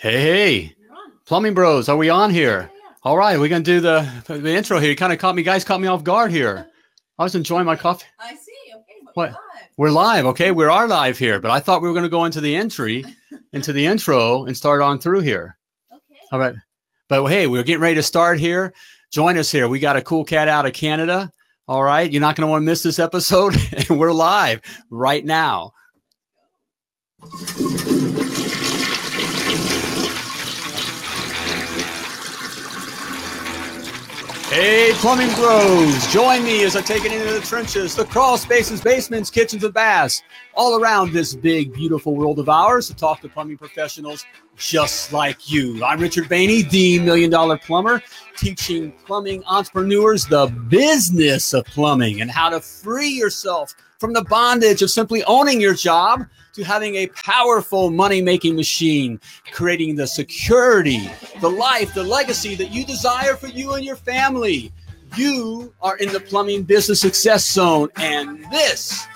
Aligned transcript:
Hey, 0.00 0.18
hey, 0.22 0.74
plumbing 1.26 1.52
bros, 1.52 1.90
are 1.90 1.96
we 1.98 2.08
on 2.08 2.30
here? 2.30 2.70
All 3.02 3.18
right, 3.18 3.38
we're 3.38 3.50
gonna 3.50 3.62
do 3.62 3.80
the 3.80 4.08
the 4.26 4.50
intro 4.56 4.78
here. 4.78 4.88
You 4.88 4.96
kind 4.96 5.12
of 5.12 5.18
caught 5.18 5.34
me, 5.34 5.42
guys, 5.42 5.62
caught 5.62 5.78
me 5.78 5.88
off 5.88 6.02
guard 6.02 6.30
here. 6.30 6.66
I 7.18 7.22
was 7.22 7.34
enjoying 7.34 7.66
my 7.66 7.76
coffee. 7.76 8.06
I 8.18 8.34
see. 8.34 8.72
Okay. 8.74 8.94
but 9.04 9.14
What? 9.14 9.30
live. 9.32 9.38
We're 9.76 9.90
live, 9.90 10.24
okay? 10.24 10.52
We 10.52 10.64
are 10.64 10.88
live 10.88 11.18
here, 11.18 11.38
but 11.38 11.50
I 11.50 11.60
thought 11.60 11.82
we 11.82 11.88
were 11.88 11.92
gonna 11.92 12.08
go 12.08 12.24
into 12.24 12.40
the 12.40 12.56
entry, 12.56 13.04
into 13.52 13.74
the 13.74 13.84
intro, 13.84 14.46
and 14.46 14.56
start 14.56 14.80
on 14.80 15.00
through 15.00 15.20
here. 15.20 15.58
Okay. 15.92 16.20
All 16.32 16.38
right, 16.38 16.54
but 17.10 17.26
hey, 17.26 17.46
we're 17.46 17.62
getting 17.62 17.82
ready 17.82 17.96
to 17.96 18.02
start 18.02 18.40
here. 18.40 18.72
Join 19.12 19.36
us 19.36 19.52
here. 19.52 19.68
We 19.68 19.80
got 19.80 19.96
a 19.96 20.02
cool 20.02 20.24
cat 20.24 20.48
out 20.48 20.64
of 20.64 20.72
Canada. 20.72 21.30
All 21.68 21.82
right, 21.82 22.10
you're 22.10 22.22
not 22.22 22.36
gonna 22.36 22.50
want 22.50 22.62
to 22.62 22.66
miss 22.66 22.82
this 22.82 22.98
episode, 22.98 23.54
and 23.90 24.00
we're 24.00 24.12
live 24.12 24.62
right 24.88 25.26
now. 25.26 25.72
Hey, 34.50 34.90
plumbing 34.94 35.32
bros, 35.36 36.08
join 36.08 36.42
me 36.42 36.64
as 36.64 36.74
I 36.74 36.80
take 36.80 37.04
it 37.04 37.12
into 37.12 37.32
the 37.32 37.40
trenches, 37.40 37.94
the 37.94 38.04
crawl 38.04 38.36
spaces, 38.36 38.80
basements, 38.80 39.30
kitchens, 39.30 39.62
and 39.62 39.72
baths, 39.72 40.24
all 40.54 40.82
around 40.82 41.12
this 41.12 41.36
big, 41.36 41.72
beautiful 41.72 42.16
world 42.16 42.40
of 42.40 42.48
ours 42.48 42.88
to 42.88 42.94
talk 42.96 43.20
to 43.20 43.28
plumbing 43.28 43.58
professionals 43.58 44.26
just 44.56 45.12
like 45.12 45.48
you. 45.48 45.84
I'm 45.84 46.00
Richard 46.00 46.24
Bainey, 46.24 46.68
the 46.68 46.98
Million 46.98 47.30
Dollar 47.30 47.58
Plumber, 47.58 48.02
teaching 48.36 48.90
plumbing 49.06 49.44
entrepreneurs 49.44 50.26
the 50.26 50.48
business 50.66 51.54
of 51.54 51.64
plumbing 51.66 52.20
and 52.20 52.28
how 52.28 52.48
to 52.48 52.58
free 52.58 53.10
yourself 53.10 53.76
from 54.00 54.14
the 54.14 54.24
bondage 54.24 54.80
of 54.80 54.90
simply 54.90 55.22
owning 55.24 55.60
your 55.60 55.74
job 55.74 56.24
to 56.54 56.64
having 56.64 56.96
a 56.96 57.06
powerful 57.08 57.90
money 57.90 58.22
making 58.22 58.56
machine, 58.56 59.20
creating 59.52 59.94
the 59.94 60.06
security, 60.06 61.10
the 61.42 61.50
life, 61.50 61.92
the 61.92 62.02
legacy 62.02 62.54
that 62.54 62.72
you 62.72 62.82
desire 62.84 63.36
for 63.36 63.48
you 63.48 63.74
and 63.74 63.84
your 63.84 63.96
family. 63.96 64.72
You 65.16 65.74
are 65.82 65.98
in 65.98 66.10
the 66.12 66.20
plumbing 66.20 66.62
business 66.62 67.00
success 67.00 67.48
zone, 67.48 67.90
and 67.96 68.42
this 68.50 69.06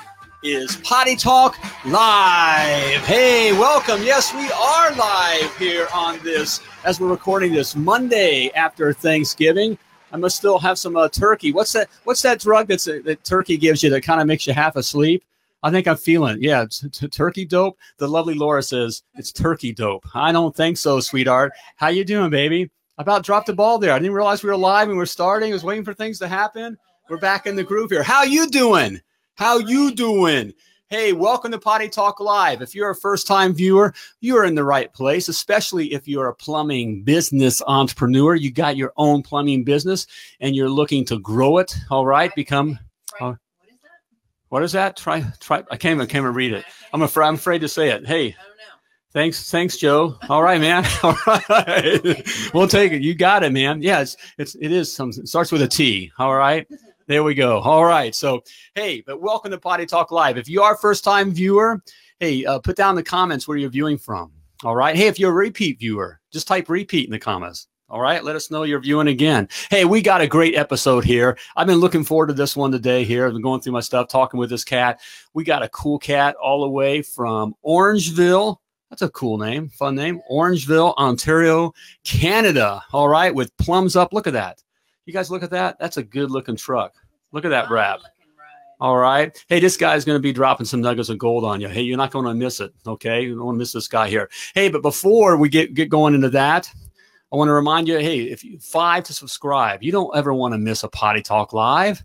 is 0.42 0.76
Potty 0.76 1.16
Talk 1.16 1.56
Live. 1.86 3.00
Hey, 3.06 3.52
welcome. 3.52 4.02
Yes, 4.02 4.34
we 4.34 4.50
are 4.52 4.94
live 4.96 5.56
here 5.56 5.88
on 5.94 6.18
this 6.22 6.60
as 6.84 7.00
we're 7.00 7.08
recording 7.08 7.54
this 7.54 7.74
Monday 7.74 8.50
after 8.50 8.92
Thanksgiving. 8.92 9.78
I 10.14 10.16
must 10.16 10.36
still 10.36 10.60
have 10.60 10.78
some 10.78 10.96
uh, 10.96 11.08
turkey. 11.08 11.52
What's 11.52 11.72
that? 11.72 11.88
What's 12.04 12.22
that 12.22 12.38
drug 12.38 12.68
that's 12.68 12.86
uh, 12.86 13.00
that 13.04 13.24
turkey 13.24 13.56
gives 13.56 13.82
you 13.82 13.90
that 13.90 14.04
kind 14.04 14.20
of 14.20 14.28
makes 14.28 14.46
you 14.46 14.52
half 14.52 14.76
asleep? 14.76 15.24
I 15.64 15.72
think 15.72 15.88
I'm 15.88 15.96
feeling. 15.96 16.38
Yeah, 16.40 16.62
it's, 16.62 16.86
t- 16.92 17.08
turkey 17.08 17.44
dope. 17.44 17.76
The 17.96 18.06
lovely 18.06 18.34
Laura 18.34 18.62
says 18.62 19.02
it's 19.16 19.32
turkey 19.32 19.72
dope. 19.72 20.04
I 20.14 20.30
don't 20.30 20.54
think 20.54 20.76
so, 20.76 21.00
sweetheart. 21.00 21.52
How 21.74 21.88
you 21.88 22.04
doing, 22.04 22.30
baby? 22.30 22.70
I 22.96 23.02
about 23.02 23.24
dropped 23.24 23.48
the 23.48 23.54
ball 23.54 23.80
there. 23.80 23.92
I 23.92 23.98
didn't 23.98 24.14
realize 24.14 24.44
we 24.44 24.50
were 24.50 24.56
live 24.56 24.88
and 24.88 24.96
we're 24.96 25.04
starting. 25.04 25.50
I 25.50 25.54
was 25.54 25.64
waiting 25.64 25.84
for 25.84 25.94
things 25.94 26.20
to 26.20 26.28
happen. 26.28 26.78
We're 27.10 27.18
back 27.18 27.48
in 27.48 27.56
the 27.56 27.64
groove 27.64 27.90
here. 27.90 28.04
How 28.04 28.22
you 28.22 28.48
doing? 28.48 29.00
How 29.34 29.58
you 29.58 29.92
doing? 29.96 30.54
Hey, 30.90 31.14
welcome 31.14 31.50
to 31.50 31.58
Potty 31.58 31.88
Talk 31.88 32.20
Live. 32.20 32.60
If 32.60 32.74
you're 32.74 32.90
a 32.90 32.94
first-time 32.94 33.54
viewer, 33.54 33.94
you 34.20 34.36
are 34.36 34.44
in 34.44 34.54
the 34.54 34.64
right 34.64 34.92
place, 34.92 35.30
especially 35.30 35.94
if 35.94 36.06
you're 36.06 36.28
a 36.28 36.34
plumbing 36.34 37.04
business 37.04 37.62
entrepreneur. 37.66 38.34
You 38.34 38.52
got 38.52 38.76
your 38.76 38.92
own 38.98 39.22
plumbing 39.22 39.64
business 39.64 40.06
and 40.40 40.54
you're 40.54 40.68
looking 40.68 41.06
to 41.06 41.18
grow 41.18 41.56
it. 41.56 41.74
All 41.90 42.04
right, 42.04 42.34
become. 42.34 42.78
Oh. 43.18 43.28
What 43.28 43.42
is 43.72 43.80
that? 43.80 43.90
what 44.50 44.62
is 44.62 44.72
that? 44.72 44.96
Try 44.98 45.24
try 45.40 45.64
I 45.70 45.78
can't 45.78 45.96
even, 45.96 46.06
can't 46.06 46.22
even 46.22 46.34
read 46.34 46.52
it. 46.52 46.66
I'm 46.92 47.00
afraid 47.00 47.28
I'm 47.28 47.36
afraid 47.36 47.62
to 47.62 47.68
say 47.68 47.88
it. 47.88 48.06
Hey, 48.06 48.26
I 48.26 48.42
don't 48.42 48.56
know. 48.58 48.64
Thanks, 49.14 49.50
thanks, 49.50 49.78
Joe. 49.78 50.18
All 50.28 50.42
right, 50.42 50.60
man. 50.60 50.84
All 51.02 51.16
right, 51.26 52.50
we'll 52.54 52.68
take 52.68 52.92
it. 52.92 53.00
You 53.00 53.14
got 53.14 53.42
it, 53.42 53.52
man. 53.52 53.80
Yeah, 53.80 54.00
it's 54.00 54.18
it's 54.36 54.54
it 54.56 54.70
is 54.70 54.92
some. 54.92 55.08
It 55.08 55.28
starts 55.28 55.50
with 55.50 55.62
a 55.62 55.68
T. 55.68 56.12
All 56.18 56.34
right, 56.34 56.66
there 57.06 57.22
we 57.22 57.34
go. 57.34 57.60
All 57.60 57.84
right. 57.84 58.14
So 58.14 58.42
hey, 58.74 59.02
but 59.06 59.20
welcome 59.20 59.50
to 59.50 59.58
Potty 59.58 59.86
Talk 59.86 60.10
Live. 60.10 60.38
If 60.38 60.48
you 60.48 60.62
are 60.62 60.74
a 60.74 60.78
first 60.78 61.04
time 61.04 61.30
viewer, 61.32 61.82
hey, 62.20 62.44
uh, 62.44 62.58
put 62.58 62.76
down 62.76 62.94
the 62.94 63.02
comments 63.02 63.46
where 63.46 63.56
you're 63.56 63.70
viewing 63.70 63.98
from. 63.98 64.32
All 64.62 64.76
right. 64.76 64.96
Hey, 64.96 65.06
if 65.06 65.18
you're 65.18 65.30
a 65.30 65.34
repeat 65.34 65.78
viewer, 65.78 66.20
just 66.32 66.48
type 66.48 66.68
repeat 66.68 67.06
in 67.06 67.12
the 67.12 67.18
comments. 67.18 67.68
All 67.90 68.00
right, 68.00 68.24
let 68.24 68.34
us 68.34 68.50
know 68.50 68.62
you're 68.62 68.80
viewing 68.80 69.08
again. 69.08 69.46
Hey, 69.70 69.84
we 69.84 70.00
got 70.00 70.22
a 70.22 70.26
great 70.26 70.56
episode 70.56 71.04
here. 71.04 71.36
I've 71.54 71.66
been 71.66 71.78
looking 71.78 72.02
forward 72.02 72.28
to 72.28 72.32
this 72.32 72.56
one 72.56 72.72
today. 72.72 73.04
Here, 73.04 73.26
I've 73.26 73.34
been 73.34 73.42
going 73.42 73.60
through 73.60 73.74
my 73.74 73.80
stuff, 73.80 74.08
talking 74.08 74.40
with 74.40 74.48
this 74.48 74.64
cat. 74.64 75.00
We 75.34 75.44
got 75.44 75.62
a 75.62 75.68
cool 75.68 75.98
cat 75.98 76.34
all 76.36 76.62
the 76.62 76.68
way 76.70 77.02
from 77.02 77.54
Orangeville. 77.64 78.56
That's 78.88 79.02
a 79.02 79.10
cool 79.10 79.36
name, 79.36 79.68
fun 79.68 79.94
name. 79.94 80.22
Orangeville, 80.30 80.96
Ontario, 80.96 81.74
Canada. 82.04 82.82
All 82.90 83.08
right, 83.08 83.34
with 83.34 83.54
plums 83.58 83.96
up. 83.96 84.14
Look 84.14 84.26
at 84.26 84.32
that. 84.32 84.63
You 85.06 85.12
guys 85.12 85.30
look 85.30 85.42
at 85.42 85.50
that. 85.50 85.78
That's 85.78 85.96
a 85.96 86.02
good 86.02 86.30
looking 86.30 86.56
truck. 86.56 86.94
Look 87.32 87.44
at 87.44 87.50
that 87.50 87.66
Fine 87.66 87.74
wrap. 87.74 88.00
All 88.80 88.96
right. 88.96 89.44
Hey, 89.48 89.60
this 89.60 89.76
guy's 89.76 90.04
going 90.04 90.18
to 90.18 90.22
be 90.22 90.32
dropping 90.32 90.66
some 90.66 90.80
nuggets 90.80 91.08
of 91.08 91.18
gold 91.18 91.44
on 91.44 91.60
you. 91.60 91.68
Hey, 91.68 91.82
you're 91.82 91.96
not 91.96 92.10
going 92.10 92.26
to 92.26 92.34
miss 92.34 92.60
it. 92.60 92.74
Okay. 92.86 93.22
You 93.22 93.36
don't 93.36 93.46
want 93.46 93.56
to 93.56 93.58
miss 93.58 93.72
this 93.72 93.88
guy 93.88 94.08
here. 94.08 94.28
Hey, 94.54 94.68
but 94.68 94.82
before 94.82 95.36
we 95.36 95.48
get, 95.48 95.74
get 95.74 95.88
going 95.88 96.14
into 96.14 96.28
that, 96.30 96.70
I 97.32 97.36
want 97.36 97.48
to 97.48 97.52
remind 97.52 97.88
you 97.88 97.98
hey, 97.98 98.20
if 98.20 98.44
you 98.44 98.58
five 98.58 99.04
to 99.04 99.12
subscribe, 99.12 99.82
you 99.82 99.92
don't 99.92 100.14
ever 100.16 100.34
want 100.34 100.54
to 100.54 100.58
miss 100.58 100.82
a 100.82 100.88
Potty 100.88 101.22
Talk 101.22 101.52
Live. 101.52 102.04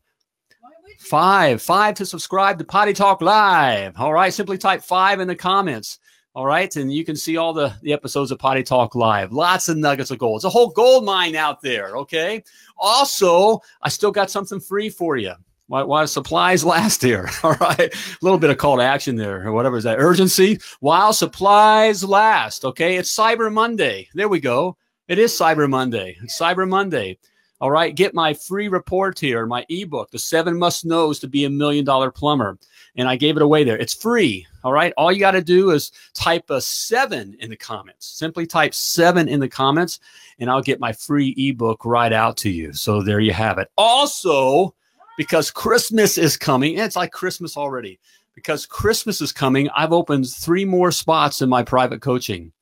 Why 0.61 0.69
would 0.81 0.89
you? 0.89 0.95
Five, 0.99 1.61
five 1.61 1.95
to 1.95 2.05
subscribe 2.05 2.57
to 2.59 2.65
Potty 2.65 2.93
Talk 2.93 3.21
Live. 3.21 3.93
All 3.97 4.13
right. 4.13 4.33
Simply 4.33 4.57
type 4.57 4.81
five 4.81 5.19
in 5.19 5.27
the 5.27 5.35
comments. 5.35 5.99
All 6.39 6.45
right. 6.45 6.73
And 6.77 6.89
you 6.89 7.03
can 7.03 7.17
see 7.17 7.35
all 7.35 7.51
the, 7.51 7.73
the 7.81 7.91
episodes 7.91 8.31
of 8.31 8.39
Potty 8.39 8.63
Talk 8.63 8.95
Live. 8.95 9.33
Lots 9.33 9.67
of 9.67 9.75
nuggets 9.75 10.09
of 10.09 10.19
gold. 10.19 10.37
It's 10.37 10.45
a 10.45 10.49
whole 10.49 10.69
gold 10.69 11.03
mine 11.03 11.35
out 11.35 11.61
there. 11.61 11.97
Okay. 11.97 12.45
Also, 12.77 13.59
I 13.81 13.89
still 13.89 14.13
got 14.13 14.31
something 14.31 14.61
free 14.61 14.89
for 14.89 15.17
you. 15.17 15.33
Why, 15.67 15.83
why 15.83 16.05
supplies 16.05 16.63
last 16.63 17.01
here? 17.01 17.29
All 17.43 17.55
right. 17.55 17.93
A 17.93 18.17
little 18.21 18.39
bit 18.39 18.51
of 18.51 18.57
call 18.57 18.77
to 18.77 18.83
action 18.83 19.17
there, 19.17 19.45
or 19.45 19.51
whatever 19.51 19.75
is 19.75 19.83
that 19.83 19.99
urgency. 19.99 20.61
While 20.79 21.11
supplies 21.11 22.05
last. 22.05 22.63
Okay. 22.63 22.95
It's 22.95 23.13
Cyber 23.13 23.51
Monday. 23.51 24.07
There 24.13 24.29
we 24.29 24.39
go. 24.39 24.77
It 25.09 25.19
is 25.19 25.37
Cyber 25.37 25.69
Monday. 25.69 26.15
It's 26.23 26.39
Cyber 26.39 26.65
Monday. 26.65 27.17
All 27.59 27.69
right. 27.69 27.93
Get 27.93 28.13
my 28.13 28.33
free 28.33 28.69
report 28.69 29.19
here, 29.19 29.45
my 29.45 29.65
ebook, 29.67 30.09
The 30.11 30.19
Seven 30.19 30.57
Must 30.57 30.85
Knows 30.85 31.19
to 31.19 31.27
Be 31.27 31.43
a 31.43 31.49
Million 31.49 31.83
Dollar 31.83 32.11
Plumber. 32.11 32.57
And 32.95 33.09
I 33.09 33.17
gave 33.17 33.35
it 33.35 33.43
away 33.43 33.65
there. 33.65 33.77
It's 33.77 33.93
free. 33.93 34.47
All 34.63 34.73
right. 34.73 34.93
All 34.97 35.11
you 35.11 35.19
got 35.19 35.31
to 35.31 35.41
do 35.41 35.71
is 35.71 35.91
type 36.13 36.49
a 36.49 36.59
seven 36.59 37.35
in 37.39 37.49
the 37.49 37.55
comments. 37.55 38.05
Simply 38.07 38.45
type 38.45 38.73
seven 38.73 39.27
in 39.27 39.39
the 39.39 39.47
comments, 39.47 39.99
and 40.39 40.49
I'll 40.49 40.61
get 40.61 40.79
my 40.79 40.93
free 40.93 41.33
ebook 41.37 41.85
right 41.85 42.11
out 42.11 42.37
to 42.37 42.49
you. 42.49 42.73
So 42.73 43.01
there 43.01 43.19
you 43.19 43.33
have 43.33 43.57
it. 43.57 43.69
Also, 43.77 44.75
because 45.17 45.51
Christmas 45.51 46.17
is 46.17 46.37
coming, 46.37 46.75
and 46.75 46.85
it's 46.85 46.95
like 46.95 47.11
Christmas 47.11 47.57
already. 47.57 47.99
Because 48.35 48.65
Christmas 48.65 49.19
is 49.19 49.33
coming, 49.33 49.69
I've 49.75 49.91
opened 49.91 50.29
three 50.29 50.63
more 50.63 50.91
spots 50.91 51.41
in 51.41 51.49
my 51.49 51.61
private 51.61 52.01
coaching. 52.01 52.53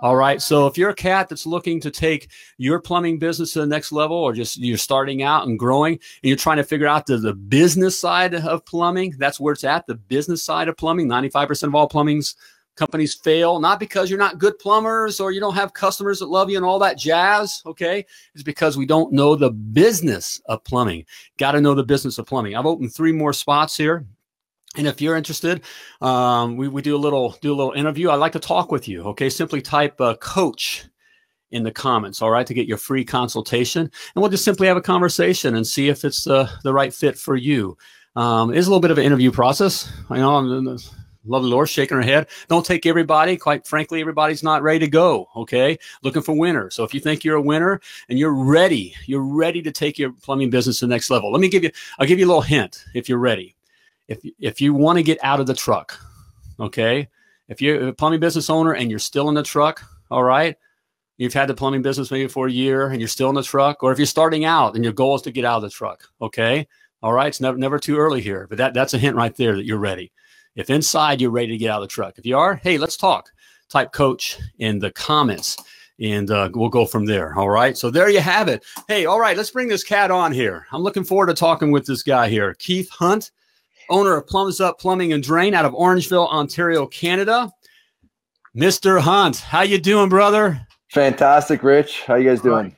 All 0.00 0.14
right. 0.14 0.40
So 0.40 0.68
if 0.68 0.78
you're 0.78 0.90
a 0.90 0.94
cat 0.94 1.28
that's 1.28 1.44
looking 1.44 1.80
to 1.80 1.90
take 1.90 2.30
your 2.56 2.80
plumbing 2.80 3.18
business 3.18 3.52
to 3.54 3.60
the 3.60 3.66
next 3.66 3.90
level, 3.90 4.16
or 4.16 4.32
just 4.32 4.56
you're 4.58 4.78
starting 4.78 5.22
out 5.22 5.48
and 5.48 5.58
growing, 5.58 5.94
and 5.94 6.00
you're 6.22 6.36
trying 6.36 6.58
to 6.58 6.64
figure 6.64 6.86
out 6.86 7.06
the, 7.06 7.16
the 7.16 7.34
business 7.34 7.98
side 7.98 8.34
of 8.34 8.64
plumbing, 8.64 9.14
that's 9.18 9.40
where 9.40 9.54
it's 9.54 9.64
at. 9.64 9.86
The 9.86 9.96
business 9.96 10.42
side 10.42 10.68
of 10.68 10.76
plumbing. 10.76 11.08
95% 11.08 11.64
of 11.64 11.74
all 11.74 11.88
plumbing's 11.88 12.36
companies 12.76 13.12
fail, 13.12 13.58
not 13.58 13.80
because 13.80 14.08
you're 14.08 14.20
not 14.20 14.38
good 14.38 14.56
plumbers 14.60 15.18
or 15.18 15.32
you 15.32 15.40
don't 15.40 15.54
have 15.54 15.74
customers 15.74 16.20
that 16.20 16.26
love 16.26 16.48
you 16.48 16.56
and 16.56 16.64
all 16.64 16.78
that 16.78 16.96
jazz. 16.96 17.60
Okay. 17.66 18.06
It's 18.34 18.44
because 18.44 18.76
we 18.76 18.86
don't 18.86 19.12
know 19.12 19.34
the 19.34 19.50
business 19.50 20.40
of 20.46 20.62
plumbing. 20.62 21.04
Got 21.38 21.52
to 21.52 21.60
know 21.60 21.74
the 21.74 21.82
business 21.82 22.18
of 22.18 22.26
plumbing. 22.26 22.54
I've 22.54 22.66
opened 22.66 22.94
three 22.94 23.12
more 23.12 23.32
spots 23.32 23.76
here. 23.76 24.06
And 24.76 24.86
if 24.86 25.00
you're 25.00 25.16
interested, 25.16 25.62
um, 26.00 26.56
we, 26.56 26.68
we 26.68 26.82
do 26.82 26.94
a 26.94 26.98
little 26.98 27.36
do 27.40 27.52
a 27.52 27.56
little 27.56 27.72
interview. 27.72 28.10
I'd 28.10 28.16
like 28.16 28.32
to 28.32 28.40
talk 28.40 28.70
with 28.70 28.86
you. 28.86 29.02
Okay, 29.04 29.30
simply 29.30 29.62
type 29.62 30.00
uh, 30.00 30.14
"coach" 30.16 30.84
in 31.50 31.62
the 31.62 31.72
comments. 31.72 32.20
All 32.20 32.30
right, 32.30 32.46
to 32.46 32.54
get 32.54 32.66
your 32.66 32.76
free 32.76 33.04
consultation, 33.04 33.82
and 33.82 34.22
we'll 34.22 34.30
just 34.30 34.44
simply 34.44 34.66
have 34.66 34.76
a 34.76 34.82
conversation 34.82 35.56
and 35.56 35.66
see 35.66 35.88
if 35.88 36.04
it's 36.04 36.26
uh, 36.26 36.50
the 36.64 36.74
right 36.74 36.92
fit 36.92 37.18
for 37.18 37.34
you. 37.34 37.76
Um, 38.14 38.50
it 38.50 38.58
is 38.58 38.66
a 38.66 38.70
little 38.70 38.80
bit 38.80 38.90
of 38.90 38.98
an 38.98 39.04
interview 39.04 39.30
process. 39.30 39.90
I 40.10 40.18
know. 40.18 40.36
I'm, 40.36 40.78
Lovely 41.24 41.50
Laura 41.50 41.66
shaking 41.66 41.96
her 41.96 42.02
head. 42.02 42.26
Don't 42.48 42.64
take 42.64 42.86
everybody. 42.86 43.36
Quite 43.36 43.66
frankly, 43.66 44.00
everybody's 44.00 44.42
not 44.42 44.62
ready 44.62 44.78
to 44.78 44.88
go. 44.88 45.28
Okay, 45.36 45.78
looking 46.02 46.22
for 46.22 46.34
winners. 46.34 46.74
So 46.74 46.84
if 46.84 46.94
you 46.94 47.00
think 47.00 47.22
you're 47.22 47.36
a 47.36 47.42
winner 47.42 47.80
and 48.08 48.18
you're 48.18 48.34
ready, 48.34 48.94
you're 49.06 49.22
ready 49.22 49.60
to 49.62 49.70
take 49.70 49.98
your 49.98 50.12
plumbing 50.12 50.50
business 50.50 50.78
to 50.78 50.86
the 50.86 50.90
next 50.90 51.10
level. 51.10 51.30
Let 51.30 51.40
me 51.40 51.48
give 51.48 51.64
you. 51.64 51.70
I'll 51.98 52.06
give 52.06 52.18
you 52.18 52.26
a 52.26 52.28
little 52.28 52.42
hint. 52.42 52.84
If 52.94 53.08
you're 53.08 53.18
ready, 53.18 53.54
if 54.08 54.20
if 54.38 54.60
you 54.60 54.74
want 54.74 54.96
to 54.98 55.02
get 55.02 55.18
out 55.22 55.40
of 55.40 55.46
the 55.46 55.54
truck, 55.54 55.98
okay. 56.58 57.08
If 57.48 57.62
you're 57.62 57.88
a 57.88 57.92
plumbing 57.92 58.20
business 58.20 58.50
owner 58.50 58.74
and 58.74 58.90
you're 58.90 58.98
still 58.98 59.28
in 59.28 59.34
the 59.34 59.42
truck, 59.42 59.82
all 60.10 60.24
right. 60.24 60.56
You've 61.16 61.34
had 61.34 61.48
the 61.48 61.54
plumbing 61.54 61.82
business 61.82 62.10
maybe 62.10 62.28
for 62.28 62.46
a 62.46 62.52
year 62.52 62.88
and 62.88 63.00
you're 63.00 63.08
still 63.08 63.28
in 63.28 63.34
the 63.34 63.42
truck, 63.42 63.82
or 63.82 63.92
if 63.92 63.98
you're 63.98 64.06
starting 64.06 64.44
out 64.44 64.74
and 64.74 64.84
your 64.84 64.92
goal 64.92 65.16
is 65.16 65.22
to 65.22 65.30
get 65.32 65.44
out 65.44 65.56
of 65.56 65.62
the 65.62 65.70
truck, 65.70 66.04
okay. 66.20 66.66
All 67.02 67.12
right. 67.12 67.28
It's 67.28 67.40
never 67.40 67.56
never 67.56 67.78
too 67.78 67.96
early 67.96 68.20
here, 68.20 68.46
but 68.48 68.58
that 68.58 68.74
that's 68.74 68.94
a 68.94 68.98
hint 68.98 69.16
right 69.16 69.34
there 69.36 69.56
that 69.56 69.64
you're 69.64 69.78
ready. 69.78 70.12
If 70.56 70.70
inside 70.70 71.20
you're 71.20 71.30
ready 71.30 71.52
to 71.52 71.58
get 71.58 71.70
out 71.70 71.82
of 71.82 71.88
the 71.88 71.92
truck, 71.92 72.18
if 72.18 72.26
you 72.26 72.36
are, 72.36 72.56
hey, 72.56 72.78
let's 72.78 72.96
talk. 72.96 73.30
type 73.68 73.92
coach 73.92 74.38
in 74.58 74.78
the 74.78 74.90
comments 74.92 75.56
and 76.00 76.30
uh, 76.30 76.48
we'll 76.54 76.68
go 76.68 76.86
from 76.86 77.04
there. 77.04 77.36
All 77.38 77.48
right. 77.50 77.76
So 77.76 77.90
there 77.90 78.08
you 78.08 78.20
have 78.20 78.48
it. 78.48 78.64
Hey, 78.86 79.06
all 79.06 79.20
right, 79.20 79.36
let's 79.36 79.50
bring 79.50 79.68
this 79.68 79.84
cat 79.84 80.10
on 80.10 80.32
here. 80.32 80.66
I'm 80.72 80.82
looking 80.82 81.04
forward 81.04 81.26
to 81.26 81.34
talking 81.34 81.70
with 81.72 81.86
this 81.86 82.02
guy 82.02 82.28
here, 82.28 82.54
Keith 82.54 82.88
Hunt, 82.90 83.30
owner 83.90 84.16
of 84.16 84.26
Plums 84.26 84.60
Up 84.60 84.78
Plumbing 84.78 85.12
and 85.12 85.22
Drain 85.22 85.54
out 85.54 85.64
of 85.64 85.72
Orangeville, 85.72 86.28
Ontario, 86.28 86.86
Canada. 86.86 87.50
Mr. 88.56 89.00
Hunt, 89.00 89.38
how 89.38 89.62
you 89.62 89.78
doing, 89.78 90.08
brother? 90.08 90.66
Fantastic, 90.90 91.62
Rich. 91.62 92.02
How 92.02 92.16
you 92.16 92.28
guys 92.28 92.40
doing? 92.40 92.74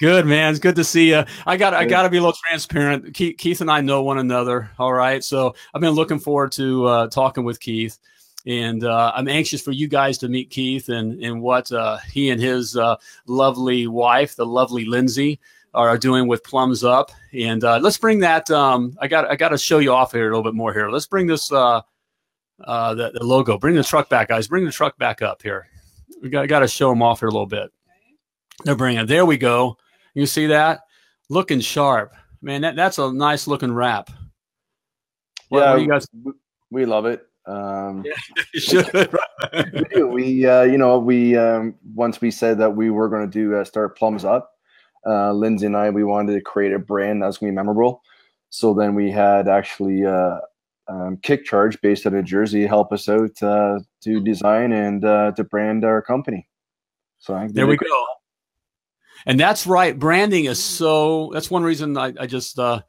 Good 0.00 0.26
man, 0.26 0.50
it's 0.50 0.58
good 0.58 0.74
to 0.76 0.84
see 0.84 1.10
you. 1.10 1.24
I 1.46 1.56
got 1.56 1.72
I 1.72 1.84
got 1.84 2.02
to 2.02 2.10
be 2.10 2.16
a 2.16 2.20
little 2.20 2.36
transparent. 2.48 3.14
Keith, 3.14 3.36
Keith, 3.38 3.60
and 3.60 3.70
I 3.70 3.80
know 3.80 4.02
one 4.02 4.18
another. 4.18 4.70
All 4.78 4.92
right, 4.92 5.22
so 5.22 5.54
I've 5.72 5.80
been 5.80 5.92
looking 5.92 6.18
forward 6.18 6.52
to 6.52 6.86
uh, 6.86 7.06
talking 7.08 7.44
with 7.44 7.60
Keith 7.60 7.98
and 8.46 8.84
uh, 8.84 9.12
I'm 9.14 9.28
anxious 9.28 9.60
for 9.60 9.72
you 9.72 9.88
guys 9.88 10.18
to 10.18 10.28
meet 10.28 10.50
Keith 10.50 10.88
and 10.88 11.22
and 11.22 11.40
what 11.40 11.70
uh, 11.72 11.98
he 12.12 12.30
and 12.30 12.40
his 12.40 12.76
uh, 12.76 12.96
lovely 13.26 13.86
wife, 13.86 14.36
the 14.36 14.46
lovely 14.46 14.84
Lindsay, 14.84 15.40
are 15.82 15.98
doing 15.98 16.26
with 16.26 16.42
Plums 16.44 16.84
Up. 16.84 17.10
And 17.32 17.62
uh, 17.64 17.78
let's 17.78 17.98
bring 17.98 18.20
that. 18.20 18.50
Um, 18.50 18.96
I 19.00 19.08
got 19.08 19.30
I 19.30 19.36
got 19.36 19.48
to 19.50 19.58
show 19.58 19.78
you 19.78 19.92
off 19.92 20.12
here 20.12 20.30
a 20.30 20.36
little 20.36 20.42
bit 20.42 20.54
more 20.54 20.72
here. 20.72 20.88
Let's 20.88 21.06
bring 21.06 21.26
this 21.26 21.50
uh, 21.52 21.82
uh, 22.62 22.94
the, 22.94 23.10
the, 23.12 23.24
logo. 23.24 23.58
Bring 23.58 23.74
the 23.74 23.84
truck 23.84 24.08
back, 24.08 24.28
guys. 24.28 24.48
Bring 24.48 24.64
the 24.64 24.72
truck 24.72 24.96
back 24.98 25.22
up 25.22 25.42
here. 25.42 25.68
We 26.22 26.28
got 26.28 26.48
got 26.48 26.60
to 26.60 26.68
show 26.68 26.90
them 26.90 27.02
off 27.02 27.20
here 27.20 27.28
a 27.28 27.32
little 27.32 27.46
bit. 27.46 27.72
They're 28.64 28.76
bringing. 28.76 29.06
There 29.06 29.26
we 29.26 29.36
go. 29.36 29.76
You 30.14 30.26
see 30.26 30.46
that? 30.46 30.80
Looking 31.28 31.60
sharp, 31.60 32.14
man. 32.40 32.60
That, 32.60 32.76
that's 32.76 32.98
a 32.98 33.12
nice 33.12 33.46
looking 33.46 33.72
wrap. 33.72 34.10
What, 35.48 35.60
yeah, 35.60 35.72
what 35.72 35.82
you 35.82 35.88
guys? 35.88 36.06
We 36.70 36.86
love 36.86 37.06
it. 37.06 37.26
Um, 37.46 38.04
yeah, 38.54 39.06
we. 39.94 40.04
We, 40.04 40.46
uh, 40.46 40.62
you 40.62 40.78
know, 40.78 40.98
we 40.98 41.36
um, 41.36 41.74
once 41.94 42.20
we 42.20 42.30
said 42.30 42.58
that 42.58 42.70
we 42.70 42.90
were 42.90 43.08
going 43.08 43.28
to 43.28 43.30
do 43.30 43.56
uh, 43.56 43.64
start 43.64 43.98
plums 43.98 44.24
up. 44.24 44.53
Uh, 45.06 45.32
Lindsay 45.32 45.66
and 45.66 45.76
I, 45.76 45.90
we 45.90 46.04
wanted 46.04 46.34
to 46.34 46.40
create 46.40 46.72
a 46.72 46.78
brand 46.78 47.22
that's 47.22 47.38
going 47.38 47.50
to 47.50 47.52
be 47.52 47.56
memorable. 47.56 48.02
So 48.50 48.72
then 48.72 48.94
we 48.94 49.10
had 49.10 49.48
actually 49.48 50.04
uh, 50.04 50.38
um, 50.88 51.16
KickCharge, 51.18 51.80
based 51.80 52.06
out 52.06 52.14
of 52.14 52.24
Jersey, 52.24 52.66
help 52.66 52.92
us 52.92 53.08
out 53.08 53.42
uh, 53.42 53.80
to 54.02 54.20
design 54.20 54.72
and 54.72 55.04
uh, 55.04 55.32
to 55.32 55.44
brand 55.44 55.84
our 55.84 56.00
company. 56.02 56.46
So 57.18 57.48
there 57.50 57.66
we 57.66 57.76
go. 57.76 58.06
And 59.26 59.40
that's 59.40 59.66
right. 59.66 59.98
Branding 59.98 60.44
is 60.44 60.62
so. 60.62 61.30
That's 61.32 61.50
one 61.50 61.62
reason 61.62 61.96
I, 61.96 62.12
I 62.18 62.26
just. 62.26 62.58
Uh, 62.58 62.82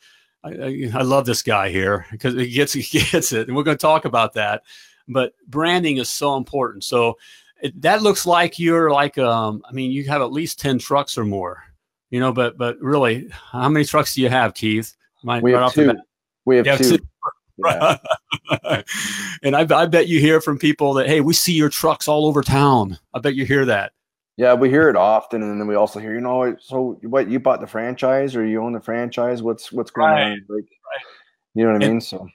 I, 0.44 0.92
I, 0.94 1.02
love 1.02 1.26
this 1.26 1.42
guy 1.42 1.70
here 1.70 2.06
because 2.12 2.36
he 2.36 2.50
gets 2.52 2.74
he 2.74 3.00
gets 3.00 3.32
it, 3.32 3.48
and 3.48 3.56
we're 3.56 3.64
going 3.64 3.78
to 3.78 3.82
talk 3.82 4.06
about 4.06 4.34
that. 4.34 4.64
But 5.08 5.34
branding 5.48 5.98
is 5.98 6.10
so 6.10 6.36
important. 6.36 6.84
So 6.84 7.18
it, 7.62 7.82
that 7.82 8.02
looks 8.04 8.26
like 8.26 8.60
you're 8.60 8.92
like 8.92 9.18
um, 9.18 9.64
I 9.68 9.72
mean, 9.72 9.92
you 9.92 10.04
have 10.10 10.22
at 10.22 10.32
least 10.32 10.60
ten 10.60 10.78
trucks 10.78 11.18
or 11.18 11.26
more, 11.26 11.64
you 12.16 12.22
know. 12.22 12.32
But 12.32 12.58
but 12.58 12.80
really, 12.80 13.28
how 13.52 13.68
many 13.68 13.84
trucks 13.84 14.16
do 14.16 14.22
you 14.22 14.30
have, 14.30 14.54
Keith? 14.54 14.96
we, 15.26 15.54
right 15.54 15.64
have 15.64 15.74
two. 15.74 15.94
we 16.46 16.58
have 16.58 16.78
two. 16.78 16.98
Yeah. 17.58 17.98
and 19.44 19.56
I, 19.56 19.66
I 19.70 19.86
bet 19.86 20.08
you 20.08 20.20
hear 20.20 20.40
from 20.40 20.58
people 20.58 20.94
that 20.94 21.08
hey, 21.08 21.20
we 21.20 21.34
see 21.34 21.54
your 21.54 21.70
trucks 21.70 22.08
all 22.08 22.26
over 22.26 22.42
town. 22.42 22.98
I 23.14 23.20
bet 23.20 23.36
you 23.36 23.46
hear 23.46 23.66
that. 23.66 23.92
Yeah, 24.38 24.54
we 24.54 24.70
hear 24.70 24.90
it 24.90 24.98
often, 24.98 25.44
and 25.44 25.60
then 25.60 25.68
we 25.68 25.76
also 25.76 26.00
hear, 26.00 26.14
you 26.14 26.22
know, 26.22 26.58
so 26.60 27.00
what 27.04 27.30
you 27.30 27.40
bought 27.40 27.62
the 27.62 27.68
franchise 27.68 28.36
or 28.36 28.46
you 28.46 28.62
own 28.62 28.74
the 28.74 28.82
franchise? 28.82 29.42
What's 29.42 29.72
what's 29.72 29.92
going 29.92 30.12
right. 30.12 30.32
on? 30.32 30.46
Like, 30.50 30.66
right. 30.66 31.06
you 31.54 31.66
know 31.66 31.74
what 31.74 31.84
I 31.84 31.88
mean? 31.88 32.02
So, 32.02 32.28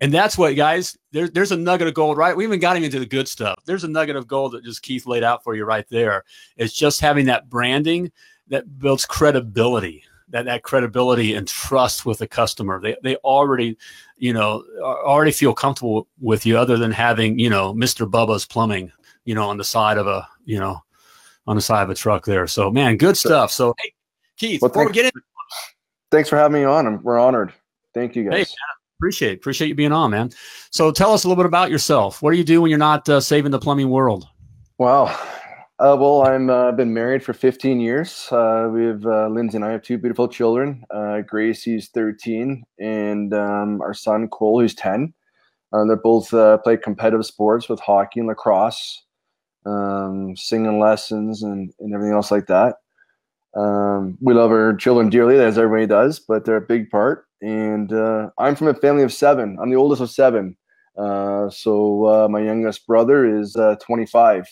and 0.00 0.12
that's 0.12 0.36
what 0.36 0.54
guys. 0.56 0.96
There's 1.12 1.30
there's 1.30 1.52
a 1.52 1.56
nugget 1.56 1.88
of 1.88 1.94
gold, 1.94 2.18
right? 2.18 2.36
We 2.36 2.44
even 2.44 2.60
got 2.60 2.76
him 2.76 2.84
into 2.84 2.98
the 2.98 3.06
good 3.06 3.28
stuff. 3.28 3.62
There's 3.64 3.84
a 3.84 3.88
nugget 3.88 4.16
of 4.16 4.26
gold 4.26 4.52
that 4.52 4.64
just 4.64 4.82
Keith 4.82 5.06
laid 5.06 5.24
out 5.24 5.42
for 5.42 5.54
you 5.54 5.64
right 5.64 5.86
there. 5.90 6.24
It's 6.56 6.74
just 6.74 7.00
having 7.00 7.26
that 7.26 7.48
branding 7.48 8.12
that 8.50 8.78
builds 8.78 9.06
credibility. 9.06 10.04
That, 10.28 10.44
that 10.44 10.62
credibility 10.62 11.34
and 11.34 11.48
trust 11.48 12.06
with 12.06 12.18
the 12.18 12.28
customer. 12.28 12.80
They, 12.80 12.96
they 13.02 13.16
already, 13.16 13.76
you 14.16 14.32
know, 14.32 14.62
already 14.80 15.32
feel 15.32 15.52
comfortable 15.52 16.06
with 16.20 16.46
you 16.46 16.56
other 16.56 16.76
than 16.76 16.92
having, 16.92 17.36
you 17.36 17.50
know, 17.50 17.74
Mr. 17.74 18.08
Bubba's 18.08 18.46
plumbing, 18.46 18.92
you 19.24 19.34
know, 19.34 19.48
on 19.48 19.56
the 19.56 19.64
side 19.64 19.98
of 19.98 20.06
a, 20.06 20.28
you 20.44 20.60
know, 20.60 20.80
on 21.48 21.56
the 21.56 21.62
side 21.62 21.82
of 21.82 21.90
a 21.90 21.96
truck 21.96 22.24
there. 22.24 22.46
So, 22.46 22.70
man, 22.70 22.96
good 22.96 23.16
stuff. 23.16 23.50
So, 23.50 23.74
hey, 23.78 23.92
Keith, 24.36 24.62
well, 24.62 24.68
before 24.68 24.86
we 24.86 24.92
get 24.92 25.06
in, 25.06 25.20
thanks 26.12 26.28
for 26.28 26.36
having 26.36 26.60
me 26.60 26.64
on. 26.64 27.02
We're 27.02 27.18
honored. 27.18 27.52
Thank 27.92 28.14
you, 28.14 28.30
guys. 28.30 28.50
Hey, 28.50 28.54
appreciate 29.00 29.38
appreciate 29.38 29.66
you 29.66 29.74
being 29.74 29.90
on, 29.90 30.12
man. 30.12 30.30
So, 30.70 30.92
tell 30.92 31.12
us 31.12 31.24
a 31.24 31.28
little 31.28 31.42
bit 31.42 31.48
about 31.48 31.72
yourself. 31.72 32.22
What 32.22 32.30
do 32.30 32.38
you 32.38 32.44
do 32.44 32.62
when 32.62 32.70
you're 32.70 32.78
not 32.78 33.08
uh, 33.08 33.20
saving 33.20 33.50
the 33.50 33.58
plumbing 33.58 33.90
world? 33.90 34.28
Wow. 34.78 35.06
Uh, 35.80 35.96
well, 35.98 36.26
I'm 36.26 36.50
uh, 36.50 36.72
been 36.72 36.92
married 36.92 37.24
for 37.24 37.32
15 37.32 37.80
years. 37.80 38.28
Uh, 38.30 38.68
we 38.70 38.84
have 38.84 39.06
uh, 39.06 39.28
Lindsay 39.28 39.56
and 39.56 39.64
I 39.64 39.70
have 39.70 39.80
two 39.82 39.96
beautiful 39.96 40.28
children. 40.28 40.84
Uh, 40.90 41.22
Gracie's 41.22 41.88
13, 41.88 42.62
and 42.78 43.32
um, 43.32 43.80
our 43.80 43.94
son 43.94 44.28
Cole, 44.28 44.60
who's 44.60 44.74
10. 44.74 45.14
Uh, 45.72 45.84
they're 45.86 45.96
both 45.96 46.34
uh, 46.34 46.58
play 46.58 46.76
competitive 46.76 47.24
sports 47.24 47.70
with 47.70 47.80
hockey 47.80 48.20
and 48.20 48.28
lacrosse 48.28 49.04
um, 49.64 50.36
singing 50.36 50.78
lessons, 50.78 51.42
and, 51.42 51.72
and 51.80 51.94
everything 51.94 52.14
else 52.14 52.30
like 52.30 52.46
that. 52.48 52.76
Um, 53.56 54.18
we 54.20 54.34
love 54.34 54.50
our 54.50 54.74
children 54.74 55.08
dearly, 55.08 55.38
as 55.40 55.56
everybody 55.56 55.86
does, 55.86 56.18
but 56.20 56.44
they're 56.44 56.56
a 56.56 56.60
big 56.60 56.90
part. 56.90 57.24
And 57.40 57.90
uh, 57.90 58.28
I'm 58.36 58.54
from 58.54 58.68
a 58.68 58.74
family 58.74 59.02
of 59.02 59.14
seven. 59.14 59.56
I'm 59.62 59.70
the 59.70 59.76
oldest 59.76 60.02
of 60.02 60.10
seven. 60.10 60.58
Uh, 60.98 61.48
so 61.48 62.04
uh, 62.04 62.28
my 62.28 62.40
youngest 62.40 62.86
brother 62.86 63.24
is 63.24 63.56
uh, 63.56 63.76
25. 63.76 64.46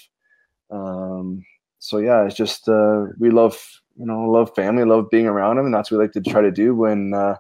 Um, 0.71 1.45
so 1.79 1.99
yeah, 1.99 2.25
it's 2.25 2.37
just 2.37 2.69
uh, 2.69 3.07
we 3.19 3.31
love 3.31 3.59
you 3.97 4.07
know 4.07 4.23
love 4.29 4.55
family, 4.55 4.85
love 4.85 5.11
being 5.11 5.27
around 5.27 5.57
them, 5.57 5.67
and 5.67 5.75
that's 5.75 5.91
what 5.91 5.99
we 5.99 6.05
like 6.05 6.13
to 6.13 6.21
try 6.21 6.41
to 6.41 6.51
do 6.51 6.75
when 6.75 7.15
uh, 7.15 7.37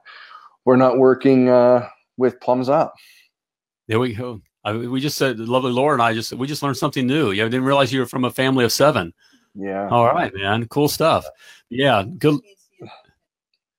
we're 0.65 0.77
not 0.77 0.99
working 0.99 1.49
uh, 1.49 1.89
with 2.17 2.41
plums 2.41 2.69
up. 2.69 2.95
There 3.87 3.99
we 3.99 4.15
go. 4.15 4.43
I, 4.65 4.73
we 4.73 5.01
just 5.01 5.17
said, 5.17 5.39
lovely 5.39 5.73
Laura 5.73 5.95
and 5.95 6.03
I 6.03 6.13
just 6.13 6.33
we 6.35 6.47
just 6.47 6.63
learned 6.63 6.77
something 6.77 7.07
new. 7.07 7.31
You 7.31 7.45
didn't 7.45 7.65
realize 7.65 7.93
you 7.93 8.01
were 8.01 8.07
from 8.07 8.25
a 8.25 8.31
family 8.31 8.65
of 8.65 8.73
seven. 8.73 9.15
Yeah. 9.55 9.89
All 9.89 10.05
right, 10.05 10.33
man. 10.35 10.67
Cool 10.69 10.89
stuff. 10.89 11.25
Yeah. 11.71 12.05
Good. 12.19 12.39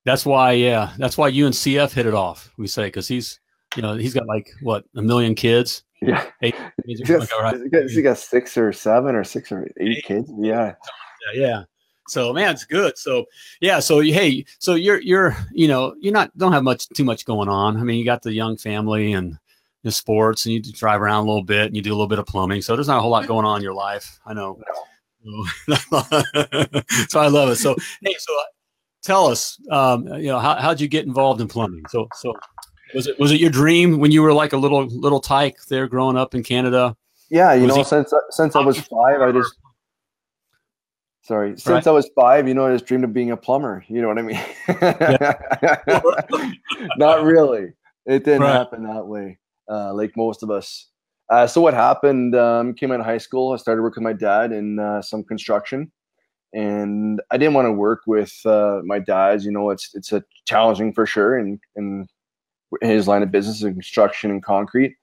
That's 0.05 0.25
why. 0.25 0.53
Yeah. 0.53 0.93
That's 0.97 1.17
why 1.17 1.27
you 1.27 1.45
and 1.45 1.53
CF 1.53 1.93
hit 1.93 2.05
it 2.05 2.13
off. 2.13 2.51
We 2.57 2.67
say 2.67 2.85
because 2.85 3.07
he's, 3.07 3.39
you 3.75 3.81
know, 3.81 3.95
he's 3.95 4.13
got 4.13 4.25
like 4.25 4.49
what 4.61 4.85
a 4.95 5.01
million 5.01 5.35
kids. 5.35 5.83
Yeah. 6.01 6.25
Eight, 6.41 6.55
he's, 6.85 7.01
got, 7.01 7.27
got, 7.29 7.89
he 7.89 8.01
got 8.01 8.17
six 8.17 8.57
or 8.57 8.71
seven 8.71 9.15
or 9.15 9.23
six 9.23 9.51
or 9.51 9.67
eight, 9.79 9.97
eight. 9.97 10.03
kids. 10.03 10.31
Yeah. 10.37 10.75
Yeah. 11.33 11.41
Yeah. 11.41 11.63
So 12.07 12.33
man, 12.33 12.51
it's 12.53 12.65
good. 12.65 12.97
So 12.97 13.25
yeah. 13.61 13.79
So 13.79 13.99
hey, 13.99 14.45
so 14.57 14.75
you're 14.75 14.99
you're 15.01 15.37
you 15.51 15.67
know 15.67 15.95
you're 15.99 16.13
not 16.13 16.35
don't 16.37 16.53
have 16.53 16.63
much 16.63 16.87
too 16.89 17.03
much 17.03 17.25
going 17.25 17.49
on. 17.49 17.77
I 17.77 17.83
mean, 17.83 17.99
you 17.99 18.05
got 18.05 18.23
the 18.23 18.33
young 18.33 18.57
family 18.57 19.13
and 19.13 19.37
the 19.83 19.91
sports 19.91 20.45
and 20.45 20.53
you 20.53 20.61
drive 20.61 21.01
around 21.01 21.23
a 21.23 21.27
little 21.27 21.43
bit 21.43 21.67
and 21.67 21.75
you 21.75 21.81
do 21.81 21.91
a 21.91 21.95
little 21.95 22.07
bit 22.07 22.19
of 22.19 22.25
plumbing. 22.25 22.61
So 22.61 22.75
there's 22.75 22.87
not 22.87 22.97
a 22.97 23.01
whole 23.01 23.11
lot 23.11 23.27
going 23.27 23.45
on 23.45 23.57
in 23.57 23.63
your 23.63 23.73
life. 23.73 24.19
I 24.25 24.33
know. 24.33 24.61
so 27.09 27.19
I 27.19 27.27
love 27.27 27.49
it. 27.49 27.57
So, 27.57 27.75
hey, 28.01 28.15
so 28.17 28.33
tell 29.03 29.27
us, 29.27 29.59
um, 29.69 30.07
you 30.07 30.27
know, 30.27 30.39
how, 30.39 30.55
how'd 30.55 30.81
you 30.81 30.87
get 30.87 31.05
involved 31.05 31.41
in 31.41 31.47
plumbing? 31.47 31.83
So, 31.89 32.07
so 32.15 32.33
was 32.93 33.07
it, 33.07 33.19
was 33.19 33.31
it 33.31 33.39
your 33.39 33.49
dream 33.49 33.99
when 33.99 34.11
you 34.11 34.21
were 34.21 34.33
like 34.33 34.53
a 34.53 34.57
little, 34.57 34.85
little 34.85 35.19
tyke 35.19 35.57
there 35.65 35.87
growing 35.87 36.17
up 36.17 36.35
in 36.35 36.43
Canada? 36.43 36.95
Yeah. 37.29 37.53
You 37.53 37.63
was 37.63 37.75
know, 37.75 37.83
since, 37.83 38.13
since 38.31 38.55
I 38.55 38.59
was 38.59 38.79
five, 38.79 39.21
I 39.21 39.31
just, 39.31 39.55
sorry, 41.21 41.51
since 41.51 41.67
right. 41.67 41.87
I 41.87 41.91
was 41.91 42.09
five, 42.15 42.47
you 42.47 42.53
know, 42.53 42.65
I 42.65 42.73
just 42.73 42.85
dreamed 42.85 43.03
of 43.03 43.13
being 43.13 43.31
a 43.31 43.37
plumber. 43.37 43.83
You 43.87 44.01
know 44.01 44.07
what 44.07 44.17
I 44.17 44.21
mean? 44.21 44.39
not 46.97 47.23
really. 47.23 47.73
It 48.05 48.23
didn't 48.23 48.41
right. 48.41 48.53
happen 48.53 48.83
that 48.83 49.05
way 49.05 49.37
uh, 49.69 49.93
like 49.93 50.15
most 50.17 50.43
of 50.43 50.49
us. 50.49 50.87
Uh, 51.29 51.45
so 51.45 51.61
what 51.61 51.73
happened? 51.73 52.35
Um, 52.35 52.73
came 52.73 52.91
out 52.91 52.99
of 52.99 53.05
high 53.05 53.19
school. 53.19 53.53
I 53.53 53.57
started 53.57 53.83
working 53.83 54.03
with 54.03 54.13
my 54.13 54.17
dad 54.17 54.51
in 54.51 54.79
uh, 54.79 55.01
some 55.01 55.23
construction, 55.23 55.91
and 56.53 57.21
I 57.29 57.37
didn't 57.37 57.53
want 57.53 57.67
to 57.67 57.71
work 57.71 58.01
with 58.07 58.33
uh, 58.45 58.81
my 58.83 58.97
dad. 58.97 59.43
You 59.43 59.51
know, 59.51 59.69
it's 59.69 59.91
it's 59.93 60.11
a 60.11 60.23
challenging 60.45 60.91
for 60.91 61.05
sure, 61.05 61.37
and 61.37 61.59
in 61.75 62.07
his 62.81 63.07
line 63.07 63.23
of 63.23 63.31
business 63.31 63.63
in 63.63 63.73
construction 63.73 64.31
and 64.31 64.43
concrete. 64.43 64.95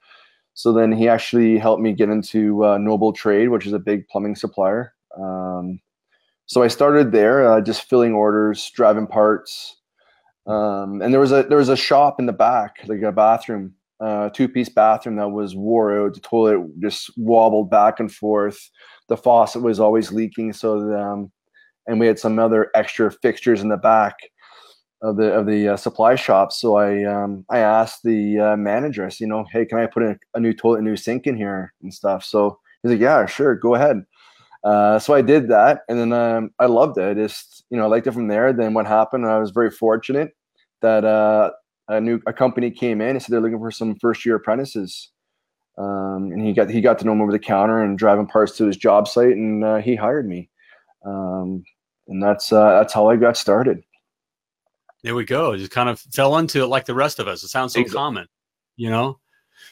So 0.55 0.73
then 0.73 0.93
he 0.93 1.09
actually 1.09 1.59
helped 1.59 1.83
me 1.83 1.93
get 1.93 2.09
into 2.09 2.65
uh, 2.65 2.79
Noble 2.79 3.13
Trade, 3.13 3.49
which 3.49 3.67
is 3.67 3.73
a 3.73 3.79
big 3.79 4.09
plumbing 4.09 4.37
supplier. 4.37 4.95
Um, 5.21 5.81
so 6.47 6.63
I 6.63 6.69
started 6.69 7.13
there, 7.13 7.47
uh, 7.51 7.61
just 7.61 7.89
filling 7.89 8.15
orders, 8.15 8.71
driving 8.71 9.07
parts, 9.07 9.77
um, 10.47 11.03
and 11.03 11.13
there 11.13 11.21
was 11.21 11.33
a 11.33 11.43
there 11.43 11.59
was 11.59 11.69
a 11.69 11.77
shop 11.77 12.21
in 12.21 12.27
the 12.27 12.33
back, 12.33 12.77
like 12.87 13.03
a 13.03 13.11
bathroom 13.11 13.75
uh, 14.01 14.29
two 14.31 14.49
piece 14.49 14.69
bathroom 14.69 15.17
that 15.17 15.29
was 15.29 15.55
wore 15.55 15.99
out. 15.99 16.15
The 16.15 16.21
toilet 16.21 16.81
just 16.81 17.11
wobbled 17.17 17.71
back 17.71 17.99
and 18.01 18.13
forth. 18.13 18.71
The 19.09 19.17
faucet 19.17 19.63
was 19.63 19.81
always 19.81 20.13
leaking. 20.13 20.53
So, 20.53 20.93
um, 20.95 21.33
and 21.87 22.01
we 22.01 22.07
had 22.07 22.19
some 22.19 22.39
other 22.39 22.71
extra 22.75 23.11
fixtures 23.11 23.63
in 23.63 23.69
the 23.69 23.77
back 23.77 24.17
of 25.03 25.17
the 25.17 25.33
of 25.33 25.47
the 25.47 25.69
uh, 25.71 25.77
supply 25.77 26.15
shop. 26.15 26.53
So 26.53 26.77
I 26.77 27.05
um, 27.05 27.45
I 27.51 27.59
asked 27.59 28.03
the 28.03 28.39
uh, 28.39 28.57
manager, 28.57 29.05
I 29.05 29.09
said, 29.09 29.21
you 29.21 29.27
know, 29.29 29.45
hey, 29.53 29.65
can 29.65 29.79
I 29.79 29.87
put 29.87 30.03
a, 30.03 30.19
a 30.35 30.41
new 30.41 30.53
toilet, 30.53 30.81
a 30.81 30.83
new 30.83 30.97
sink 30.97 31.27
in 31.27 31.37
here 31.37 31.73
and 31.83 31.93
stuff? 31.93 32.25
So 32.25 32.59
He's 32.87 32.93
like, 32.93 33.01
yeah, 33.01 33.27
sure, 33.27 33.57
go 33.57 33.75
ahead. 33.75 34.05
Uh, 34.65 34.99
so 34.99 35.15
I 35.15 35.23
did 35.23 35.49
that, 35.49 35.81
and 35.89 35.99
then 35.99 36.13
um, 36.13 36.51
I 36.59 36.67
loved 36.67 36.99
it. 36.99 37.09
I 37.09 37.15
just 37.15 37.65
you 37.71 37.77
know 37.77 37.85
I 37.85 37.89
liked 37.89 38.07
it 38.07 38.15
from 38.15 38.29
there. 38.29 38.53
Then 38.53 38.75
what 38.75 38.87
happened? 38.87 39.27
I 39.27 39.39
was 39.39 39.51
very 39.51 39.71
fortunate 39.71 40.37
that 40.83 41.05
uh, 41.05 41.51
a 41.89 42.01
new 42.01 42.21
a 42.27 42.33
company 42.33 42.71
came 42.71 43.01
in 43.01 43.11
and 43.11 43.23
said 43.23 43.33
they're 43.33 43.41
looking 43.41 43.59
for 43.59 43.71
some 43.71 43.97
first 44.01 44.25
year 44.25 44.37
apprentices. 44.37 45.11
Um, 45.79 46.31
and 46.33 46.45
he 46.45 46.53
got 46.53 46.71
he 46.71 46.81
got 46.81 46.99
to 47.01 47.05
know 47.05 47.13
him 47.13 47.21
over 47.21 47.33
the 47.33 47.39
counter 47.39 47.83
and 47.83 47.99
driving 47.99 48.27
parts 48.27 48.57
to 48.57 48.67
his 48.67 48.77
job 48.77 49.07
site, 49.07 49.37
and 49.37 49.65
uh, 49.65 49.77
he 49.77 49.95
hired 49.95 50.29
me. 50.29 50.49
Um, 51.05 51.63
and 52.09 52.23
that's 52.23 52.53
uh, 52.53 52.79
that's 52.79 52.93
how 52.95 53.09
I 53.09 53.17
got 53.17 53.37
started. 53.37 53.83
There 55.03 55.15
we 55.15 55.25
go. 55.25 55.57
Just 55.57 55.71
kind 55.71 55.89
of 55.89 56.01
fell 56.01 56.39
into 56.39 56.63
it 56.63 56.67
like 56.67 56.85
the 56.85 56.95
rest 56.95 57.19
of 57.19 57.29
us. 57.29 57.43
It 57.45 57.49
sounds 57.49 57.75
so 57.75 57.81
Exactly. 57.81 57.97
common, 57.97 58.29
you 58.77 58.91
know. 58.91 59.19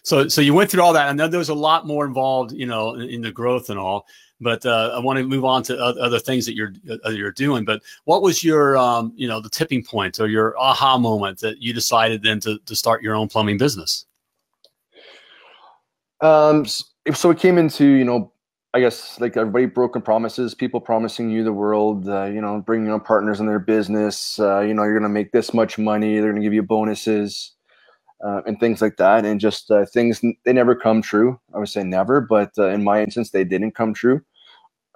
So, 0.03 0.29
so 0.29 0.41
you 0.41 0.55
went 0.55 0.71
through 0.71 0.83
all 0.83 0.93
that, 0.93 1.09
and 1.09 1.19
then 1.19 1.31
there's 1.31 1.49
a 1.49 1.55
lot 1.55 1.87
more 1.87 2.05
involved, 2.05 2.53
you 2.53 2.67
know, 2.67 2.95
in, 2.95 3.09
in 3.09 3.21
the 3.23 3.33
growth 3.33 3.71
and 3.71 3.79
all. 3.79 4.07
But 4.41 4.67
uh, 4.67 4.93
I 4.95 4.99
want 4.99 5.19
to 5.19 5.25
move 5.25 5.45
on 5.45 5.63
to 5.65 5.79
other 5.79 6.19
things 6.19 6.45
that 6.47 6.55
you're 6.55 6.73
uh, 7.07 7.11
you're 7.11 7.33
doing. 7.33 7.65
But 7.65 7.83
what 8.05 8.21
was 8.21 8.45
your, 8.45 8.77
um, 8.77 9.13
you 9.17 9.29
know, 9.29 9.41
the 9.41 9.49
tipping 9.49 9.83
point 9.83 10.21
or 10.21 10.27
your 10.27 10.59
aha 10.59 10.99
moment 10.99 11.41
that 11.41 11.63
you 11.63 11.73
decided 11.73 12.23
then 12.23 12.41
to 12.41 12.59
to 12.59 12.77
start 12.77 13.03
your 13.03 13.15
own 13.15 13.29
plumbing 13.29 13.59
business? 13.59 14.07
Um, 16.21 16.67
so 16.67 17.31
it 17.31 17.39
came 17.39 17.59
into 17.59 17.85
you 17.87 18.05
know, 18.05 18.33
I 18.75 18.81
guess 18.81 19.21
like 19.21 19.37
everybody 19.37 19.67
broken 19.67 20.03
promises, 20.03 20.53
people 20.55 20.81
promising 20.81 21.31
you 21.31 21.45
the 21.45 21.53
world, 21.53 22.09
uh, 22.09 22.25
you 22.25 22.41
know, 22.41 22.61
bringing 22.61 22.91
on 22.91 23.01
partners 23.01 23.39
in 23.39 23.47
their 23.47 23.61
business. 23.61 24.39
Uh, 24.41 24.61
you 24.61 24.75
know, 24.75 24.83
you're 24.83 24.99
gonna 24.99 25.09
make 25.09 25.31
this 25.33 25.55
much 25.55 25.79
money. 25.79 26.19
They're 26.19 26.33
gonna 26.33 26.43
give 26.43 26.53
you 26.55 26.63
bonuses. 26.65 27.53
Uh, 28.25 28.41
and 28.47 28.59
things 28.59 28.81
like 28.81 28.97
that, 28.97 29.27
and 29.27 29.39
just 29.39 29.71
uh, 29.71 29.85
things 29.93 30.23
they 30.47 30.53
never 30.53 30.75
come 30.75 31.03
true. 31.03 31.39
I 31.55 31.59
would 31.59 31.69
say 31.69 31.83
never, 31.85 32.23
but 32.23 32.53
uh, 32.57 32.69
in 32.69 32.83
my 32.83 33.03
instance, 33.03 33.31
they 33.31 33.45
didn't 33.45 33.75
come 33.75 33.93
true. 33.93 34.23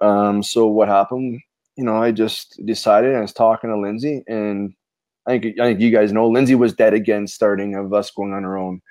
Um, 0.01 0.41
so 0.41 0.65
what 0.65 0.87
happened? 0.87 1.39
You 1.75 1.83
know, 1.83 2.01
I 2.01 2.11
just 2.11 2.59
decided. 2.65 3.15
I 3.15 3.21
was 3.21 3.33
talking 3.33 3.69
to 3.69 3.77
Lindsay, 3.77 4.23
and 4.27 4.73
I 5.27 5.37
think 5.37 5.59
I 5.59 5.65
think 5.65 5.79
you 5.79 5.91
guys 5.91 6.11
know 6.11 6.27
Lindsay 6.27 6.55
was 6.55 6.73
dead 6.73 6.95
against 6.95 7.35
starting 7.35 7.75
of 7.75 7.93
us 7.93 8.09
going 8.09 8.33
on 8.33 8.45
our 8.45 8.57
own. 8.57 8.81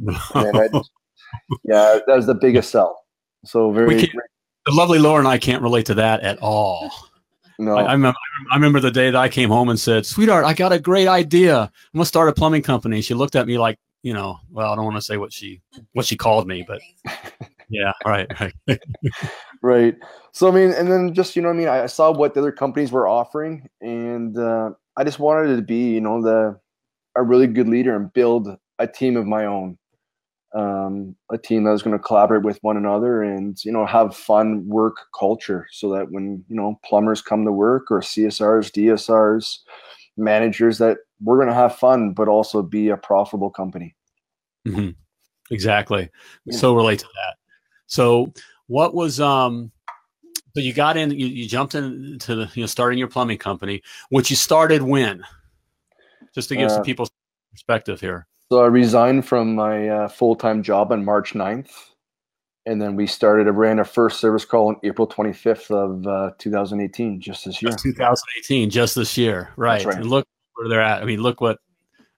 And 0.34 0.56
I 0.56 0.68
just- 0.68 0.90
yeah, 1.64 1.98
that 2.06 2.16
was 2.16 2.26
the 2.26 2.34
biggest 2.34 2.70
sell. 2.70 3.03
So 3.44 3.70
very 3.70 3.86
We 3.88 4.00
can't- 4.00 4.12
the 4.66 4.72
lovely 4.72 4.98
Laura 4.98 5.18
and 5.18 5.28
I 5.28 5.38
can't 5.38 5.62
relate 5.62 5.86
to 5.86 5.94
that 5.94 6.20
at 6.22 6.38
all. 6.40 6.90
no. 7.58 7.76
I, 7.76 7.82
I, 7.82 7.92
remember, 7.92 8.18
I 8.50 8.54
remember 8.54 8.80
the 8.80 8.90
day 8.90 9.10
that 9.10 9.18
I 9.20 9.28
came 9.28 9.50
home 9.50 9.68
and 9.68 9.78
said, 9.78 10.06
"Sweetheart, 10.06 10.44
I 10.44 10.54
got 10.54 10.72
a 10.72 10.78
great 10.78 11.06
idea. 11.06 11.60
I'm 11.60 11.70
gonna 11.98 12.06
start 12.06 12.28
a 12.28 12.32
plumbing 12.32 12.62
company." 12.62 13.00
She 13.02 13.14
looked 13.14 13.36
at 13.36 13.46
me 13.46 13.58
like, 13.58 13.78
you 14.02 14.14
know, 14.14 14.38
well, 14.50 14.72
I 14.72 14.76
don't 14.76 14.84
want 14.84 14.96
to 14.96 15.02
say 15.02 15.18
what 15.18 15.32
she 15.32 15.60
what 15.92 16.06
she 16.06 16.16
called 16.16 16.48
me, 16.48 16.64
but 16.66 16.80
yeah, 17.68 17.92
right, 18.06 18.26
right. 18.40 18.54
right 19.62 19.96
so 20.32 20.46
i 20.46 20.50
mean 20.50 20.72
and 20.72 20.92
then 20.92 21.14
just 21.14 21.34
you 21.34 21.40
know 21.40 21.48
i 21.48 21.54
mean 21.54 21.68
i 21.68 21.84
I 21.84 21.86
saw 21.86 22.12
what 22.12 22.34
the 22.34 22.40
other 22.40 22.52
companies 22.52 22.92
were 22.92 23.08
offering 23.08 23.66
and 23.80 24.36
uh, 24.36 24.70
i 24.98 25.04
just 25.04 25.18
wanted 25.18 25.56
to 25.56 25.62
be 25.62 25.94
you 25.94 26.02
know 26.02 26.20
the 26.20 26.60
a 27.16 27.22
really 27.22 27.46
good 27.46 27.66
leader 27.68 27.96
and 27.96 28.12
build 28.12 28.48
a 28.78 28.86
team 28.86 29.16
of 29.16 29.26
my 29.26 29.46
own 29.46 29.78
um, 30.54 31.16
a 31.30 31.38
team 31.38 31.64
that 31.64 31.72
was 31.72 31.82
going 31.82 31.96
to 31.96 32.02
collaborate 32.02 32.42
with 32.44 32.58
one 32.62 32.76
another 32.76 33.22
and 33.22 33.62
you 33.64 33.72
know 33.72 33.84
have 33.84 34.16
fun 34.16 34.66
work 34.66 34.96
culture 35.18 35.66
so 35.70 35.90
that 35.92 36.10
when 36.10 36.44
you 36.48 36.56
know 36.56 36.78
plumbers 36.84 37.20
come 37.20 37.44
to 37.44 37.52
work 37.52 37.90
or 37.90 38.00
csrs 38.00 38.70
dsrs 38.70 39.58
managers 40.16 40.78
that 40.78 40.98
we're 41.20 41.36
going 41.36 41.48
to 41.48 41.54
have 41.54 41.74
fun 41.76 42.12
but 42.12 42.28
also 42.28 42.62
be 42.62 42.88
a 42.88 42.96
profitable 42.96 43.50
company 43.50 43.94
hmm 44.66 44.90
Exactly. 45.50 46.10
Yeah. 46.46 46.56
So 46.56 46.74
relate 46.74 47.00
to 47.00 47.04
that. 47.04 47.36
So 47.86 48.32
what 48.66 48.94
was 48.94 49.20
um 49.20 49.70
so 50.54 50.60
you 50.60 50.72
got 50.72 50.96
in 50.96 51.10
you, 51.10 51.26
you 51.26 51.46
jumped 51.48 51.74
into 51.74 52.34
the 52.34 52.50
you 52.54 52.62
know 52.62 52.66
starting 52.66 52.98
your 52.98 53.08
plumbing 53.08 53.38
company, 53.38 53.82
which 54.08 54.30
you 54.30 54.36
started 54.36 54.82
when? 54.82 55.22
Just 56.34 56.48
to 56.48 56.56
give 56.56 56.70
some 56.70 56.80
Uh, 56.80 56.84
people 56.84 57.08
perspective 57.52 58.00
here. 58.00 58.26
So 58.50 58.62
I 58.62 58.66
resigned 58.66 59.26
from 59.26 59.54
my 59.54 59.88
uh, 59.88 60.08
full 60.08 60.36
time 60.36 60.62
job 60.62 60.92
on 60.92 61.04
March 61.04 61.32
9th. 61.32 61.70
And 62.66 62.80
then 62.80 62.96
we 62.96 63.06
started, 63.06 63.46
I 63.46 63.50
ran 63.50 63.78
our 63.78 63.84
first 63.84 64.20
service 64.20 64.46
call 64.46 64.68
on 64.68 64.76
April 64.84 65.06
25th 65.06 65.70
of 65.70 66.06
uh, 66.06 66.30
2018, 66.38 67.20
just 67.20 67.44
this 67.44 67.60
year. 67.60 67.70
That's 67.70 67.82
2018, 67.82 68.70
just 68.70 68.94
this 68.94 69.18
year, 69.18 69.50
right? 69.56 69.84
right. 69.84 69.96
And 69.96 70.08
look 70.08 70.26
where 70.54 70.68
they're 70.68 70.80
at. 70.80 71.02
I 71.02 71.04
mean, 71.04 71.20
look 71.20 71.42
what 71.42 71.58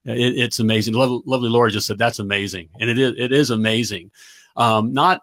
it, 0.06 0.38
it's 0.38 0.61
amazing. 0.61 0.95
Lovely, 0.95 1.21
lovely 1.26 1.49
Laura 1.49 1.71
just 1.71 1.87
said 1.87 1.99
that's 1.99 2.18
amazing, 2.18 2.68
and 2.80 2.88
it 2.88 2.99
is 2.99 3.14
it 3.18 3.33
is 3.33 3.50
amazing. 3.50 4.11
Um, 4.56 4.92
not, 4.92 5.23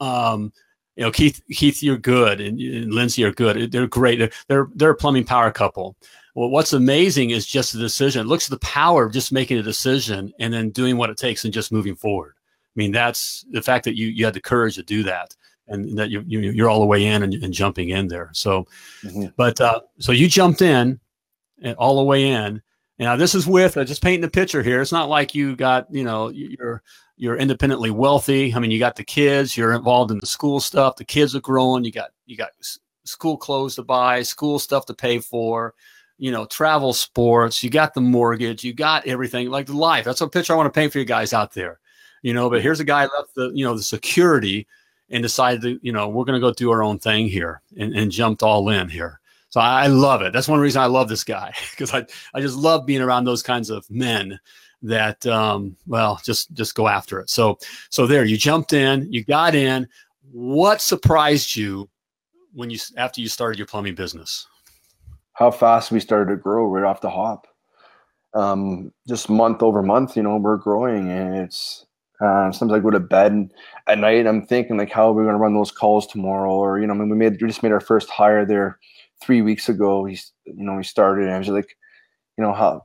um, 0.00 0.52
you 0.96 1.04
know, 1.04 1.10
Keith, 1.10 1.42
Keith, 1.50 1.82
you're 1.82 1.98
good, 1.98 2.40
and, 2.40 2.58
and 2.60 2.94
Lindsay 2.94 3.24
are 3.24 3.32
good. 3.32 3.72
They're 3.72 3.86
great. 3.86 4.18
They're, 4.18 4.30
they're 4.48 4.68
they're 4.74 4.90
a 4.90 4.96
plumbing 4.96 5.24
power 5.24 5.50
couple. 5.50 5.96
Well, 6.34 6.48
what's 6.50 6.72
amazing 6.72 7.30
is 7.30 7.46
just 7.46 7.72
the 7.72 7.78
decision. 7.78 8.22
It 8.22 8.28
looks 8.28 8.46
at 8.46 8.50
the 8.58 8.66
power 8.66 9.04
of 9.04 9.12
just 9.12 9.32
making 9.32 9.58
a 9.58 9.62
decision 9.62 10.32
and 10.38 10.52
then 10.52 10.70
doing 10.70 10.96
what 10.96 11.10
it 11.10 11.18
takes 11.18 11.44
and 11.44 11.52
just 11.52 11.72
moving 11.72 11.94
forward. 11.94 12.34
I 12.38 12.74
mean, 12.76 12.90
that's 12.92 13.44
the 13.50 13.60
fact 13.60 13.84
that 13.84 13.96
you 13.96 14.06
you 14.08 14.24
had 14.24 14.32
the 14.34 14.40
courage 14.40 14.76
to 14.76 14.82
do 14.82 15.02
that, 15.02 15.36
and 15.68 15.98
that 15.98 16.08
you, 16.10 16.24
you 16.26 16.40
you're 16.40 16.70
all 16.70 16.80
the 16.80 16.86
way 16.86 17.04
in 17.06 17.22
and, 17.22 17.34
and 17.34 17.52
jumping 17.52 17.90
in 17.90 18.08
there. 18.08 18.30
So. 18.32 18.66
Mhm. 19.02 19.32
But 19.36 19.60
uh, 19.60 19.80
so 19.98 20.12
you 20.12 20.26
jumped 20.26 20.62
in 20.62 20.98
and 21.60 21.76
all 21.76 21.96
the 21.96 22.04
way 22.04 22.28
in. 22.28 22.62
Now 22.98 23.16
this 23.16 23.34
is 23.34 23.46
with 23.46 23.76
uh, 23.76 23.84
just 23.84 24.02
painting 24.02 24.22
the 24.22 24.30
picture 24.30 24.62
here. 24.62 24.80
It's 24.80 24.92
not 24.92 25.10
like 25.10 25.34
you 25.34 25.54
got 25.54 25.86
you 25.92 26.02
know 26.04 26.30
you're 26.30 26.82
you're 27.18 27.36
independently 27.36 27.90
wealthy. 27.90 28.54
I 28.54 28.58
mean, 28.58 28.70
you 28.70 28.78
got 28.78 28.96
the 28.96 29.04
kids. 29.04 29.54
You're 29.54 29.74
involved 29.74 30.10
in 30.10 30.18
the 30.18 30.26
school 30.26 30.60
stuff. 30.60 30.96
The 30.96 31.04
kids 31.04 31.36
are 31.36 31.40
growing. 31.42 31.84
You 31.84 31.92
got 31.92 32.10
you 32.24 32.38
got 32.38 32.52
s- 32.60 32.78
school 33.04 33.36
clothes 33.36 33.74
to 33.74 33.82
buy, 33.82 34.22
school 34.22 34.58
stuff 34.58 34.86
to 34.86 34.94
pay 34.94 35.18
for. 35.18 35.74
You 36.22 36.30
know, 36.30 36.46
travel, 36.46 36.92
sports. 36.92 37.64
You 37.64 37.70
got 37.70 37.94
the 37.94 38.00
mortgage. 38.00 38.62
You 38.62 38.72
got 38.72 39.06
everything 39.06 39.50
like 39.50 39.66
the 39.66 39.76
life. 39.76 40.04
That's 40.04 40.20
a 40.20 40.28
picture 40.28 40.52
I 40.52 40.56
want 40.56 40.72
to 40.72 40.78
paint 40.78 40.92
for 40.92 41.00
you 41.00 41.04
guys 41.04 41.32
out 41.32 41.52
there. 41.52 41.80
You 42.22 42.32
know, 42.32 42.48
but 42.48 42.62
here's 42.62 42.78
a 42.78 42.84
guy 42.84 43.02
left 43.02 43.34
the 43.34 43.50
you 43.54 43.64
know 43.64 43.76
the 43.76 43.82
security 43.82 44.66
and 45.12 45.22
decided 45.22 45.60
to, 45.62 45.78
you 45.82 45.92
know, 45.92 46.08
we're 46.08 46.24
going 46.24 46.40
to 46.40 46.44
go 46.44 46.52
do 46.52 46.70
our 46.70 46.82
own 46.82 46.98
thing 46.98 47.28
here 47.28 47.60
and, 47.76 47.94
and 47.94 48.10
jumped 48.10 48.42
all 48.42 48.68
in 48.70 48.88
here. 48.88 49.20
So 49.50 49.60
I, 49.60 49.86
love 49.86 50.22
it. 50.22 50.32
That's 50.32 50.48
one 50.48 50.60
reason 50.60 50.80
I 50.80 50.86
love 50.86 51.08
this 51.10 51.22
guy 51.22 51.52
because 51.70 51.92
I, 51.92 52.06
I 52.34 52.40
just 52.40 52.56
love 52.56 52.86
being 52.86 53.02
around 53.02 53.24
those 53.24 53.42
kinds 53.42 53.68
of 53.68 53.88
men 53.90 54.40
that, 54.80 55.24
um, 55.26 55.76
well, 55.86 56.20
just, 56.24 56.52
just 56.54 56.74
go 56.74 56.88
after 56.88 57.20
it. 57.20 57.28
So, 57.28 57.58
so 57.90 58.06
there 58.06 58.24
you 58.24 58.38
jumped 58.38 58.72
in, 58.72 59.12
you 59.12 59.22
got 59.22 59.54
in. 59.54 59.86
What 60.32 60.80
surprised 60.80 61.54
you 61.54 61.90
when 62.54 62.70
you, 62.70 62.78
after 62.96 63.20
you 63.20 63.28
started 63.28 63.58
your 63.58 63.66
plumbing 63.66 63.94
business? 63.94 64.46
How 65.34 65.50
fast 65.50 65.90
we 65.90 66.00
started 66.00 66.30
to 66.30 66.36
grow 66.36 66.66
right 66.66 66.84
off 66.84 67.00
the 67.00 67.10
hop. 67.10 67.46
Um, 68.34 68.92
just 69.08 69.28
month 69.28 69.62
over 69.62 69.82
month, 69.82 70.16
you 70.16 70.22
know, 70.22 70.36
we're 70.36 70.56
growing 70.56 71.10
and 71.10 71.36
it's, 71.36 71.84
uh, 72.20 72.52
sometimes 72.52 72.78
I 72.78 72.82
go 72.82 72.90
to 72.90 73.00
bed 73.00 73.52
at 73.88 73.98
night 73.98 74.26
I'm 74.26 74.46
thinking 74.46 74.76
like, 74.76 74.90
how 74.90 75.10
are 75.10 75.12
we 75.12 75.24
going 75.24 75.34
to 75.34 75.38
run 75.38 75.54
those 75.54 75.72
calls 75.72 76.06
tomorrow? 76.06 76.52
Or, 76.52 76.78
you 76.78 76.86
know, 76.86 76.94
I 76.94 76.96
mean, 76.96 77.08
we 77.08 77.16
made, 77.16 77.40
we 77.40 77.48
just 77.48 77.62
made 77.62 77.72
our 77.72 77.80
first 77.80 78.08
hire 78.08 78.46
there 78.46 78.78
three 79.20 79.42
weeks 79.42 79.68
ago. 79.68 80.04
He's, 80.04 80.32
you 80.44 80.64
know, 80.64 80.76
we 80.76 80.84
started 80.84 81.26
and 81.26 81.34
I 81.34 81.38
was 81.38 81.48
like, 81.48 81.76
you 82.38 82.44
know, 82.44 82.52
how, 82.52 82.84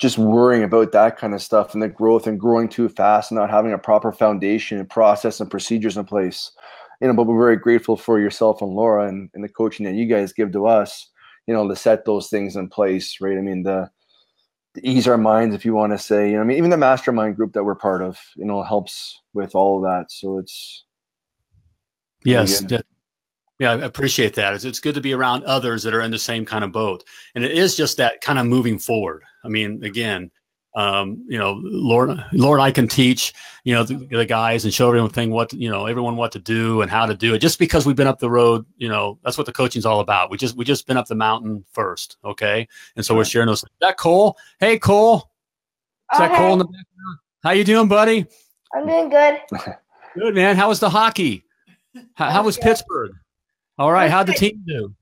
just 0.00 0.18
worrying 0.18 0.64
about 0.64 0.92
that 0.92 1.18
kind 1.18 1.34
of 1.34 1.42
stuff 1.42 1.74
and 1.74 1.82
the 1.82 1.88
growth 1.88 2.26
and 2.26 2.40
growing 2.40 2.68
too 2.68 2.88
fast 2.88 3.30
and 3.30 3.38
not 3.38 3.50
having 3.50 3.72
a 3.72 3.78
proper 3.78 4.10
foundation 4.10 4.78
and 4.78 4.88
process 4.88 5.38
and 5.38 5.50
procedures 5.50 5.96
in 5.96 6.04
place. 6.04 6.50
You 7.00 7.08
know, 7.08 7.14
but 7.14 7.26
we're 7.26 7.38
very 7.38 7.56
grateful 7.56 7.96
for 7.96 8.18
yourself 8.18 8.62
and 8.62 8.70
Laura 8.70 9.08
and, 9.08 9.28
and 9.34 9.44
the 9.44 9.48
coaching 9.48 9.84
that 9.86 9.94
you 9.94 10.06
guys 10.06 10.32
give 10.32 10.52
to 10.52 10.66
us, 10.66 11.08
you 11.46 11.54
know, 11.54 11.68
to 11.68 11.76
set 11.76 12.04
those 12.04 12.28
things 12.28 12.56
in 12.56 12.68
place, 12.68 13.20
right? 13.20 13.36
I 13.36 13.40
mean, 13.40 13.62
the, 13.62 13.90
ease 14.82 15.06
our 15.06 15.18
minds, 15.18 15.54
if 15.54 15.64
you 15.64 15.74
want 15.74 15.92
to 15.92 15.98
say, 15.98 16.30
you 16.30 16.36
know, 16.36 16.42
I 16.42 16.44
mean, 16.44 16.56
even 16.56 16.70
the 16.70 16.76
mastermind 16.76 17.36
group 17.36 17.52
that 17.52 17.64
we're 17.64 17.74
part 17.74 18.02
of, 18.02 18.18
you 18.36 18.44
know, 18.44 18.62
helps 18.62 19.20
with 19.34 19.54
all 19.54 19.76
of 19.76 19.82
that. 19.82 20.10
So 20.10 20.38
it's, 20.38 20.84
Yes. 22.24 22.60
that- 22.60 22.86
yeah, 23.58 23.72
I 23.72 23.74
appreciate 23.82 24.34
that. 24.34 24.54
It's, 24.54 24.64
it's 24.64 24.80
good 24.80 24.94
to 24.94 25.00
be 25.00 25.12
around 25.12 25.44
others 25.44 25.82
that 25.82 25.94
are 25.94 26.00
in 26.00 26.10
the 26.10 26.18
same 26.18 26.44
kind 26.44 26.64
of 26.64 26.72
boat. 26.72 27.04
And 27.34 27.44
it 27.44 27.52
is 27.52 27.76
just 27.76 27.96
that 27.98 28.20
kind 28.20 28.38
of 28.38 28.46
moving 28.46 28.78
forward. 28.78 29.22
I 29.44 29.48
mean, 29.48 29.84
again, 29.84 30.30
um, 30.74 31.24
you 31.28 31.38
know, 31.38 31.60
Lord, 31.62 32.24
Lord, 32.32 32.60
I 32.60 32.70
can 32.70 32.88
teach, 32.88 33.34
you 33.64 33.74
know, 33.74 33.82
the, 33.84 33.94
the 34.10 34.24
guys 34.24 34.64
and 34.64 34.72
show 34.72 34.92
everything 34.92 35.30
what, 35.30 35.52
you 35.52 35.68
know, 35.68 35.86
everyone 35.86 36.16
what 36.16 36.32
to 36.32 36.38
do 36.38 36.80
and 36.80 36.90
how 36.90 37.04
to 37.06 37.14
do 37.14 37.34
it. 37.34 37.38
Just 37.38 37.58
because 37.58 37.84
we've 37.84 37.96
been 37.96 38.06
up 38.06 38.18
the 38.18 38.30
road, 38.30 38.64
you 38.78 38.88
know, 38.88 39.18
that's 39.22 39.36
what 39.36 39.46
the 39.46 39.52
coaching's 39.52 39.84
all 39.84 40.00
about. 40.00 40.30
We 40.30 40.38
just, 40.38 40.56
we 40.56 40.64
just 40.64 40.86
been 40.86 40.96
up 40.96 41.06
the 41.06 41.14
mountain 41.14 41.64
first. 41.72 42.16
Okay. 42.24 42.66
And 42.96 43.04
so 43.04 43.14
we're 43.14 43.24
sharing 43.24 43.48
those. 43.48 43.62
Is 43.62 43.70
that 43.80 43.98
Cole? 43.98 44.36
Hey, 44.60 44.78
Cole. 44.78 45.30
Is 46.12 46.18
that 46.18 46.30
Okay, 46.30 46.38
Cole 46.38 46.52
in 46.54 46.58
the 46.58 46.64
background? 46.64 47.18
How 47.42 47.50
you 47.50 47.64
doing, 47.64 47.88
buddy? 47.88 48.26
I'm 48.74 48.86
doing 48.86 49.08
good. 49.10 49.40
Good, 50.14 50.34
man. 50.34 50.56
How 50.56 50.68
was 50.68 50.78
the 50.78 50.90
hockey? 50.90 51.42
How, 52.14 52.30
how 52.30 52.42
was 52.42 52.56
Good. 52.56 52.64
Pittsburgh? 52.64 53.12
All 53.78 53.90
right. 53.90 54.10
How'd 54.10 54.26
the 54.26 54.34
team 54.34 54.62
do? 54.66 54.94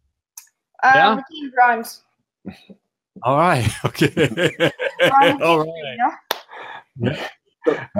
Um, 0.84 0.92
Yeah? 0.94 1.14
The 1.16 1.24
team 1.34 1.50
bronze. 1.50 2.02
All 3.22 3.36
right. 3.36 3.68
Okay. 3.84 4.08
Bronze 4.08 5.42
All 5.42 5.64
team, 5.64 5.72
right. 5.74 6.16
you 6.96 7.10
know? 7.10 7.16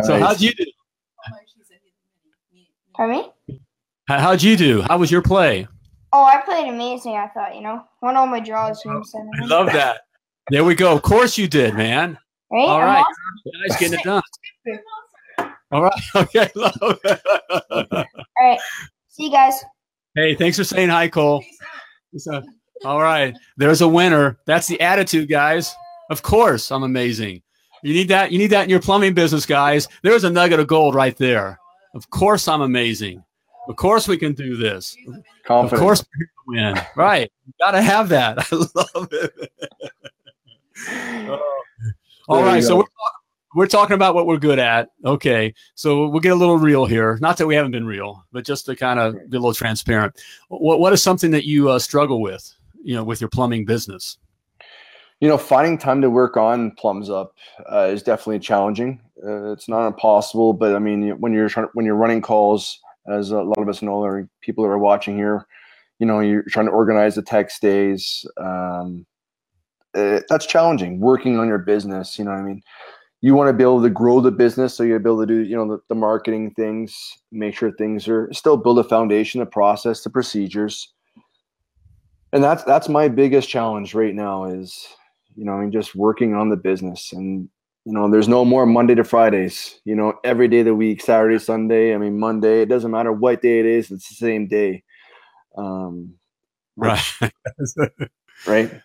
So 0.02 0.18
how'd 0.18 0.40
you 0.40 0.52
do? 0.54 0.64
Pardon 2.94 3.16
me? 3.48 3.60
How- 4.08 4.18
How'd 4.18 4.42
you 4.42 4.56
do? 4.56 4.82
How 4.82 4.98
was 4.98 5.10
your 5.10 5.22
play? 5.22 5.66
Oh, 6.12 6.24
I 6.24 6.40
played 6.44 6.68
amazing. 6.68 7.14
I 7.16 7.28
thought, 7.28 7.54
you 7.54 7.60
know, 7.60 7.84
won 8.02 8.16
all 8.16 8.26
my 8.26 8.40
draws. 8.40 8.82
Oh, 8.84 8.88
you 8.90 8.94
know, 8.96 9.02
seven. 9.04 9.30
I 9.40 9.46
love 9.46 9.66
that. 9.66 10.00
There 10.50 10.64
we 10.64 10.74
go. 10.74 10.92
Of 10.92 11.02
course 11.02 11.38
you 11.38 11.46
did, 11.46 11.74
man. 11.74 12.18
Right? 12.50 12.66
All 12.68 12.80
awesome. 12.82 13.04
Guys, 13.68 13.78
getting 13.78 13.98
it 14.00 14.04
done. 14.04 14.22
All 15.72 15.82
right. 15.84 16.02
Okay. 16.16 16.50
love 16.56 16.76
it. 17.04 17.20
All 17.70 18.04
right. 18.40 18.58
See 19.08 19.26
you 19.26 19.30
guys. 19.30 19.62
hey, 20.16 20.34
thanks 20.34 20.56
for 20.56 20.64
saying 20.64 20.88
hi, 20.88 21.06
Cole. 21.08 21.44
Peace 22.12 22.26
out. 22.26 22.42
So- 22.44 22.50
all 22.84 23.00
right. 23.00 23.36
There's 23.56 23.80
a 23.80 23.88
winner. 23.88 24.38
That's 24.46 24.66
the 24.66 24.80
attitude, 24.80 25.28
guys. 25.28 25.74
Of 26.10 26.22
course, 26.22 26.70
I'm 26.70 26.82
amazing. 26.82 27.42
You 27.82 27.94
need 27.94 28.08
that. 28.08 28.32
You 28.32 28.38
need 28.38 28.48
that 28.48 28.64
in 28.64 28.70
your 28.70 28.80
plumbing 28.80 29.14
business, 29.14 29.46
guys. 29.46 29.88
There's 30.02 30.24
a 30.24 30.30
nugget 30.30 30.60
of 30.60 30.66
gold 30.66 30.94
right 30.94 31.16
there. 31.16 31.58
Of 31.94 32.10
course, 32.10 32.46
I'm 32.48 32.60
amazing. 32.60 33.22
Of 33.68 33.76
course, 33.76 34.08
we 34.08 34.16
can 34.16 34.32
do 34.32 34.56
this. 34.56 34.96
Of 35.48 35.70
course, 35.70 36.02
gonna 36.02 36.74
win. 36.74 36.82
Right. 36.96 37.30
You 37.46 37.52
got 37.60 37.72
to 37.72 37.82
have 37.82 38.08
that. 38.10 38.38
I 38.52 38.56
love 38.56 39.08
it. 39.12 39.52
Oh. 40.88 41.62
All 42.28 42.42
right. 42.42 42.56
you 42.56 42.62
So 42.62 42.76
we're, 42.78 42.84
we're 43.54 43.66
talking 43.66 43.94
about 43.94 44.14
what 44.14 44.26
we're 44.26 44.38
good 44.38 44.58
at. 44.58 44.90
Okay. 45.04 45.54
So 45.74 46.08
we'll 46.08 46.20
get 46.20 46.32
a 46.32 46.36
little 46.36 46.58
real 46.58 46.86
here. 46.86 47.18
Not 47.20 47.36
that 47.38 47.46
we 47.46 47.54
haven't 47.54 47.72
been 47.72 47.86
real, 47.86 48.24
but 48.32 48.44
just 48.44 48.66
to 48.66 48.76
kind 48.76 48.98
of 48.98 49.14
be 49.30 49.36
a 49.36 49.40
little 49.40 49.54
transparent. 49.54 50.20
What 50.48 50.80
What 50.80 50.92
is 50.92 51.02
something 51.02 51.30
that 51.32 51.44
you 51.44 51.70
uh, 51.70 51.78
struggle 51.78 52.20
with? 52.20 52.54
You 52.82 52.94
know, 52.94 53.04
with 53.04 53.20
your 53.20 53.30
plumbing 53.30 53.64
business. 53.66 54.18
you 55.20 55.28
know, 55.28 55.36
finding 55.36 55.76
time 55.76 56.00
to 56.00 56.10
work 56.10 56.36
on 56.36 56.70
plums 56.72 57.10
up 57.10 57.34
uh, 57.70 57.90
is 57.92 58.02
definitely 58.02 58.38
challenging. 58.38 59.00
Uh, 59.24 59.52
it's 59.52 59.68
not 59.68 59.86
impossible, 59.86 60.54
but 60.54 60.74
I 60.74 60.78
mean, 60.78 61.10
when 61.20 61.32
you're 61.32 61.48
trying, 61.48 61.68
when 61.74 61.84
you're 61.84 61.94
running 61.94 62.22
calls, 62.22 62.80
as 63.06 63.30
a 63.30 63.42
lot 63.42 63.58
of 63.58 63.68
us 63.68 63.82
know, 63.82 64.02
or 64.02 64.28
people 64.40 64.64
that 64.64 64.70
are 64.70 64.78
watching 64.78 65.16
here, 65.16 65.46
you 65.98 66.06
know, 66.06 66.20
you're 66.20 66.42
trying 66.44 66.66
to 66.66 66.72
organize 66.72 67.14
the 67.14 67.22
text 67.22 67.60
days. 67.60 68.26
Um, 68.38 69.06
uh, 69.94 70.20
that's 70.28 70.46
challenging. 70.46 71.00
Working 71.00 71.38
on 71.38 71.48
your 71.48 71.58
business, 71.58 72.18
you 72.18 72.24
know 72.24 72.30
what 72.30 72.40
I 72.40 72.44
mean. 72.44 72.62
You 73.20 73.34
want 73.34 73.48
to 73.48 73.52
be 73.52 73.62
able 73.62 73.82
to 73.82 73.90
grow 73.90 74.20
the 74.20 74.30
business, 74.30 74.74
so 74.74 74.82
you're 74.82 75.00
able 75.00 75.20
to 75.20 75.26
do, 75.26 75.40
you 75.40 75.54
know, 75.54 75.68
the, 75.68 75.82
the 75.88 75.94
marketing 75.94 76.52
things, 76.52 77.18
make 77.30 77.54
sure 77.54 77.70
things 77.72 78.08
are 78.08 78.32
still 78.32 78.56
build 78.56 78.78
a 78.78 78.84
foundation, 78.84 79.40
the 79.40 79.46
process, 79.46 80.02
the 80.02 80.08
procedures, 80.08 80.94
and 82.32 82.42
that's 82.42 82.64
that's 82.64 82.88
my 82.88 83.08
biggest 83.08 83.48
challenge 83.48 83.94
right 83.94 84.14
now 84.14 84.44
is 84.44 84.86
you 85.36 85.44
know, 85.44 85.52
I 85.52 85.60
mean, 85.60 85.72
just 85.72 85.94
working 85.94 86.34
on 86.34 86.48
the 86.48 86.56
business. 86.56 87.12
And, 87.12 87.48
you 87.84 87.92
know, 87.92 88.10
there's 88.10 88.28
no 88.28 88.44
more 88.44 88.66
Monday 88.66 88.94
to 88.94 89.04
Fridays, 89.04 89.80
you 89.84 89.94
know, 89.94 90.14
every 90.24 90.48
day 90.48 90.60
of 90.60 90.66
the 90.66 90.74
week, 90.74 91.00
Saturday, 91.00 91.38
Sunday. 91.38 91.94
I 91.94 91.98
mean, 91.98 92.18
Monday, 92.18 92.62
it 92.62 92.68
doesn't 92.68 92.90
matter 92.90 93.12
what 93.12 93.40
day 93.40 93.60
it 93.60 93.66
is, 93.66 93.90
it's 93.90 94.08
the 94.08 94.14
same 94.14 94.48
day. 94.48 94.82
Um, 95.56 96.14
Right. 96.76 97.02
right. 98.46 98.80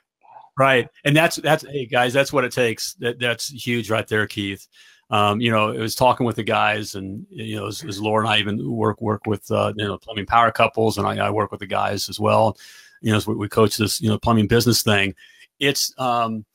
Right. 0.58 0.90
And 1.06 1.16
that's 1.16 1.38
that's 1.38 1.66
hey 1.66 1.86
guys, 1.86 2.12
that's 2.12 2.34
what 2.34 2.44
it 2.44 2.52
takes. 2.52 2.96
That 2.96 3.20
that's 3.20 3.50
huge 3.50 3.90
right 3.90 4.08
there, 4.08 4.28
Keith. 4.28 4.68
Um, 5.10 5.40
you 5.40 5.52
know, 5.52 5.70
it 5.70 5.80
was 5.80 5.96
talking 5.96 6.25
with 6.25 6.36
the 6.36 6.44
guys 6.44 6.96
and 6.96 7.25
you 7.30 7.56
know, 7.58 7.68
as, 7.68 7.86
as 7.86 8.02
Laura 8.02 8.25
and 8.25 8.30
I 8.30 8.40
even 8.40 8.70
work 8.70 9.00
work 9.02 9.22
with 9.28 9.50
uh, 9.50 9.72
you 9.78 9.86
know, 9.86 9.98
plumbing 9.98 10.25
power 10.25 10.52
couples 10.52 10.98
and 10.98 11.08
I, 11.08 11.28
I 11.28 11.30
work 11.30 11.52
with 11.52 11.60
the 11.62 11.68
guys 11.68 12.10
as 12.10 12.20
well. 12.20 12.58
You 13.06 13.12
know, 13.12 13.18
as 13.18 13.28
we, 13.28 13.36
we 13.36 13.48
coach 13.48 13.78
this, 13.78 14.02
you 14.02 14.10
know, 14.10 14.18
plumbing 14.18 14.48
business 14.48 14.82
thing. 14.82 15.14
It's 15.60 15.94
um 15.98 16.46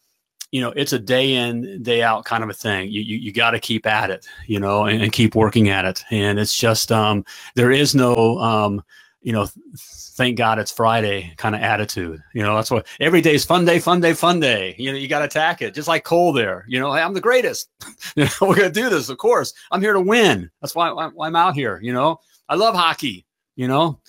you 0.52 0.61
know, 0.61 0.73
it's 0.75 0.92
a 0.92 0.99
day 0.99 1.35
in, 1.35 1.80
day 1.80 2.02
out 2.02 2.25
kind 2.25 2.42
of 2.42 2.50
a 2.50 2.54
thing. 2.54 2.90
You 2.90 3.02
you, 3.02 3.16
you 3.19 3.33
got 3.33 3.52
to 3.52 3.61
keep 3.61 3.87
at 3.87 4.11
it, 4.11 4.26
you 4.49 4.59
know, 4.59 4.87
and, 4.87 5.00
and 5.00 5.12
keep 5.12 5.37
working 5.37 5.69
at 5.69 5.85
it. 5.85 6.02
And 6.11 6.40
it's 6.40 6.57
just 6.57 6.90
um, 6.90 7.25
there 7.54 7.71
is 7.71 7.95
no 7.95 8.37
um, 8.38 8.83
you 9.23 9.33
know, 9.33 9.49
thank 9.76 10.37
God 10.37 10.59
it's 10.59 10.73
Friday 10.73 11.33
kind 11.37 11.54
of 11.54 11.61
attitude. 11.61 12.21
You 12.34 12.43
know, 12.43 12.56
that's 12.56 12.71
what 12.71 12.86
every 12.99 13.21
day's 13.21 13.45
fun 13.45 13.65
day, 13.65 13.78
fun 13.78 14.00
day, 14.00 14.15
fun 14.15 14.41
day. 14.41 14.75
You 14.78 14.91
know, 14.91 14.99
you 14.99 15.08
got 15.08 15.21
to 15.21 15.26
attack 15.26 15.63
it, 15.63 15.75
just 15.75 15.89
like 15.89 16.04
Cole 16.04 16.32
there. 16.32 16.65
You 16.69 16.80
know, 16.80 16.93
hey, 16.93 17.02
I'm 17.02 17.15
the 17.15 17.21
greatest. 17.21 17.69
you 18.17 18.25
know, 18.25 18.30
we're 18.49 18.56
gonna 18.56 18.71
do 18.71 18.89
this. 18.89 19.08
Of 19.08 19.19
course, 19.19 19.52
I'm 19.71 19.82
here 19.82 19.93
to 19.93 20.00
win. 20.00 20.50
That's 20.60 20.75
why, 20.75 20.91
why 20.91 21.08
why 21.08 21.26
I'm 21.26 21.36
out 21.36 21.54
here. 21.54 21.78
You 21.82 21.93
know, 21.93 22.21
I 22.49 22.54
love 22.54 22.75
hockey. 22.75 23.26
You 23.56 23.69
know, 23.69 24.00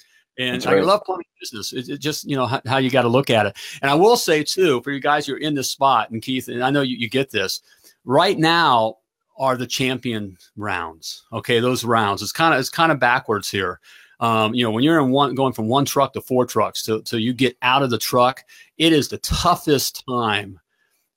and 0.41 0.55
That's 0.55 0.65
I 0.65 0.79
love 0.79 1.03
plumbing 1.05 1.25
business. 1.39 1.71
It's 1.71 1.89
it 1.89 1.99
just 1.99 2.29
you 2.29 2.35
know 2.35 2.47
how, 2.47 2.61
how 2.65 2.77
you 2.77 2.89
got 2.89 3.03
to 3.03 3.07
look 3.07 3.29
at 3.29 3.45
it. 3.45 3.57
And 3.81 3.91
I 3.91 3.95
will 3.95 4.17
say 4.17 4.43
too, 4.43 4.81
for 4.81 4.91
you 4.91 4.99
guys 4.99 5.25
who 5.25 5.35
are 5.35 5.37
in 5.37 5.53
this 5.53 5.69
spot, 5.69 6.09
and 6.09 6.21
Keith, 6.21 6.47
and 6.47 6.63
I 6.63 6.71
know 6.71 6.81
you, 6.81 6.97
you 6.97 7.09
get 7.09 7.31
this 7.31 7.61
right 8.05 8.37
now 8.37 8.97
are 9.37 9.55
the 9.55 9.67
champion 9.67 10.37
rounds. 10.55 11.23
Okay, 11.31 11.59
those 11.59 11.83
rounds. 11.83 12.21
It's 12.21 12.31
kind 12.31 12.53
of 12.53 12.59
it's 12.59 12.69
kind 12.69 12.91
of 12.91 12.99
backwards 12.99 13.49
here. 13.49 13.79
Um, 14.19 14.53
you 14.53 14.63
know, 14.63 14.71
when 14.71 14.83
you're 14.83 14.99
in 14.99 15.09
one 15.09 15.33
going 15.33 15.53
from 15.53 15.67
one 15.67 15.85
truck 15.85 16.13
to 16.13 16.21
four 16.21 16.45
trucks 16.45 16.83
till 16.83 17.01
till 17.01 17.19
you 17.19 17.33
get 17.33 17.57
out 17.61 17.83
of 17.83 17.89
the 17.89 17.97
truck, 17.97 18.43
it 18.77 18.93
is 18.93 19.07
the 19.07 19.17
toughest 19.19 20.03
time 20.07 20.59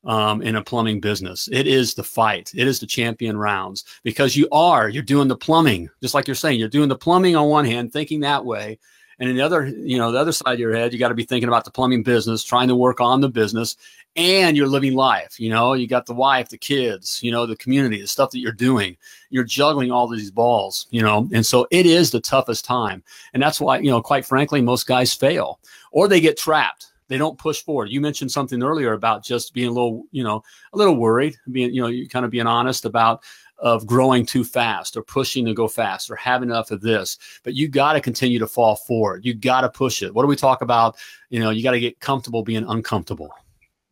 um, 0.05 0.43
in 0.43 0.57
a 0.57 0.65
plumbing 0.65 1.01
business. 1.01 1.49
It 1.53 1.67
is 1.67 1.95
the 1.95 2.03
fight. 2.03 2.53
It 2.55 2.67
is 2.67 2.81
the 2.81 2.87
champion 2.87 3.37
rounds 3.37 3.85
because 4.03 4.37
you 4.37 4.49
are 4.53 4.89
you're 4.89 5.03
doing 5.03 5.29
the 5.29 5.37
plumbing, 5.37 5.91
just 6.03 6.15
like 6.15 6.27
you're 6.27 6.35
saying. 6.35 6.59
You're 6.59 6.69
doing 6.69 6.89
the 6.89 6.97
plumbing 6.97 7.37
on 7.37 7.49
one 7.49 7.65
hand, 7.65 7.93
thinking 7.93 8.21
that 8.21 8.45
way, 8.45 8.79
and 9.19 9.29
in 9.29 9.37
the 9.37 9.43
other, 9.43 9.67
you 9.67 9.99
know, 9.99 10.13
the 10.13 10.19
other 10.19 10.33
side 10.33 10.55
of 10.55 10.59
your 10.61 10.75
head, 10.75 10.93
you 10.93 10.99
got 10.99 11.09
to 11.09 11.15
be 11.15 11.25
thinking 11.25 11.49
about 11.49 11.65
the 11.65 11.71
plumbing 11.71 12.03
business, 12.03 12.45
trying 12.45 12.69
to 12.69 12.77
work 12.77 13.01
on 13.01 13.21
the 13.21 13.29
business, 13.29 13.77
and 14.17 14.57
you're 14.57 14.67
living 14.67 14.95
life. 14.95 15.39
You 15.41 15.51
know, 15.51 15.73
you 15.75 15.87
got 15.87 16.07
the 16.07 16.15
wife, 16.15 16.49
the 16.49 16.59
kids, 16.59 17.21
you 17.23 17.33
know, 17.33 17.47
the 17.47 17.57
community, 17.57 18.01
the 18.01 18.07
stuff 18.07 18.31
that 18.31 18.39
you're 18.39 18.53
doing. 18.53 18.97
You're 19.31 19.45
juggling 19.45 19.91
all 19.91 20.07
these 20.07 20.31
balls, 20.31 20.87
you 20.91 21.03
know, 21.03 21.29
and 21.33 21.45
so 21.45 21.67
it 21.71 21.87
is 21.87 22.11
the 22.11 22.21
toughest 22.21 22.65
time, 22.65 23.03
and 23.33 23.43
that's 23.43 23.61
why, 23.61 23.79
you 23.79 23.91
know, 23.91 24.03
quite 24.03 24.25
frankly, 24.25 24.61
most 24.61 24.87
guys 24.87 25.15
fail 25.15 25.61
or 25.91 26.09
they 26.09 26.21
get 26.21 26.37
trapped. 26.37 26.93
They 27.09 27.19
don't 27.19 27.39
push 27.39 27.63
forward. 27.63 27.91
You 27.91 28.01
mentioned 28.01 28.33
something 28.33 28.63
earlier 28.63 28.95
about 28.95 29.23
just 29.23 29.53
being 29.53 29.69
a 29.69 29.73
little, 29.73 30.05
you 30.11 30.25
know, 30.25 30.43
a 30.73 30.79
little 30.79 30.97
worried, 30.97 31.37
being, 31.51 31.73
you 31.75 31.83
know, 31.83 31.89
you 31.89 32.09
kind 32.09 32.25
of 32.25 32.31
being 32.31 32.47
honest 32.47 32.87
about 32.87 33.23
of 33.59 33.87
growing 33.87 34.27
too 34.27 34.45
fast 34.45 34.97
or 34.97 35.03
pushing 35.03 35.47
to 35.47 35.55
go 35.55 35.69
fast 35.69 36.11
or 36.11 36.17
having 36.17 36.51
enough 36.51 36.71
of 36.71 36.81
this. 36.81 37.19
But 37.43 37.55
you 37.55 37.69
got 37.69 37.95
to 37.95 38.01
continue 38.01 38.39
to 38.39 38.47
fall 38.47 38.77
forward. 38.77 39.25
You 39.25 39.35
got 39.35 39.63
to 39.63 39.69
push 39.69 40.03
it. 40.03 40.15
What 40.15 40.23
do 40.23 40.29
we 40.29 40.37
talk 40.37 40.63
about? 40.63 40.97
You 41.31 41.41
know, 41.41 41.51
you 41.51 41.63
got 41.63 41.73
to 41.73 41.81
get 41.81 42.01
comfortable 42.01 42.43
being 42.43 42.65
uncomfortable. 42.69 43.31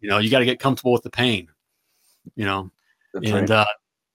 You 0.00 0.08
know, 0.08 0.18
you 0.18 0.30
got 0.30 0.40
to 0.40 0.44
get 0.44 0.58
comfortable 0.58 0.92
with 0.92 1.02
the 1.02 1.10
pain. 1.10 1.48
You 2.34 2.44
know, 2.44 2.70
That's 3.14 3.30
and 3.30 3.50
right. 3.50 3.58
uh, 3.60 3.66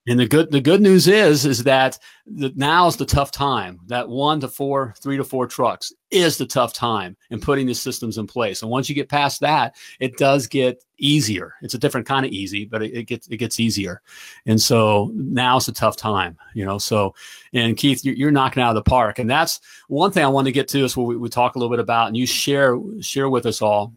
and 0.08 0.18
the 0.18 0.26
good 0.26 0.50
the 0.50 0.60
good 0.60 0.80
news 0.80 1.06
is 1.06 1.44
is 1.44 1.64
that 1.64 1.98
the, 2.26 2.52
now's 2.56 2.96
the 2.96 3.04
tough 3.04 3.30
time. 3.30 3.80
That 3.86 4.08
one 4.08 4.40
to 4.40 4.48
four, 4.48 4.94
three 5.02 5.18
to 5.18 5.24
four 5.24 5.46
trucks 5.46 5.92
is 6.10 6.38
the 6.38 6.46
tough 6.46 6.72
time 6.72 7.16
in 7.30 7.40
putting 7.40 7.66
the 7.66 7.74
systems 7.74 8.16
in 8.16 8.26
place. 8.26 8.62
And 8.62 8.70
once 8.70 8.88
you 8.88 8.94
get 8.94 9.10
past 9.10 9.40
that, 9.40 9.76
it 10.00 10.16
does 10.16 10.46
get 10.46 10.82
easier. 10.98 11.54
It's 11.60 11.74
a 11.74 11.78
different 11.78 12.06
kind 12.06 12.24
of 12.24 12.32
easy, 12.32 12.64
but 12.64 12.82
it, 12.82 12.94
it 12.94 13.04
gets 13.04 13.28
it 13.28 13.36
gets 13.36 13.60
easier. 13.60 14.00
And 14.46 14.60
so 14.60 15.10
now's 15.14 15.66
the 15.66 15.72
tough 15.72 15.96
time, 15.96 16.38
you 16.54 16.64
know. 16.64 16.78
So, 16.78 17.14
and 17.52 17.76
Keith, 17.76 18.04
you're, 18.04 18.14
you're 18.14 18.30
knocking 18.30 18.62
out 18.62 18.70
of 18.70 18.82
the 18.82 18.88
park. 18.88 19.18
And 19.18 19.28
that's 19.28 19.60
one 19.88 20.10
thing 20.10 20.24
I 20.24 20.28
want 20.28 20.46
to 20.46 20.52
get 20.52 20.68
to 20.68 20.84
is 20.84 20.96
what 20.96 21.06
we, 21.06 21.16
we 21.16 21.28
talk 21.28 21.54
a 21.54 21.58
little 21.58 21.70
bit 21.70 21.80
about, 21.80 22.08
and 22.08 22.16
you 22.16 22.26
share 22.26 22.78
share 23.00 23.28
with 23.28 23.44
us 23.44 23.60
all. 23.60 23.92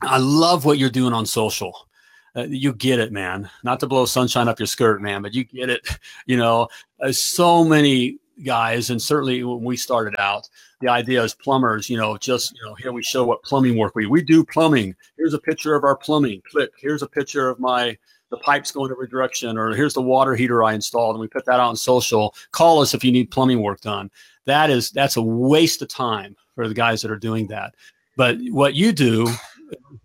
I 0.00 0.18
love 0.18 0.64
what 0.64 0.78
you're 0.78 0.90
doing 0.90 1.12
on 1.12 1.26
social 1.26 1.88
uh, 2.36 2.42
you 2.42 2.72
get 2.72 2.98
it, 2.98 3.12
man. 3.12 3.48
Not 3.62 3.80
to 3.80 3.86
blow 3.86 4.06
sunshine 4.06 4.48
up 4.48 4.58
your 4.58 4.66
skirt, 4.66 5.00
man, 5.00 5.22
but 5.22 5.34
you 5.34 5.44
get 5.44 5.70
it. 5.70 5.86
You 6.26 6.38
know, 6.38 6.68
uh, 7.02 7.12
so 7.12 7.64
many 7.64 8.18
guys, 8.44 8.88
and 8.88 9.00
certainly 9.00 9.44
when 9.44 9.62
we 9.62 9.76
started 9.76 10.14
out, 10.18 10.48
the 10.80 10.88
idea 10.88 11.22
is 11.22 11.34
plumbers. 11.34 11.90
You 11.90 11.98
know, 11.98 12.16
just 12.16 12.54
you 12.56 12.64
know, 12.64 12.74
here 12.74 12.92
we 12.92 13.02
show 13.02 13.24
what 13.24 13.42
plumbing 13.42 13.76
work 13.76 13.94
we 13.94 14.06
we 14.06 14.22
do 14.22 14.44
plumbing. 14.44 14.94
Here's 15.18 15.34
a 15.34 15.38
picture 15.38 15.74
of 15.74 15.84
our 15.84 15.96
plumbing. 15.96 16.42
Click. 16.50 16.70
Here's 16.78 17.02
a 17.02 17.06
picture 17.06 17.48
of 17.50 17.60
my 17.60 17.96
the 18.30 18.38
pipes 18.38 18.72
going 18.72 18.90
every 18.90 19.06
direction, 19.06 19.58
or 19.58 19.74
here's 19.74 19.94
the 19.94 20.02
water 20.02 20.34
heater 20.34 20.64
I 20.64 20.72
installed, 20.72 21.14
and 21.14 21.20
we 21.20 21.28
put 21.28 21.44
that 21.44 21.54
out 21.54 21.68
on 21.68 21.76
social. 21.76 22.34
Call 22.52 22.80
us 22.80 22.94
if 22.94 23.04
you 23.04 23.12
need 23.12 23.30
plumbing 23.30 23.62
work 23.62 23.80
done. 23.82 24.10
That 24.46 24.70
is 24.70 24.90
that's 24.90 25.16
a 25.16 25.22
waste 25.22 25.82
of 25.82 25.88
time 25.88 26.36
for 26.54 26.68
the 26.68 26.74
guys 26.74 27.02
that 27.02 27.10
are 27.10 27.18
doing 27.18 27.46
that. 27.48 27.74
But 28.16 28.38
what 28.50 28.74
you 28.74 28.92
do 28.92 29.28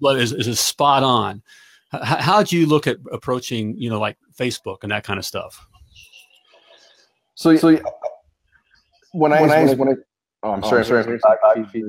is, 0.02 0.34
is, 0.34 0.48
is 0.48 0.60
spot 0.60 1.04
on 1.04 1.42
how 1.92 2.44
do 2.44 2.58
you 2.58 2.66
look 2.66 2.88
at 2.88 2.98
approaching 3.12 3.76
you 3.78 3.90
know 3.90 4.00
like 4.00 4.18
facebook 4.38 4.78
and 4.84 4.92
that 4.92 5.04
kind 5.04 5.18
of 5.20 5.26
stuff 5.26 5.66
So, 7.36 7.56
so 7.56 7.78
when 9.14 9.34
I 9.34 9.42
When 9.42 9.52
I- 9.52 9.74
when 9.74 9.90
I 9.90 9.94
oh, 10.44 10.52
I'm 10.54 10.64
Oh, 10.64 10.68
sorry, 10.70 10.82
I'm 10.82 10.86
sorry, 10.86 11.04
sorry, 11.04 11.20
sorry. 11.20 11.38
back- 11.42 11.56
back 11.56 11.72
feed, 11.72 11.86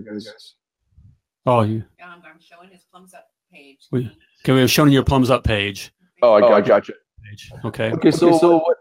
oh 1.46 1.62
you 1.62 1.84
Um, 2.02 2.22
I'm 2.24 2.40
showing 2.40 2.70
his 2.70 2.82
thumbs 2.92 3.14
up 3.14 3.26
page. 3.52 3.80
We- 3.90 4.10
okay 4.42 4.52
we 4.52 4.60
have 4.60 4.70
shown 4.70 4.90
your 4.90 5.04
plumbs 5.04 5.30
up 5.30 5.44
page 5.44 5.92
Oh, 6.22 6.32
I 6.34 6.40
Oh, 6.40 6.52
I 6.54 6.60
got, 6.60 6.66
got 6.66 6.88
you. 6.88 6.94
page 7.28 7.52
okay 7.64 7.92
Okay, 7.92 8.10
so, 8.10 8.36
so 8.38 8.56
what 8.58 8.76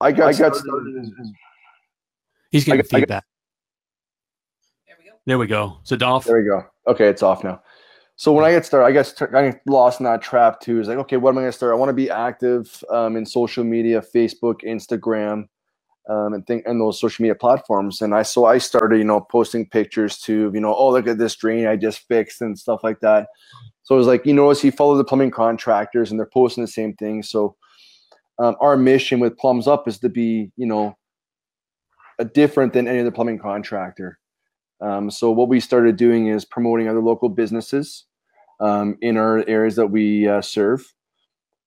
I 0.00 0.12
got, 0.12 0.28
I 0.34 0.38
got 0.38 0.56
started 0.56 0.96
is, 1.00 1.08
is 1.08 1.30
he's 2.50 2.64
getting 2.64 2.80
I 2.80 2.82
got- 2.82 2.94
I 2.96 3.00
got- 3.00 3.00
feedback 3.00 3.24
There 4.86 4.96
we 4.98 5.04
go. 5.10 5.16
there 5.26 5.38
we 5.38 5.46
go 5.46 5.78
so 5.84 5.94
dolph 5.96 6.24
There 6.24 6.36
we 6.38 6.44
go. 6.48 6.64
Okay, 6.88 7.06
it's 7.08 7.22
off 7.22 7.44
now. 7.44 7.62
So 8.18 8.32
when 8.32 8.44
I 8.44 8.50
get 8.50 8.66
started, 8.66 8.98
I 8.98 9.02
st- 9.02 9.32
I 9.32 9.50
get 9.50 9.62
lost 9.66 10.00
in 10.00 10.04
that 10.04 10.20
trap 10.20 10.58
too. 10.60 10.80
Is 10.80 10.88
like, 10.88 10.98
okay, 10.98 11.16
what 11.16 11.30
am 11.30 11.38
I 11.38 11.42
going 11.42 11.52
to 11.52 11.56
start? 11.56 11.72
I 11.72 11.76
want 11.76 11.90
to 11.90 11.94
be 11.94 12.10
active 12.10 12.82
um, 12.90 13.16
in 13.16 13.24
social 13.24 13.62
media, 13.62 14.02
Facebook, 14.02 14.62
Instagram. 14.64 15.46
um, 16.08 16.32
and 16.32 16.46
think 16.46 16.64
and 16.66 16.80
those 16.80 16.98
social 16.98 17.22
media 17.22 17.34
platforms. 17.34 18.00
And 18.00 18.14
I 18.14 18.22
so 18.22 18.46
I 18.46 18.58
started, 18.58 18.98
you 18.98 19.04
know, 19.04 19.20
posting 19.20 19.68
pictures 19.68 20.18
to, 20.20 20.50
you 20.54 20.60
know, 20.60 20.74
oh 20.74 20.90
look 20.90 21.06
at 21.06 21.18
this 21.18 21.36
drain 21.36 21.66
I 21.66 21.76
just 21.76 22.00
fixed 22.08 22.40
and 22.40 22.58
stuff 22.58 22.80
like 22.82 23.00
that. 23.00 23.28
So 23.82 23.94
it 23.94 23.98
was 23.98 24.06
like, 24.06 24.24
you 24.26 24.32
know, 24.32 24.44
notice 24.44 24.64
you 24.64 24.72
follow 24.72 24.96
the 24.96 25.04
plumbing 25.04 25.30
contractors 25.30 26.10
and 26.10 26.18
they're 26.18 26.26
posting 26.26 26.64
the 26.64 26.68
same 26.68 26.94
thing. 26.94 27.22
So 27.22 27.56
um, 28.38 28.56
our 28.60 28.76
mission 28.76 29.20
with 29.20 29.36
Plumbs 29.36 29.66
Up 29.66 29.88
is 29.88 29.98
to 30.00 30.08
be, 30.08 30.50
you 30.56 30.66
know, 30.66 30.96
different 32.34 32.72
than 32.72 32.88
any 32.88 33.00
other 33.00 33.10
plumbing 33.10 33.38
contractor. 33.38 34.18
Um, 34.80 35.10
so 35.10 35.30
what 35.30 35.48
we 35.48 35.60
started 35.60 35.96
doing 35.96 36.28
is 36.28 36.44
promoting 36.44 36.88
other 36.88 37.02
local 37.02 37.28
businesses 37.28 38.04
um, 38.60 38.96
in 39.00 39.16
our 39.16 39.44
areas 39.48 39.76
that 39.76 39.86
we 39.86 40.28
uh, 40.28 40.40
serve. 40.40 40.92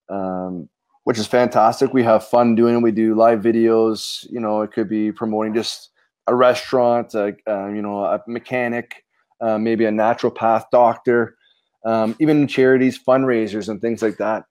Um, 0.10 0.70
which 1.04 1.18
is 1.18 1.28
fantastic. 1.28 1.94
We 1.94 2.04
have 2.04 2.28
fun 2.28 2.56
doing 2.56 2.76
it. 2.76 2.82
We 2.82 2.92
do 2.92 3.16
live 3.16 3.40
videos. 3.42 4.30
You 4.30 4.40
know, 4.40 4.62
it 4.62 4.72
could 4.72 4.88
be 4.88 5.12
promoting 5.12 5.54
just 5.54 5.90
a 6.28 6.36
restaurant, 6.36 7.14
a, 7.16 7.36
uh, 7.48 7.68
you 7.68 7.82
know, 7.82 8.06
a 8.06 8.22
mechanic, 8.28 9.04
uh, 9.42 9.58
maybe 9.58 9.86
a 9.86 9.92
naturopath 9.92 10.66
doctor, 10.72 11.36
um, 11.86 12.16
even 12.20 12.48
charities, 12.48 13.00
fundraisers, 13.00 13.70
and 13.70 13.82
things 13.82 14.02
like 14.02 14.18
that. 14.18 14.46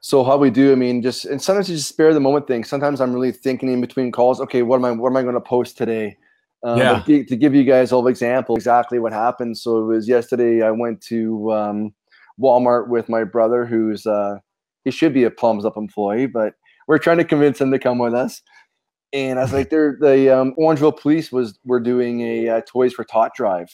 So 0.00 0.22
how 0.22 0.36
we 0.36 0.50
do, 0.50 0.70
I 0.70 0.74
mean, 0.74 1.00
just 1.00 1.24
and 1.24 1.40
sometimes 1.40 1.70
you 1.70 1.76
just 1.76 1.88
spare 1.88 2.12
the 2.12 2.20
moment 2.20 2.46
thing. 2.46 2.62
Sometimes 2.62 3.00
I'm 3.00 3.14
really 3.14 3.32
thinking 3.32 3.72
in 3.72 3.80
between 3.80 4.12
calls. 4.12 4.38
Okay, 4.38 4.60
what 4.60 4.76
am 4.76 4.84
I? 4.84 4.90
What 4.90 5.08
am 5.08 5.16
I 5.16 5.22
going 5.22 5.34
to 5.34 5.40
post 5.40 5.78
today? 5.78 6.18
Um, 6.64 6.78
yeah. 6.78 7.02
To 7.06 7.36
give 7.36 7.54
you 7.54 7.62
guys 7.62 7.92
all 7.92 8.06
examples, 8.06 8.58
exactly 8.58 8.98
what 8.98 9.12
happened. 9.12 9.58
So 9.58 9.78
it 9.78 9.84
was 9.84 10.08
yesterday. 10.08 10.62
I 10.62 10.70
went 10.70 11.02
to 11.02 11.52
um, 11.52 11.94
Walmart 12.40 12.88
with 12.88 13.08
my 13.08 13.22
brother, 13.22 13.66
who's 13.66 14.06
uh, 14.06 14.38
he 14.84 14.90
should 14.90 15.12
be 15.12 15.24
a 15.24 15.30
plums 15.30 15.66
Up 15.66 15.76
employee, 15.76 16.26
but 16.26 16.54
we're 16.88 16.98
trying 16.98 17.18
to 17.18 17.24
convince 17.24 17.60
him 17.60 17.70
to 17.70 17.78
come 17.78 17.98
with 17.98 18.14
us. 18.14 18.40
And 19.12 19.38
I 19.38 19.42
was 19.42 19.52
like, 19.52 19.68
"They're 19.70 19.98
the 20.00 20.30
um, 20.30 20.54
Orangeville 20.58 20.98
Police 20.98 21.30
was 21.30 21.58
we're 21.64 21.80
doing 21.80 22.22
a 22.22 22.48
uh, 22.48 22.60
Toys 22.66 22.94
for 22.94 23.04
Tot 23.04 23.32
drive, 23.34 23.68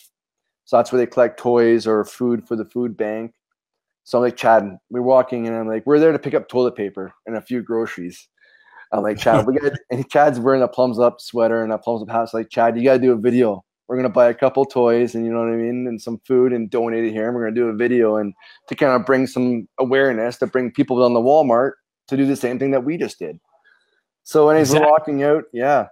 so 0.64 0.76
that's 0.76 0.90
where 0.92 0.98
they 0.98 1.06
collect 1.06 1.38
toys 1.38 1.86
or 1.86 2.04
food 2.04 2.46
for 2.46 2.56
the 2.56 2.64
food 2.64 2.96
bank." 2.96 3.32
So 4.04 4.18
I'm 4.18 4.24
like, 4.24 4.36
Chad, 4.36 4.68
we're 4.90 5.02
walking, 5.02 5.46
and 5.46 5.56
I'm 5.56 5.68
like, 5.68 5.86
we're 5.86 6.00
there 6.00 6.12
to 6.12 6.18
pick 6.18 6.34
up 6.34 6.48
toilet 6.48 6.74
paper 6.74 7.12
and 7.26 7.36
a 7.36 7.40
few 7.40 7.62
groceries. 7.62 8.28
I'm 8.92 9.02
like, 9.02 9.18
Chad, 9.18 9.46
we 9.46 9.58
got, 9.58 9.72
and 9.90 10.08
Chad's 10.10 10.40
wearing 10.40 10.62
a 10.62 10.68
plums 10.68 10.98
Up 10.98 11.20
sweater 11.20 11.62
and 11.62 11.72
a 11.72 11.78
plums 11.78 12.02
Up 12.02 12.10
hat. 12.10 12.24
It's 12.24 12.34
like, 12.34 12.50
Chad, 12.50 12.76
you 12.76 12.84
got 12.84 12.94
to 12.94 12.98
do 13.00 13.12
a 13.12 13.16
video 13.16 13.64
we're 13.90 13.96
gonna 13.96 14.08
buy 14.08 14.28
a 14.28 14.34
couple 14.34 14.64
toys 14.64 15.16
and 15.16 15.26
you 15.26 15.32
know 15.32 15.40
what 15.40 15.48
I 15.48 15.56
mean, 15.56 15.88
and 15.88 16.00
some 16.00 16.20
food 16.24 16.52
and 16.52 16.70
donate 16.70 17.02
it 17.02 17.10
here. 17.10 17.26
And 17.26 17.34
we're 17.34 17.42
gonna 17.46 17.56
do 17.56 17.66
a 17.66 17.74
video 17.74 18.18
and 18.18 18.32
to 18.68 18.76
kind 18.76 18.92
of 18.92 19.04
bring 19.04 19.26
some 19.26 19.66
awareness 19.80 20.36
to 20.38 20.46
bring 20.46 20.70
people 20.70 21.00
down 21.00 21.12
the 21.12 21.20
Walmart 21.20 21.72
to 22.06 22.16
do 22.16 22.24
the 22.24 22.36
same 22.36 22.56
thing 22.56 22.70
that 22.70 22.84
we 22.84 22.96
just 22.96 23.18
did. 23.18 23.40
So 24.22 24.48
anyways, 24.48 24.68
exactly. 24.68 24.86
we're 24.86 24.92
walking 24.92 25.22
out, 25.24 25.44
yeah. 25.52 25.88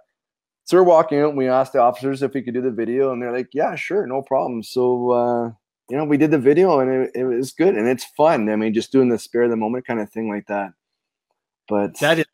So 0.63 0.77
we're 0.77 0.83
walking 0.83 1.19
out 1.19 1.29
and 1.29 1.37
we 1.37 1.49
asked 1.49 1.73
the 1.73 1.81
officers 1.81 2.23
if 2.23 2.33
we 2.33 2.41
could 2.41 2.53
do 2.53 2.61
the 2.61 2.71
video, 2.71 3.11
and 3.11 3.21
they're 3.21 3.35
like, 3.35 3.49
Yeah, 3.51 3.75
sure, 3.75 4.07
no 4.07 4.21
problem. 4.21 4.63
So 4.63 5.11
uh, 5.11 5.51
you 5.89 5.97
know, 5.97 6.05
we 6.05 6.15
did 6.15 6.31
the 6.31 6.39
video 6.39 6.79
and 6.79 6.89
it, 6.89 7.11
it 7.15 7.25
was 7.25 7.51
good 7.51 7.75
and 7.75 7.85
it's 7.89 8.05
fun. 8.15 8.47
I 8.47 8.55
mean, 8.55 8.73
just 8.73 8.93
doing 8.93 9.09
the 9.09 9.19
spare 9.19 9.43
of 9.43 9.49
the 9.49 9.57
moment 9.57 9.85
kind 9.85 9.99
of 9.99 10.09
thing 10.09 10.29
like 10.29 10.47
that. 10.47 10.71
But 11.67 11.99
that 11.99 12.19
is 12.19 12.25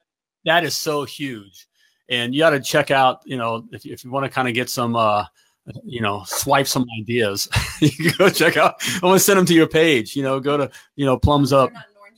that 0.45 0.63
is 0.63 0.75
so 0.75 1.03
huge. 1.03 1.67
And 2.09 2.33
you 2.33 2.39
got 2.39 2.51
to 2.51 2.59
check 2.59 2.91
out, 2.91 3.21
you 3.25 3.37
know, 3.37 3.65
if, 3.71 3.85
if 3.85 4.03
you 4.03 4.11
want 4.11 4.25
to 4.25 4.29
kind 4.29 4.47
of 4.47 4.53
get 4.53 4.69
some 4.69 4.95
uh 4.95 5.25
you 5.83 6.01
know, 6.01 6.23
swipe 6.25 6.67
some 6.67 6.85
ideas. 7.01 7.49
you 7.81 7.89
can 7.89 8.11
go 8.17 8.29
check 8.29 8.57
out. 8.57 8.75
I'm 8.95 9.01
gonna 9.01 9.19
send 9.19 9.39
them 9.39 9.45
to 9.47 9.53
your 9.53 9.67
page. 9.67 10.15
You 10.15 10.23
know, 10.23 10.39
go 10.39 10.57
to 10.57 10.69
you 10.95 11.05
know 11.05 11.17
plums 11.17 11.53
Up. 11.53 11.71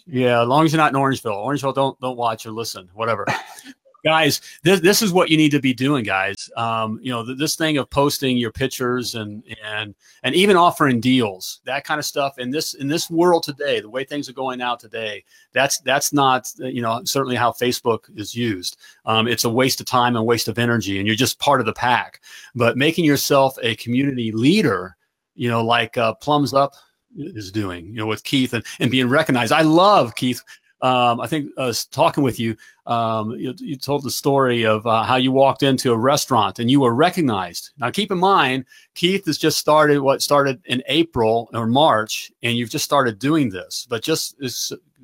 Yeah, 0.05 0.41
as 0.41 0.47
long 0.47 0.65
as 0.65 0.71
you're 0.71 0.77
not 0.77 0.93
in 0.93 0.99
Orangeville. 0.99 1.45
Orangeville, 1.45 1.75
don't 1.75 1.99
don't 1.99 2.17
watch 2.17 2.45
or 2.45 2.51
listen, 2.51 2.89
whatever 2.93 3.25
guys, 4.03 4.41
this, 4.63 4.79
this 4.79 5.01
is 5.01 5.11
what 5.11 5.29
you 5.29 5.37
need 5.37 5.51
to 5.51 5.59
be 5.59 5.73
doing, 5.73 6.03
guys. 6.03 6.49
Um, 6.55 6.99
you 7.01 7.11
know, 7.11 7.23
this 7.35 7.55
thing 7.55 7.77
of 7.77 7.89
posting 7.89 8.37
your 8.37 8.51
pictures 8.51 9.15
and 9.15 9.43
and 9.63 9.95
and 10.23 10.35
even 10.35 10.55
offering 10.55 10.99
deals, 10.99 11.61
that 11.65 11.83
kind 11.83 11.99
of 11.99 12.05
stuff. 12.05 12.39
In 12.39 12.49
this 12.51 12.73
in 12.75 12.87
this 12.87 13.09
world 13.09 13.43
today, 13.43 13.79
the 13.79 13.89
way 13.89 14.03
things 14.03 14.29
are 14.29 14.33
going 14.33 14.61
out 14.61 14.79
today, 14.79 15.23
that's 15.53 15.79
that's 15.79 16.13
not 16.13 16.51
you 16.57 16.81
know 16.81 17.01
certainly 17.03 17.35
how 17.35 17.51
Facebook 17.51 18.05
is 18.15 18.35
used. 18.35 18.77
Um, 19.05 19.27
it's 19.27 19.45
a 19.45 19.49
waste 19.49 19.79
of 19.79 19.85
time 19.85 20.15
and 20.15 20.25
waste 20.25 20.47
of 20.47 20.59
energy, 20.59 20.97
and 20.99 21.07
you're 21.07 21.15
just 21.15 21.39
part 21.39 21.59
of 21.59 21.65
the 21.65 21.73
pack. 21.73 22.21
But 22.55 22.77
making 22.77 23.05
yourself 23.05 23.57
a 23.61 23.75
community 23.75 24.31
leader, 24.31 24.95
you 25.35 25.49
know, 25.49 25.63
like 25.63 25.97
uh, 25.97 26.13
Plumbs 26.15 26.53
Up 26.53 26.73
is 27.17 27.51
doing, 27.51 27.87
you 27.87 27.95
know, 27.95 28.05
with 28.05 28.23
Keith 28.23 28.53
and, 28.53 28.63
and 28.79 28.91
being 28.91 29.09
recognized. 29.09 29.51
I 29.51 29.61
love 29.61 30.15
Keith 30.15 30.43
um, 30.81 31.19
I 31.19 31.27
think 31.27 31.51
uh, 31.57 31.73
talking 31.91 32.23
with 32.23 32.39
you, 32.39 32.55
um, 32.85 33.31
you, 33.31 33.53
you, 33.57 33.75
told 33.75 34.03
the 34.03 34.11
story 34.11 34.63
of 34.63 34.85
uh, 34.85 35.03
how 35.03 35.15
you 35.15 35.31
walked 35.31 35.63
into 35.63 35.91
a 35.91 35.97
restaurant 35.97 36.59
and 36.59 36.69
you 36.69 36.81
were 36.81 36.93
recognized. 36.93 37.71
Now, 37.79 37.89
keep 37.89 38.11
in 38.11 38.19
mind, 38.19 38.65
Keith 38.93 39.25
has 39.25 39.39
just 39.39 39.57
started 39.57 39.99
what 39.99 40.21
started 40.21 40.61
in 40.65 40.83
April 40.87 41.49
or 41.53 41.65
March, 41.65 42.31
and 42.43 42.55
you've 42.55 42.69
just 42.69 42.85
started 42.85 43.17
doing 43.17 43.49
this. 43.49 43.87
But 43.89 44.03
just 44.03 44.35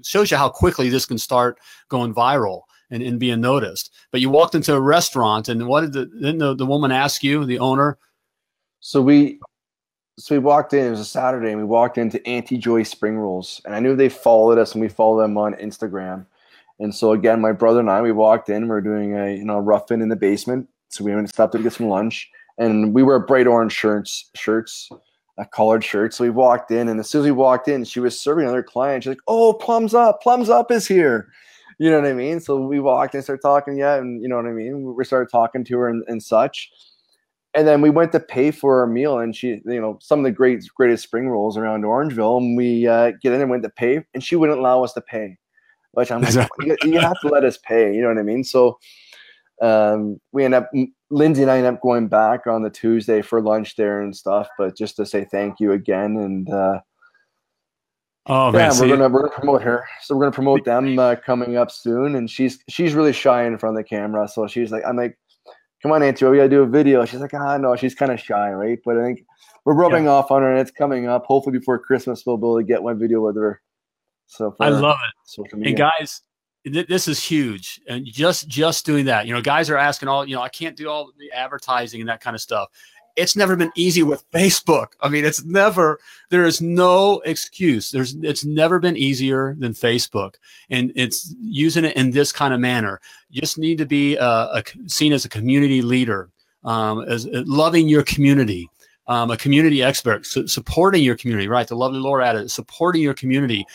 shows 0.03 0.29
you 0.29 0.37
how 0.37 0.49
quickly 0.49 0.89
this 0.89 1.07
can 1.07 1.17
start 1.17 1.59
going 1.89 2.13
viral 2.13 2.61
and, 2.91 3.01
and 3.01 3.19
being 3.19 3.41
noticed. 3.41 3.91
But 4.11 4.21
you 4.21 4.29
walked 4.29 4.53
into 4.53 4.75
a 4.75 4.81
restaurant, 4.81 5.49
and 5.49 5.67
what 5.67 5.81
did 5.81 5.93
the, 5.93 6.05
didn't 6.05 6.37
the, 6.37 6.55
the 6.55 6.65
woman 6.67 6.91
ask 6.91 7.23
you, 7.23 7.45
the 7.45 7.59
owner? 7.59 7.97
So 8.79 9.01
we 9.01 9.39
so 10.17 10.35
we 10.35 10.39
walked 10.39 10.73
in. 10.73 10.85
It 10.85 10.91
was 10.91 10.99
a 10.99 11.05
Saturday, 11.05 11.49
and 11.49 11.57
we 11.57 11.65
walked 11.65 11.97
into 11.97 12.25
Auntie 12.27 12.57
Joy 12.57 12.83
Spring 12.83 13.17
Rolls, 13.17 13.61
and 13.65 13.75
I 13.75 13.79
knew 13.79 13.95
they 13.95 14.09
followed 14.09 14.57
us, 14.57 14.73
and 14.73 14.81
we 14.81 14.89
followed 14.89 15.21
them 15.21 15.37
on 15.37 15.53
Instagram. 15.55 16.25
And 16.79 16.93
so 16.93 17.13
again, 17.13 17.41
my 17.41 17.51
brother 17.51 17.79
and 17.79 17.89
I, 17.89 18.01
we 18.01 18.11
walked 18.11 18.49
in. 18.49 18.67
We 18.67 18.75
are 18.75 18.81
doing 18.81 19.17
a 19.17 19.35
you 19.35 19.45
know 19.45 19.59
rough-in 19.59 20.01
in 20.01 20.09
the 20.09 20.15
basement, 20.15 20.67
so 20.89 21.03
we 21.03 21.11
went 21.11 21.19
and 21.19 21.29
stopped 21.29 21.53
to 21.53 21.59
get 21.59 21.73
some 21.73 21.87
lunch, 21.87 22.29
and 22.57 22.93
we 22.93 23.03
wear 23.03 23.19
bright 23.19 23.47
orange 23.47 23.73
shirts, 23.73 24.29
shirts, 24.35 24.89
uh, 24.91 24.97
a 25.39 25.45
collared 25.45 25.83
shirt. 25.83 26.13
So 26.13 26.23
we 26.23 26.29
walked 26.29 26.69
in, 26.69 26.87
and 26.87 26.99
as 26.99 27.09
soon 27.09 27.21
as 27.21 27.25
we 27.25 27.31
walked 27.31 27.67
in, 27.67 27.83
she 27.83 27.99
was 27.99 28.19
serving 28.19 28.45
another 28.45 28.63
client. 28.63 29.03
She's 29.03 29.09
like, 29.11 29.19
"Oh, 29.27 29.53
Plums 29.53 29.93
Up, 29.93 30.21
Plums 30.21 30.49
Up 30.49 30.71
is 30.71 30.87
here." 30.87 31.29
You 31.79 31.89
know 31.89 31.99
what 31.99 32.09
I 32.09 32.13
mean? 32.13 32.39
So 32.39 32.57
we 32.57 32.79
walked 32.79 33.15
and 33.15 33.23
started 33.23 33.41
talking, 33.41 33.77
yeah, 33.77 33.95
and 33.95 34.21
you 34.21 34.29
know 34.29 34.35
what 34.35 34.45
I 34.45 34.51
mean. 34.51 34.93
We 34.95 35.03
started 35.05 35.31
talking 35.31 35.63
to 35.65 35.77
her 35.79 35.89
and, 35.89 36.03
and 36.07 36.21
such 36.21 36.69
and 37.55 37.67
then 37.67 37.81
we 37.81 37.89
went 37.89 38.11
to 38.11 38.19
pay 38.19 38.51
for 38.51 38.79
our 38.79 38.87
meal 38.87 39.19
and 39.19 39.35
she 39.35 39.61
you 39.65 39.81
know 39.81 39.97
some 40.01 40.19
of 40.19 40.25
the 40.25 40.31
great 40.31 40.63
greatest 40.75 41.03
spring 41.03 41.29
rolls 41.29 41.57
around 41.57 41.83
orangeville 41.83 42.37
and 42.37 42.57
we 42.57 42.87
uh, 42.87 43.11
get 43.21 43.33
in 43.33 43.41
and 43.41 43.49
went 43.49 43.63
to 43.63 43.69
pay 43.69 44.03
and 44.13 44.23
she 44.23 44.35
wouldn't 44.35 44.59
allow 44.59 44.83
us 44.83 44.93
to 44.93 45.01
pay 45.01 45.37
which 45.91 46.11
i'm 46.11 46.21
like 46.21 46.49
you, 46.61 46.75
you, 46.83 46.99
have 46.99 47.19
to 47.21 47.27
let 47.27 47.43
us 47.43 47.57
pay 47.57 47.93
you 47.93 48.01
know 48.01 48.07
what 48.07 48.17
i 48.17 48.23
mean 48.23 48.43
so 48.43 48.77
um, 49.61 50.19
we 50.31 50.43
end 50.43 50.53
up 50.53 50.69
lindsay 51.09 51.43
and 51.43 51.51
i 51.51 51.57
end 51.57 51.67
up 51.67 51.81
going 51.81 52.07
back 52.07 52.47
on 52.47 52.63
the 52.63 52.69
tuesday 52.69 53.21
for 53.21 53.41
lunch 53.41 53.75
there 53.75 54.01
and 54.01 54.15
stuff 54.15 54.47
but 54.57 54.75
just 54.75 54.95
to 54.95 55.05
say 55.05 55.25
thank 55.25 55.59
you 55.59 55.71
again 55.71 56.17
and 56.17 56.49
uh, 56.49 56.79
Oh 58.27 58.53
man, 58.53 58.71
yeah, 58.71 58.79
we're 58.79 58.87
gonna 58.87 59.09
we're 59.09 59.23
gonna 59.23 59.33
promote 59.33 59.61
her. 59.63 59.85
So 60.01 60.15
we're 60.15 60.23
gonna 60.23 60.31
promote 60.31 60.63
them 60.63 60.97
uh, 60.97 61.15
coming 61.17 61.57
up 61.57 61.69
soon, 61.69 62.15
and 62.15 62.29
she's 62.31 62.57
she's 62.69 62.93
really 62.93 63.11
shy 63.11 63.43
in 63.43 63.57
front 63.57 63.77
of 63.77 63.83
the 63.83 63.87
camera. 63.87 64.29
So 64.29 64.47
she's 64.47 64.71
like, 64.71 64.83
I'm 64.87 64.95
like, 64.95 65.17
come 65.83 65.91
on, 65.91 66.01
Auntie, 66.01 66.25
we 66.25 66.37
gotta 66.37 66.49
do 66.49 66.63
a 66.63 66.67
video. 66.67 67.05
She's 67.05 67.19
like, 67.19 67.33
ah, 67.33 67.57
no, 67.57 67.75
she's 67.75 67.93
kind 67.93 68.11
of 68.11 68.19
shy, 68.19 68.51
right? 68.51 68.79
But 68.83 68.97
I 68.97 69.03
think 69.03 69.25
we're 69.65 69.73
rubbing 69.73 70.05
yeah. 70.05 70.11
off 70.11 70.31
on 70.31 70.41
her, 70.41 70.49
and 70.49 70.59
it's 70.59 70.71
coming 70.71 71.07
up. 71.07 71.25
Hopefully, 71.25 71.59
before 71.59 71.77
Christmas, 71.77 72.25
we'll 72.25 72.37
be 72.37 72.41
able 72.41 72.57
to 72.57 72.63
get 72.63 72.81
one 72.81 72.97
video 72.97 73.21
with 73.21 73.35
her. 73.35 73.61
So 74.25 74.55
I 74.59 74.69
love 74.69 74.97
it. 75.37 75.53
And 75.53 75.77
guys, 75.77 76.21
th- 76.65 76.87
this 76.87 77.07
is 77.07 77.23
huge, 77.23 77.81
and 77.87 78.05
just 78.05 78.47
just 78.47 78.85
doing 78.85 79.05
that, 79.05 79.27
you 79.27 79.33
know, 79.33 79.41
guys 79.41 79.69
are 79.69 79.77
asking 79.77 80.07
all, 80.07 80.25
you 80.25 80.35
know, 80.35 80.41
I 80.41 80.49
can't 80.49 80.75
do 80.75 80.89
all 80.89 81.11
the 81.19 81.31
advertising 81.31 81.99
and 81.99 82.09
that 82.09 82.21
kind 82.21 82.35
of 82.35 82.41
stuff 82.41 82.69
it's 83.15 83.35
never 83.35 83.55
been 83.55 83.71
easy 83.75 84.03
with 84.03 84.29
Facebook. 84.31 84.87
I 85.01 85.09
mean, 85.09 85.25
it's 85.25 85.43
never, 85.43 85.99
there 86.29 86.45
is 86.45 86.61
no 86.61 87.21
excuse. 87.25 87.91
There's, 87.91 88.15
it's 88.15 88.43
never 88.43 88.79
been 88.79 88.97
easier 88.97 89.55
than 89.59 89.73
Facebook. 89.73 90.35
And 90.69 90.91
it's 90.95 91.33
using 91.39 91.85
it 91.85 91.95
in 91.95 92.11
this 92.11 92.31
kind 92.31 92.53
of 92.53 92.59
manner. 92.59 92.99
You 93.29 93.41
just 93.41 93.57
need 93.57 93.77
to 93.77 93.85
be 93.85 94.17
uh, 94.17 94.59
a, 94.59 94.63
seen 94.87 95.13
as 95.13 95.25
a 95.25 95.29
community 95.29 95.81
leader, 95.81 96.29
um, 96.63 97.01
as 97.01 97.27
uh, 97.27 97.43
loving 97.45 97.87
your 97.87 98.03
community. 98.03 98.69
Um, 99.05 99.31
a 99.31 99.35
community 99.35 99.83
expert, 99.83 100.25
su- 100.25 100.47
supporting 100.47 101.03
your 101.03 101.17
community, 101.17 101.49
right? 101.49 101.67
The 101.67 101.75
lovely 101.75 101.99
Laura 101.99 102.25
added 102.25 102.49
supporting 102.49 103.01
your 103.01 103.13
community 103.13 103.65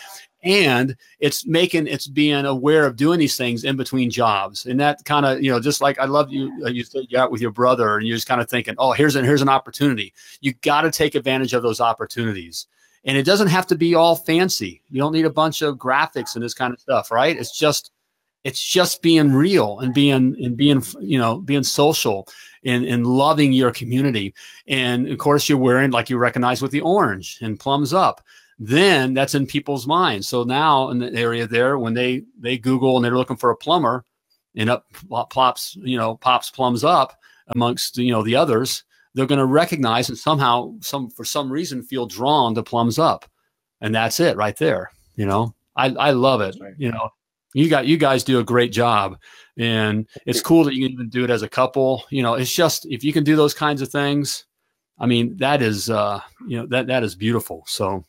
and 0.42 0.96
it's 1.18 1.46
making 1.46 1.86
it's 1.86 2.06
being 2.06 2.44
aware 2.44 2.86
of 2.86 2.96
doing 2.96 3.18
these 3.18 3.36
things 3.36 3.64
in 3.64 3.76
between 3.76 4.10
jobs. 4.10 4.66
And 4.66 4.78
that 4.80 5.04
kind 5.04 5.26
of 5.26 5.42
you 5.42 5.50
know 5.50 5.60
just 5.60 5.80
like 5.80 5.98
i 5.98 6.04
love 6.04 6.30
you 6.30 6.52
uh, 6.64 6.68
you 6.68 6.84
you 7.08 7.18
out 7.18 7.30
with 7.30 7.40
your 7.40 7.50
brother 7.50 7.96
and 7.96 8.06
you're 8.06 8.16
just 8.16 8.28
kind 8.28 8.40
of 8.40 8.48
thinking 8.48 8.74
oh 8.78 8.92
here's 8.92 9.16
an 9.16 9.24
here's 9.24 9.42
an 9.42 9.48
opportunity. 9.48 10.14
You 10.40 10.52
got 10.54 10.82
to 10.82 10.90
take 10.90 11.14
advantage 11.14 11.54
of 11.54 11.62
those 11.62 11.80
opportunities. 11.80 12.66
And 13.04 13.16
it 13.16 13.22
doesn't 13.22 13.48
have 13.48 13.66
to 13.68 13.76
be 13.76 13.94
all 13.94 14.16
fancy. 14.16 14.82
You 14.90 14.98
don't 14.98 15.12
need 15.12 15.24
a 15.24 15.30
bunch 15.30 15.62
of 15.62 15.76
graphics 15.76 16.34
and 16.34 16.44
this 16.44 16.54
kind 16.54 16.72
of 16.72 16.80
stuff 16.80 17.10
right? 17.10 17.36
It's 17.36 17.56
just 17.56 17.90
it's 18.44 18.62
just 18.62 19.02
being 19.02 19.32
real 19.32 19.80
and 19.80 19.92
being 19.92 20.36
and 20.42 20.56
being 20.56 20.82
you 21.00 21.18
know 21.18 21.40
being 21.40 21.64
social 21.64 22.28
and, 22.64 22.84
and 22.84 23.06
loving 23.06 23.52
your 23.52 23.72
community. 23.72 24.34
And 24.68 25.08
of 25.08 25.18
course 25.18 25.48
you're 25.48 25.58
wearing 25.58 25.90
like 25.90 26.10
you 26.10 26.18
recognize 26.18 26.62
with 26.62 26.70
the 26.70 26.80
orange 26.80 27.38
and 27.40 27.58
plums 27.58 27.92
Up 27.92 28.20
then 28.58 29.14
that's 29.14 29.34
in 29.34 29.46
people's 29.46 29.86
minds. 29.86 30.28
So 30.28 30.42
now 30.42 30.90
in 30.90 30.98
the 30.98 31.12
area 31.14 31.46
there, 31.46 31.78
when 31.78 31.94
they 31.94 32.24
they 32.38 32.58
Google 32.58 32.96
and 32.96 33.04
they're 33.04 33.16
looking 33.16 33.36
for 33.36 33.50
a 33.50 33.56
plumber, 33.56 34.04
and 34.56 34.68
up 34.68 34.86
plops, 35.30 35.76
you 35.80 35.96
know, 35.96 36.16
pops 36.16 36.50
plums 36.50 36.84
up 36.84 37.14
amongst 37.48 37.96
you 37.98 38.12
know 38.12 38.22
the 38.22 38.36
others, 38.36 38.84
they're 39.14 39.26
going 39.26 39.38
to 39.38 39.46
recognize 39.46 40.08
and 40.08 40.18
somehow 40.18 40.74
some 40.80 41.10
for 41.10 41.24
some 41.24 41.50
reason 41.50 41.82
feel 41.82 42.06
drawn 42.06 42.54
to 42.54 42.62
plums 42.62 42.98
up, 42.98 43.24
and 43.80 43.94
that's 43.94 44.20
it 44.20 44.36
right 44.36 44.56
there. 44.56 44.90
You 45.14 45.26
know, 45.26 45.54
I 45.76 45.86
I 45.90 46.10
love 46.10 46.40
it. 46.40 46.56
Right. 46.60 46.74
You 46.76 46.90
know, 46.90 47.10
you 47.54 47.68
got 47.68 47.86
you 47.86 47.96
guys 47.96 48.24
do 48.24 48.40
a 48.40 48.44
great 48.44 48.72
job, 48.72 49.18
and 49.56 50.06
it's 50.26 50.42
cool 50.42 50.64
that 50.64 50.74
you 50.74 50.84
can 50.86 50.92
even 50.92 51.08
do 51.08 51.24
it 51.24 51.30
as 51.30 51.42
a 51.42 51.48
couple. 51.48 52.04
You 52.10 52.22
know, 52.22 52.34
it's 52.34 52.52
just 52.52 52.86
if 52.86 53.04
you 53.04 53.12
can 53.12 53.22
do 53.22 53.36
those 53.36 53.54
kinds 53.54 53.82
of 53.82 53.88
things, 53.90 54.44
I 54.98 55.06
mean, 55.06 55.36
that 55.36 55.62
is 55.62 55.88
uh, 55.88 56.20
you 56.46 56.56
know 56.56 56.66
that 56.66 56.88
that 56.88 57.04
is 57.04 57.14
beautiful. 57.14 57.62
So 57.68 58.04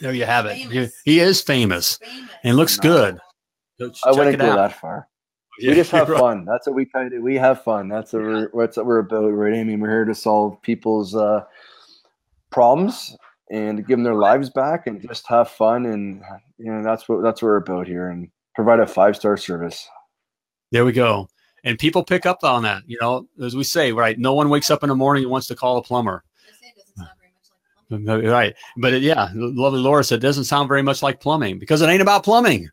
there 0.00 0.12
you 0.12 0.24
have 0.24 0.46
it. 0.46 0.56
He, 0.56 0.88
he 1.04 1.20
is 1.20 1.40
famous 1.40 1.96
Famous. 1.98 2.30
and 2.44 2.56
looks 2.56 2.78
No. 2.78 2.82
good. 2.82 3.18
So 3.96 4.10
I 4.10 4.12
wouldn't 4.12 4.38
go 4.38 4.50
out. 4.50 4.56
that 4.56 4.78
far. 4.80 5.08
Yeah, 5.58 5.70
we 5.70 5.74
just 5.76 5.90
have 5.90 6.08
right. 6.08 6.18
fun. 6.20 6.44
That's 6.44 6.66
what 6.66 6.76
we 6.76 6.84
try 6.84 7.04
to 7.04 7.10
do. 7.10 7.22
We 7.22 7.36
have 7.36 7.62
fun. 7.64 7.88
That's 7.88 8.12
what 8.12 8.22
we're 8.22 8.48
what's 8.52 8.76
what 8.76 8.86
we're 8.86 8.98
about, 9.00 9.28
right? 9.28 9.54
I 9.54 9.64
mean, 9.64 9.80
we're 9.80 9.90
here 9.90 10.04
to 10.04 10.14
solve 10.14 10.60
people's 10.62 11.14
uh, 11.14 11.42
problems 12.50 13.16
and 13.50 13.78
give 13.86 13.98
them 13.98 14.04
their 14.04 14.14
lives 14.14 14.50
back, 14.50 14.86
and 14.86 15.00
just 15.06 15.26
have 15.26 15.50
fun. 15.50 15.86
And 15.86 16.22
you 16.58 16.72
know, 16.72 16.82
that's 16.82 17.08
what 17.08 17.22
that's 17.22 17.42
what 17.42 17.48
we're 17.48 17.56
about 17.56 17.86
here, 17.86 18.08
and 18.08 18.28
provide 18.54 18.80
a 18.80 18.86
five 18.86 19.16
star 19.16 19.36
service. 19.36 19.86
There 20.70 20.84
we 20.84 20.92
go. 20.92 21.28
And 21.64 21.78
people 21.78 22.02
pick 22.02 22.26
up 22.26 22.42
on 22.42 22.62
that. 22.64 22.82
You 22.86 22.98
know, 23.00 23.26
as 23.42 23.54
we 23.54 23.64
say, 23.64 23.92
right? 23.92 24.18
No 24.18 24.34
one 24.34 24.48
wakes 24.48 24.70
up 24.70 24.82
in 24.82 24.88
the 24.88 24.96
morning 24.96 25.24
and 25.24 25.30
wants 25.30 25.46
to 25.48 25.54
call 25.56 25.76
a 25.76 25.82
plumber. 25.82 26.24
Right. 27.92 28.54
But 28.76 28.94
it, 28.94 29.02
yeah, 29.02 29.28
lovely 29.34 29.80
Laura 29.80 30.04
said 30.04 30.16
it 30.16 30.26
doesn't 30.26 30.44
sound 30.44 30.68
very 30.68 30.82
much 30.82 31.02
like 31.02 31.20
plumbing 31.20 31.58
because 31.58 31.82
it 31.82 31.88
ain't 31.88 32.02
about 32.02 32.24
plumbing. 32.24 32.68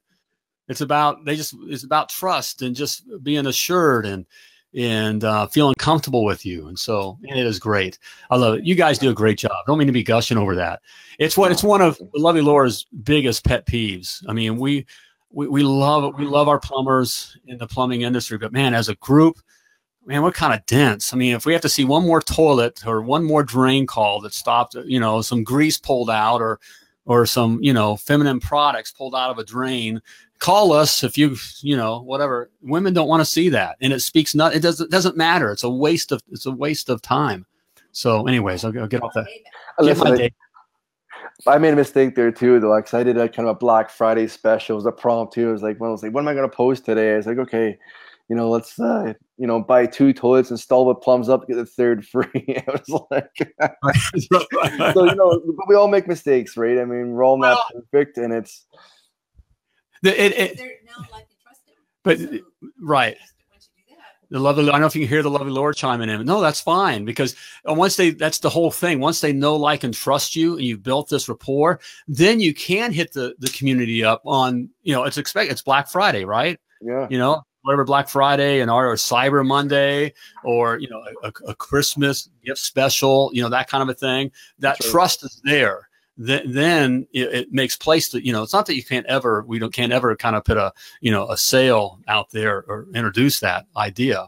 It's 0.67 0.82
about 0.82 1.25
they 1.25 1.36
just 1.36 1.55
it's 1.63 1.84
about 1.84 2.10
trust 2.10 2.62
and 2.62 2.75
just 2.75 3.03
being 3.23 3.47
assured 3.47 4.05
and 4.05 4.25
and 4.75 5.23
uh, 5.23 5.47
feeling 5.47 5.73
comfortable 5.79 6.23
with 6.23 6.45
you. 6.45 6.67
And 6.67 6.77
so 6.77 7.17
it 7.23 7.43
is 7.43 7.60
great. 7.60 7.97
I 8.29 8.38
love 8.38 8.55
it. 8.60 8.65
You 8.65 8.75
guys 8.75 8.99
do 8.99 9.10
a 9.10 9.15
great 9.15 9.39
job. 9.39 9.51
Don't 9.65 9.79
mean 9.79 9.88
to 9.88 9.93
be 9.93 10.03
gushing 10.03 10.38
over 10.38 10.55
that. 10.55 10.82
It's 11.17 11.38
what 11.38 11.51
it's 11.51 11.63
one 11.63 11.82
of 11.82 11.99
lovely 12.13 12.41
Laura's 12.41 12.86
biggest 13.03 13.43
pet 13.43 13.65
peeves. 13.65 14.23
I 14.27 14.34
mean, 14.34 14.58
we 14.58 14.86
we, 15.32 15.47
we 15.47 15.63
love. 15.63 16.15
We 16.17 16.25
love 16.25 16.47
our 16.47 16.60
plumbers 16.60 17.38
in 17.47 17.58
the 17.58 17.67
plumbing 17.67 18.01
industry, 18.01 18.38
but 18.38 18.53
man, 18.53 18.73
as 18.73 18.89
a 18.89 18.95
group, 18.95 19.39
man, 20.05 20.23
we're 20.23 20.31
kind 20.31 20.53
of 20.53 20.65
dense. 20.65 21.13
I 21.13 21.17
mean, 21.17 21.35
if 21.35 21.45
we 21.45 21.53
have 21.53 21.62
to 21.62 21.69
see 21.69 21.85
one 21.85 22.05
more 22.05 22.21
toilet 22.21 22.85
or 22.85 23.01
one 23.01 23.23
more 23.23 23.43
drain 23.43 23.85
call 23.85 24.21
that 24.21 24.33
stopped, 24.33 24.75
uh, 24.75 24.83
you 24.83 24.99
know, 24.99 25.21
some 25.21 25.43
grease 25.43 25.77
pulled 25.77 26.09
out 26.09 26.41
or 26.41 26.59
or 27.05 27.25
some, 27.25 27.59
you 27.62 27.73
know, 27.73 27.95
feminine 27.95 28.39
products 28.39 28.91
pulled 28.91 29.15
out 29.15 29.31
of 29.31 29.39
a 29.39 29.43
drain, 29.43 29.99
call 30.38 30.71
us 30.71 31.03
if 31.03 31.17
you, 31.17 31.35
you 31.62 31.75
know, 31.75 32.01
whatever. 32.01 32.51
Women 32.62 32.93
don't 32.93 33.07
want 33.07 33.21
to 33.21 33.25
see 33.25 33.49
that. 33.49 33.77
And 33.81 33.93
it 33.93 34.01
speaks 34.01 34.35
not 34.35 34.53
it 34.55 34.62
doesn't 34.62 34.91
doesn't 34.91 35.17
matter. 35.17 35.51
It's 35.51 35.63
a 35.63 35.69
waste 35.69 36.12
of 36.12 36.21
it's 36.31 36.45
a 36.45 36.51
waste 36.51 36.89
of 36.89 37.01
time. 37.01 37.45
So 37.91 38.27
anyways, 38.27 38.63
I'll, 38.63 38.77
I'll 38.79 38.88
get 38.88 39.03
off 39.03 39.13
that. 39.13 39.25
Get 39.25 39.97
I- 41.47 41.57
made 41.57 41.73
a 41.73 41.75
mistake 41.75 42.15
there 42.15 42.31
too, 42.31 42.59
though. 42.59 42.75
Because 42.75 42.93
I 42.93 43.03
did 43.03 43.17
a 43.17 43.29
kind 43.29 43.47
of 43.47 43.55
a 43.55 43.59
Black 43.59 43.89
Friday 43.89 44.27
special. 44.27 44.75
It 44.75 44.77
was 44.77 44.85
a 44.85 44.91
prompt 44.91 45.33
too. 45.33 45.49
It 45.49 45.53
was 45.53 45.63
like, 45.63 45.79
well, 45.79 45.89
I 45.89 45.91
was 45.91 46.03
like, 46.03 46.13
what 46.13 46.21
am 46.21 46.27
I 46.27 46.33
going 46.33 46.49
to 46.49 46.55
post 46.55 46.85
today? 46.85 47.13
I 47.13 47.17
was 47.17 47.27
like, 47.27 47.38
okay, 47.38 47.77
you 48.29 48.35
know, 48.35 48.49
let's, 48.49 48.79
uh, 48.79 49.13
you 49.37 49.47
know, 49.47 49.59
buy 49.61 49.85
two 49.87 50.13
toilets, 50.13 50.51
install 50.51 50.85
the 50.85 50.95
plums 50.95 51.29
up, 51.29 51.47
get 51.47 51.55
the 51.55 51.65
third 51.65 52.05
free. 52.07 52.27
I 52.47 52.63
was 52.71 53.01
like, 53.11 54.93
so 54.93 55.05
you 55.05 55.15
know, 55.15 55.41
but 55.57 55.67
we 55.67 55.75
all 55.75 55.87
make 55.87 56.07
mistakes, 56.07 56.55
right? 56.55 56.77
I 56.79 56.85
mean, 56.85 57.11
we're 57.11 57.23
all 57.23 57.37
not 57.37 57.59
perfect, 57.73 58.17
and 58.17 58.31
it's 58.33 58.65
The- 60.03 60.21
it- 60.23 60.37
it- 60.37 60.57
They're 60.57 60.71
now 60.85 61.05
like 61.11 61.25
and 61.25 61.39
trusting. 61.43 61.73
But- 62.03 62.19
So, 62.19 62.39
right. 62.81 63.17
Once 63.51 63.69
you 63.75 63.95
do 63.95 64.01
The 64.29 64.39
lovely, 64.39 64.63
I 64.69 64.71
don't 64.73 64.81
know 64.81 64.87
if 64.87 64.95
you 64.95 65.01
can 65.01 65.09
hear 65.09 65.23
the 65.23 65.29
lovely 65.31 65.51
Laura 65.51 65.73
chiming 65.73 66.09
in. 66.09 66.23
No, 66.25 66.39
that's 66.39 66.61
fine 66.61 67.03
because 67.05 67.35
uh, 67.67 67.73
once 67.73 67.95
they, 67.95 68.11
that's 68.11 68.37
the 68.39 68.49
whole 68.49 68.69
thing. 68.71 68.99
Once 68.99 69.21
they 69.21 69.33
know, 69.33 69.55
like, 69.55 69.83
and 69.83 69.93
trust 69.93 70.35
you, 70.35 70.53
and 70.55 70.63
you've 70.65 70.83
built 70.83 71.09
this 71.09 71.27
rapport, 71.27 71.79
then 72.07 72.39
you 72.39 72.53
can 72.53 72.91
hit 72.93 73.11
the 73.11 73.33
the 73.39 73.49
community 73.49 74.03
up 74.03 74.21
on, 74.25 74.69
you 74.83 74.93
know, 74.93 75.03
it's 75.03 75.17
expect 75.17 75.51
it's 75.51 75.63
Black 75.63 75.89
Friday, 75.89 76.25
right? 76.25 76.59
yeah, 76.81 77.07
You 77.09 77.17
know, 77.17 77.41
whatever 77.69 77.84
Black 77.84 78.10
Friday 78.10 78.62
and 78.62 78.71
our 78.71 78.89
or 78.89 78.95
Cyber 78.95 79.45
Monday 79.45 80.12
or 80.43 80.79
you 80.79 80.89
know 80.89 81.03
a, 81.21 81.32
a 81.47 81.53
Christmas 81.53 82.27
gift 82.43 82.58
special, 82.58 83.29
you 83.32 83.43
know 83.43 83.49
that 83.49 83.69
kind 83.69 83.84
of 83.84 83.89
a 83.89 83.93
thing. 83.93 84.32
That 84.58 84.79
right. 84.82 84.89
trust 84.89 85.23
is 85.23 85.39
there. 85.43 85.88
Th- 86.25 86.41
then 86.47 87.05
it, 87.13 87.32
it 87.32 87.53
makes 87.53 87.77
place 87.77 88.10
to 88.10 88.25
you 88.25 88.34
know 88.34 88.41
it's 88.41 88.53
not 88.53 88.65
that 88.65 88.75
you 88.75 88.84
can't 88.84 89.05
ever 89.05 89.43
we 89.47 89.60
don't 89.60 89.71
can't 89.71 89.93
ever 89.93 90.15
kind 90.15 90.36
of 90.36 90.43
put 90.43 90.58
a 90.58 90.73
you 90.99 91.12
know 91.12 91.29
a 91.29 91.38
sale 91.38 91.99
out 92.08 92.32
there 92.32 92.65
or 92.67 92.88
introduce 92.95 93.39
that 93.41 93.67
idea 93.77 94.27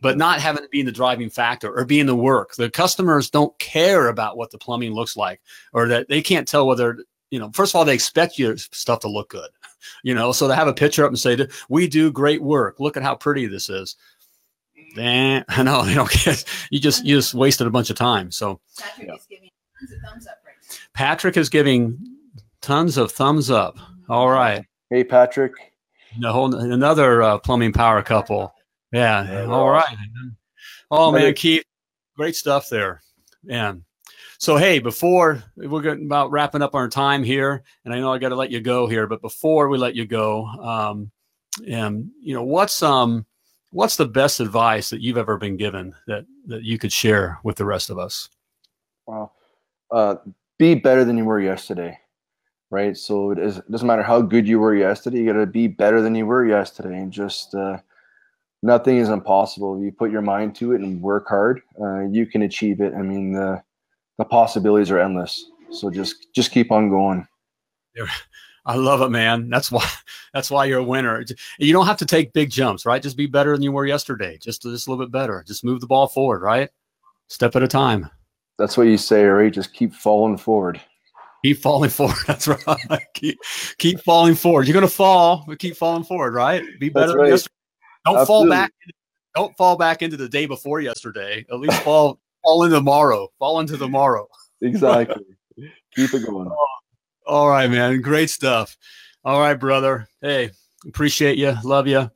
but 0.00 0.16
not 0.16 0.40
having 0.40 0.62
to 0.62 0.68
be 0.68 0.82
the 0.82 0.92
driving 0.92 1.28
factor 1.28 1.76
or 1.76 1.84
being 1.84 2.06
the 2.06 2.14
work 2.14 2.54
the 2.54 2.70
customers 2.70 3.28
don't 3.28 3.58
care 3.58 4.06
about 4.06 4.36
what 4.36 4.52
the 4.52 4.58
plumbing 4.58 4.92
looks 4.92 5.16
like 5.16 5.40
or 5.72 5.88
that 5.88 6.08
they 6.08 6.22
can't 6.22 6.46
tell 6.46 6.64
whether 6.64 6.98
you 7.32 7.40
know 7.40 7.50
first 7.52 7.72
of 7.72 7.76
all 7.76 7.84
they 7.84 7.94
expect 7.94 8.38
your 8.38 8.56
stuff 8.56 9.00
to 9.00 9.08
look 9.08 9.28
good 9.28 9.50
you 10.02 10.14
know 10.14 10.32
so 10.32 10.48
to 10.48 10.54
have 10.54 10.68
a 10.68 10.72
picture 10.72 11.04
up 11.04 11.08
and 11.10 11.18
say 11.18 11.36
we 11.68 11.86
do 11.88 12.10
great 12.12 12.42
work 12.42 12.78
look 12.80 12.96
at 12.96 13.02
how 13.02 13.14
pretty 13.14 13.46
this 13.46 13.68
is 13.70 13.96
then 14.96 15.44
i 15.48 15.62
know 15.62 15.84
you 15.84 15.94
know 15.94 16.06
you 16.70 16.78
just 16.80 17.04
you 17.04 17.16
just 17.16 17.34
wasted 17.34 17.66
a 17.66 17.70
bunch 17.70 17.90
of 17.90 17.96
time 17.96 18.30
so 18.30 18.60
Patrick 18.78 19.08
Yeah. 19.08 19.14
is 19.14 19.26
giving 19.28 19.50
tons 19.80 19.92
of 19.92 19.98
thumbs 20.10 20.26
up 20.26 20.38
right 20.44 20.54
now. 20.70 20.76
patrick 20.94 21.36
is 21.36 21.48
giving 21.48 21.98
tons 22.60 22.96
of 22.96 23.10
thumbs 23.12 23.50
up 23.50 23.78
all 24.08 24.28
right 24.30 24.64
Hey, 24.90 25.04
Patrick. 25.04 25.54
a 26.22 26.30
whole 26.30 26.54
another 26.54 27.22
uh, 27.22 27.38
plumbing 27.38 27.72
power 27.72 28.02
couple. 28.02 28.54
Yeah. 28.92 29.24
Yeah, 29.24 29.46
All. 29.46 29.82
Oh 30.90 31.10
man, 31.10 31.32
Keith, 31.32 31.64
great 32.14 32.36
stuff 32.36 32.68
there. 32.68 33.00
Man. 33.42 33.84
So 34.42 34.56
hey, 34.56 34.80
before 34.80 35.40
we're 35.54 35.82
getting 35.82 36.06
about 36.06 36.32
wrapping 36.32 36.62
up 36.62 36.74
our 36.74 36.88
time 36.88 37.22
here, 37.22 37.62
and 37.84 37.94
I 37.94 38.00
know 38.00 38.12
I 38.12 38.18
got 38.18 38.30
to 38.30 38.34
let 38.34 38.50
you 38.50 38.60
go 38.60 38.88
here, 38.88 39.06
but 39.06 39.22
before 39.22 39.68
we 39.68 39.78
let 39.78 39.94
you 39.94 40.04
go, 40.04 40.46
um, 40.46 41.12
and 41.68 42.10
you 42.20 42.34
know 42.34 42.42
what's 42.42 42.82
um 42.82 43.24
what's 43.70 43.94
the 43.94 44.04
best 44.04 44.40
advice 44.40 44.90
that 44.90 45.00
you've 45.00 45.16
ever 45.16 45.38
been 45.38 45.56
given 45.56 45.94
that 46.08 46.26
that 46.46 46.64
you 46.64 46.76
could 46.76 46.92
share 46.92 47.38
with 47.44 47.54
the 47.54 47.64
rest 47.64 47.88
of 47.88 48.00
us? 48.00 48.28
Wow. 49.06 49.30
Uh, 49.92 50.16
be 50.58 50.74
better 50.74 51.04
than 51.04 51.16
you 51.16 51.24
were 51.24 51.40
yesterday, 51.40 51.96
right? 52.68 52.96
So 52.96 53.30
it, 53.30 53.38
is, 53.38 53.58
it 53.58 53.70
doesn't 53.70 53.86
matter 53.86 54.02
how 54.02 54.22
good 54.22 54.48
you 54.48 54.58
were 54.58 54.74
yesterday. 54.74 55.18
You 55.18 55.32
got 55.32 55.38
to 55.38 55.46
be 55.46 55.68
better 55.68 56.02
than 56.02 56.16
you 56.16 56.26
were 56.26 56.44
yesterday, 56.44 56.98
and 56.98 57.12
just 57.12 57.54
uh, 57.54 57.76
nothing 58.60 58.96
is 58.96 59.08
impossible. 59.08 59.76
If 59.76 59.84
you 59.84 59.92
put 59.92 60.10
your 60.10 60.20
mind 60.20 60.56
to 60.56 60.72
it 60.72 60.80
and 60.80 61.00
work 61.00 61.28
hard, 61.28 61.62
uh, 61.80 62.00
you 62.08 62.26
can 62.26 62.42
achieve 62.42 62.80
it. 62.80 62.92
I 62.92 63.02
mean, 63.02 63.34
the 63.34 63.62
the 64.22 64.28
possibilities 64.28 64.88
are 64.92 65.00
endless. 65.00 65.50
So 65.70 65.90
just 65.90 66.32
just 66.32 66.52
keep 66.52 66.70
on 66.70 66.88
going. 66.90 67.26
I 68.64 68.76
love 68.76 69.02
it, 69.02 69.08
man. 69.08 69.50
That's 69.50 69.72
why 69.72 69.84
that's 70.32 70.50
why 70.50 70.66
you're 70.66 70.78
a 70.78 70.84
winner. 70.84 71.24
You 71.58 71.72
don't 71.72 71.86
have 71.86 71.96
to 71.98 72.06
take 72.06 72.32
big 72.32 72.50
jumps, 72.50 72.86
right? 72.86 73.02
Just 73.02 73.16
be 73.16 73.26
better 73.26 73.52
than 73.52 73.62
you 73.62 73.72
were 73.72 73.86
yesterday. 73.86 74.38
Just 74.38 74.62
just 74.62 74.86
a 74.86 74.90
little 74.90 75.04
bit 75.04 75.10
better. 75.10 75.42
Just 75.44 75.64
move 75.64 75.80
the 75.80 75.88
ball 75.88 76.06
forward, 76.06 76.42
right? 76.42 76.70
Step 77.26 77.56
at 77.56 77.64
a 77.64 77.68
time. 77.68 78.08
That's 78.58 78.76
what 78.76 78.86
you 78.86 78.96
say, 78.96 79.24
right? 79.24 79.52
Just 79.52 79.72
keep 79.72 79.92
falling 79.92 80.36
forward. 80.36 80.80
Keep 81.44 81.58
falling 81.58 81.90
forward. 81.98 82.18
That's 82.28 82.46
right. 82.46 83.00
keep 83.14 83.38
keep 83.78 83.98
falling 84.00 84.36
forward. 84.36 84.68
You're 84.68 84.74
gonna 84.74 84.86
fall, 84.86 85.44
but 85.48 85.58
keep 85.58 85.76
falling 85.76 86.04
forward, 86.04 86.34
right? 86.34 86.62
Be 86.78 86.90
better 86.90 87.16
right. 87.16 87.30
yesterday. 87.30 87.54
Don't 88.06 88.26
fall 88.26 88.48
back. 88.48 88.72
Don't 89.34 89.56
fall 89.56 89.76
back 89.76 90.02
into 90.02 90.16
the 90.16 90.28
day 90.28 90.46
before 90.46 90.80
yesterday. 90.80 91.44
At 91.50 91.58
least 91.58 91.82
fall 91.82 92.20
fall 92.42 92.64
into 92.64 92.76
tomorrow. 92.76 93.28
Fall 93.38 93.60
into 93.60 93.76
tomorrow. 93.76 94.28
Exactly. 94.64 95.24
keep 95.92 96.14
it 96.14 96.24
going. 96.24 96.48
All 97.26 97.48
right, 97.48 97.68
man. 97.68 98.00
Great 98.00 98.30
stuff. 98.30 98.76
All 99.24 99.40
right, 99.40 99.54
brother. 99.54 100.06
Hey, 100.20 100.50
appreciate 100.86 101.36
you. 101.36 101.56
Love 101.64 101.88
you. 101.88 102.08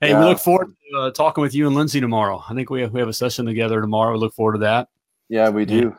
Hey, 0.00 0.14
we 0.14 0.20
look 0.24 0.38
forward 0.38 0.68
to 0.92 0.98
uh, 1.00 1.10
talking 1.10 1.42
with 1.42 1.56
you 1.56 1.66
and 1.66 1.74
Lindsay 1.74 2.00
tomorrow. 2.00 2.40
I 2.48 2.54
think 2.54 2.70
we 2.70 2.82
have, 2.82 2.92
we 2.92 3.00
have 3.00 3.08
a 3.08 3.12
session 3.12 3.46
together 3.46 3.80
tomorrow. 3.80 4.12
We 4.12 4.20
look 4.20 4.32
forward 4.34 4.52
to 4.52 4.58
that 4.60 4.88
Yeah, 5.28 5.48
we 5.48 5.64
do. 5.64 5.92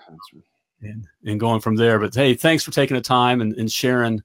and, 0.82 1.06
and 1.26 1.38
going 1.38 1.60
from 1.60 1.76
there. 1.76 2.00
But 2.00 2.16
hey, 2.16 2.34
thanks 2.34 2.64
for 2.64 2.72
taking 2.72 2.96
the 2.96 3.02
time 3.02 3.42
and, 3.42 3.52
and 3.56 3.70
sharing 3.70 4.22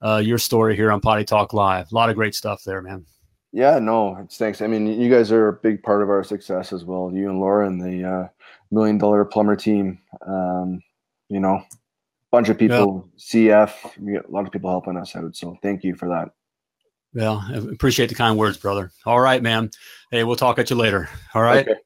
uh, 0.00 0.22
your 0.24 0.38
story 0.38 0.76
here 0.76 0.92
on 0.92 1.00
Potty 1.00 1.24
Talk 1.24 1.52
Live. 1.52 1.90
A 1.90 1.94
lot 1.94 2.08
of 2.08 2.14
great 2.14 2.36
stuff 2.36 2.62
there, 2.64 2.82
man. 2.82 3.04
Yeah, 3.52 3.80
no, 3.80 4.16
it's 4.18 4.36
thanks. 4.36 4.62
I 4.62 4.68
mean, 4.68 4.86
you 4.86 5.10
guys 5.10 5.32
are 5.32 5.48
a 5.48 5.52
big 5.54 5.82
part 5.82 6.02
of 6.04 6.08
our 6.10 6.22
success 6.22 6.72
as 6.72 6.84
well. 6.84 7.10
You 7.12 7.30
and 7.30 7.40
Laura 7.40 7.66
and 7.66 7.80
the 7.80 8.04
uh, 8.08 8.28
million 8.70 8.98
dollar 8.98 9.24
plumber 9.24 9.56
team. 9.56 9.98
Um, 10.26 10.80
you 11.28 11.40
know, 11.40 11.62
bunch 12.30 12.48
of 12.48 12.58
people, 12.58 13.08
CF, 13.18 13.72
we 13.98 14.14
got 14.14 14.28
a 14.28 14.30
lot 14.30 14.46
of 14.46 14.52
people 14.52 14.70
helping 14.70 14.96
us 14.96 15.14
out. 15.16 15.36
So 15.36 15.56
thank 15.62 15.84
you 15.84 15.94
for 15.94 16.08
that. 16.08 16.28
Well, 17.14 17.42
appreciate 17.72 18.08
the 18.08 18.14
kind 18.14 18.36
words, 18.36 18.58
brother. 18.58 18.90
All 19.06 19.20
right, 19.20 19.42
man. 19.42 19.70
Hey, 20.10 20.22
we'll 20.24 20.36
talk 20.36 20.58
at 20.58 20.68
you 20.68 20.76
later. 20.76 21.08
All 21.34 21.42
right. 21.42 21.66
Okay. 21.66 21.80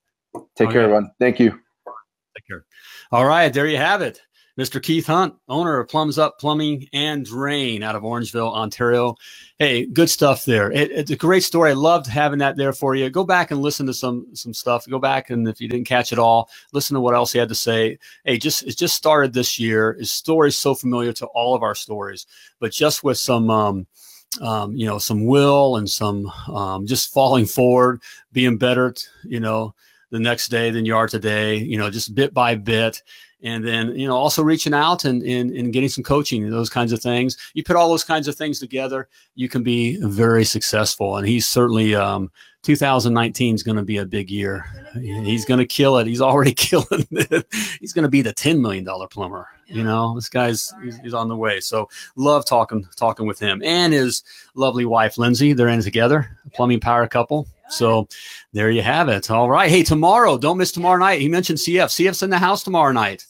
Take 0.57 0.71
care, 0.71 0.83
everyone. 0.83 1.11
Thank 1.19 1.39
you. 1.39 1.51
Take 1.51 2.47
care. 2.49 2.65
All 3.13 3.25
right, 3.25 3.53
there 3.53 3.67
you 3.67 3.77
have 3.77 4.03
it. 4.03 4.21
Mr. 4.59 4.83
Keith 4.83 5.07
Hunt, 5.07 5.35
owner 5.49 5.79
of 5.79 5.89
Plums 5.89 6.19
Up 6.19 6.39
Plumbing 6.39 6.89
and 6.93 7.25
Drain 7.25 7.83
out 7.83 7.97
of 7.97 8.03
Orangeville, 8.03 8.53
Ontario. 8.53 9.15
Hey, 9.59 9.87
good 9.87 10.11
stuff 10.11 10.45
there. 10.45 10.71
It, 10.73 10.91
it's 10.91 11.11
a 11.11 11.17
great 11.17 11.45
story. 11.45 11.71
I 11.71 11.75
loved 11.75 12.07
having 12.07 12.39
that 12.41 12.57
there 12.57 12.73
for 12.73 12.95
you. 12.95 13.09
Go 13.11 13.25
back 13.25 13.51
and 13.51 13.63
listen 13.63 13.87
to 13.87 13.95
some 13.95 14.27
some 14.35 14.55
stuff. 14.55 14.89
Go 14.89 14.99
back 14.99 15.31
and 15.31 15.49
if 15.49 15.61
you 15.61 15.69
didn't 15.69 15.87
catch 15.87 16.13
it 16.13 16.19
all, 16.19 16.49
listen 16.73 16.95
to 16.95 17.01
what 17.01 17.15
else 17.15 17.33
he 17.33 17.39
had 17.39 17.49
to 17.49 17.55
say. 17.55 17.99
Hey, 18.25 18.39
just 18.39 18.65
it 18.65 18.77
just 18.77 18.97
started 18.97 19.33
this 19.33 19.59
year. 19.59 19.95
His 19.95 20.11
story 20.11 20.49
is 20.49 20.59
so 20.59 20.75
familiar 20.75 21.13
to 21.15 21.27
all 21.27 21.55
of 21.55 21.63
our 21.63 21.75
stories, 21.75 22.27
but 22.59 22.73
just 22.73 23.05
with 23.05 23.19
some 23.19 23.51
um, 23.51 23.87
um, 24.41 24.77
you 24.77 24.87
know, 24.87 24.99
some 24.99 25.27
will 25.27 25.77
and 25.77 25.89
some 25.89 26.27
um, 26.49 26.87
just 26.87 27.13
falling 27.13 27.47
forward, 27.47 28.01
being 28.33 28.59
better, 28.59 28.95
you 29.25 29.41
know, 29.41 29.75
the 30.11 30.21
next 30.21 30.49
day 30.49 30.71
than 30.71 30.85
you 30.85 30.97
are 30.97 31.09
today, 31.09 31.57
you 31.57 31.79
know, 31.79 31.91
just 31.91 32.15
bit 32.15 32.33
by 32.33 32.55
bit. 32.55 33.03
And 33.43 33.67
then, 33.67 33.99
you 33.99 34.07
know, 34.07 34.17
also 34.17 34.43
reaching 34.43 34.75
out 34.75 35.05
and, 35.05 35.23
and, 35.23 35.51
and 35.51 35.73
getting 35.73 35.89
some 35.89 36.05
coaching 36.05 36.45
and 36.45 36.53
those 36.53 36.69
kinds 36.69 36.93
of 36.93 37.01
things. 37.01 37.37
You 37.55 37.65
put 37.65 37.77
all 37.77 37.89
those 37.89 38.05
kinds 38.05 38.29
of 38.29 38.35
things 38.35 38.59
together, 38.59 39.09
you 39.35 39.49
can 39.49 39.63
be 39.63 39.99
very 40.03 40.45
successful. 40.45 41.17
And 41.17 41.27
he's 41.27 41.49
certainly, 41.49 41.95
um, 41.95 42.31
2019 42.63 43.55
is 43.55 43.63
going 43.63 43.77
to 43.77 43.83
be 43.83 43.97
a 43.97 44.05
big 44.05 44.31
year. 44.31 44.67
He's 44.95 45.47
going 45.47 45.59
to 45.59 45.67
kill 45.67 45.97
it. 45.97 46.07
He's 46.07 46.21
already 46.21 46.53
killing 46.55 47.07
it. 47.11 47.47
He's 47.81 47.93
going 47.93 48.03
to 48.03 48.11
be 48.11 48.23
the 48.23 48.35
$10 48.35 48.61
million 48.61 48.87
plumber. 49.11 49.49
You 49.71 49.85
know, 49.85 50.15
this 50.15 50.29
guy's 50.29 50.73
he's, 50.83 50.99
he's, 50.99 51.15
on 51.15 51.29
the 51.29 51.37
way. 51.37 51.61
So 51.61 51.89
love 52.17 52.45
talking 52.45 52.87
talking 52.97 53.27
with 53.27 53.39
him 53.39 53.63
and 53.65 53.93
his 53.93 54.25
lovely 54.55 54.85
wife 54.85 55.17
Lindsay. 55.17 55.53
They're 55.53 55.69
in 55.69 55.83
together, 55.83 56.37
a 56.45 56.51
plumbing 56.51 56.81
power 56.81 57.07
couple. 57.07 57.47
So 57.69 58.09
there 58.53 58.71
you 58.71 58.83
have 58.83 59.09
it. 59.09 59.31
All 59.31 59.49
right. 59.49 59.71
Hey, 59.71 59.83
tomorrow, 59.83 60.39
don't 60.39 60.59
miss 60.59 60.73
tomorrow 60.73 60.99
night. 60.99 61.21
He 61.21 61.29
mentioned 61.29 61.59
CF. 61.59 61.87
CF's 61.87 62.23
in 62.23 62.31
the 62.31 62.39
house 62.39 62.65
tomorrow 62.65 62.93
night. 62.93 63.27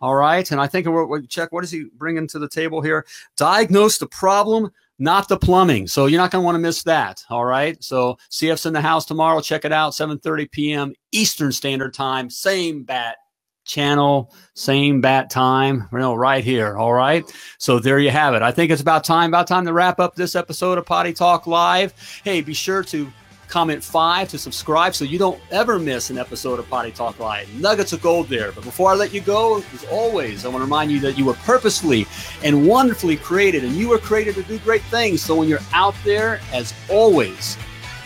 All 0.00 0.14
right. 0.14 0.50
And 0.50 0.60
I 0.60 0.66
think 0.66 0.86
we're, 0.86 1.06
we 1.06 1.26
check 1.26 1.52
what 1.52 1.64
is 1.64 1.70
he 1.70 1.86
bringing 1.96 2.26
to 2.28 2.38
the 2.38 2.48
table 2.48 2.80
here? 2.80 3.06
Diagnose 3.36 3.98
the 3.98 4.06
problem, 4.08 4.72
not 4.98 5.28
the 5.28 5.36
plumbing. 5.36 5.86
So 5.86 6.06
you're 6.06 6.20
not 6.20 6.32
going 6.32 6.42
to 6.42 6.44
want 6.44 6.56
to 6.56 6.60
miss 6.60 6.82
that. 6.84 7.24
All 7.30 7.44
right. 7.44 7.82
So 7.82 8.18
CF's 8.30 8.66
in 8.66 8.72
the 8.72 8.80
house 8.80 9.04
tomorrow. 9.04 9.40
Check 9.40 9.64
it 9.64 9.72
out. 9.72 9.92
7:30 9.92 10.50
p.m. 10.50 10.92
Eastern 11.12 11.52
Standard 11.52 11.94
Time. 11.94 12.30
Same 12.30 12.82
bat 12.82 13.16
channel, 13.64 14.32
same 14.54 15.00
bat 15.00 15.30
time, 15.30 15.88
you 15.92 15.98
know, 15.98 16.14
right 16.14 16.44
here. 16.44 16.76
All 16.76 16.92
right. 16.92 17.24
So 17.58 17.78
there 17.78 17.98
you 17.98 18.10
have 18.10 18.34
it. 18.34 18.42
I 18.42 18.52
think 18.52 18.70
it's 18.70 18.82
about 18.82 19.04
time, 19.04 19.30
about 19.30 19.46
time 19.46 19.64
to 19.66 19.72
wrap 19.72 20.00
up 20.00 20.14
this 20.14 20.34
episode 20.34 20.78
of 20.78 20.86
Potty 20.86 21.12
Talk 21.12 21.46
Live. 21.46 21.94
Hey, 22.24 22.40
be 22.40 22.54
sure 22.54 22.82
to 22.84 23.10
comment 23.48 23.84
five 23.84 24.30
to 24.30 24.38
subscribe 24.38 24.94
so 24.94 25.04
you 25.04 25.18
don't 25.18 25.38
ever 25.50 25.78
miss 25.78 26.08
an 26.08 26.16
episode 26.16 26.58
of 26.58 26.66
Potty 26.70 26.90
Talk 26.90 27.18
Live. 27.18 27.52
Nuggets 27.60 27.92
of 27.92 28.00
gold 28.00 28.28
there. 28.28 28.50
But 28.50 28.64
before 28.64 28.90
I 28.90 28.94
let 28.94 29.12
you 29.12 29.20
go, 29.20 29.62
as 29.74 29.84
always, 29.90 30.46
I 30.46 30.48
want 30.48 30.60
to 30.60 30.64
remind 30.64 30.90
you 30.90 31.00
that 31.00 31.18
you 31.18 31.26
were 31.26 31.34
purposefully 31.34 32.06
and 32.42 32.66
wonderfully 32.66 33.18
created, 33.18 33.62
and 33.62 33.74
you 33.74 33.90
were 33.90 33.98
created 33.98 34.36
to 34.36 34.42
do 34.44 34.58
great 34.60 34.82
things. 34.84 35.20
So 35.20 35.36
when 35.36 35.48
you're 35.48 35.60
out 35.74 35.94
there, 36.02 36.40
as 36.52 36.72
always, 36.88 37.58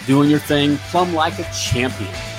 doing 0.06 0.28
your 0.28 0.40
thing, 0.40 0.78
plumb 0.88 1.14
like 1.14 1.38
a 1.38 1.48
champion. 1.52 2.35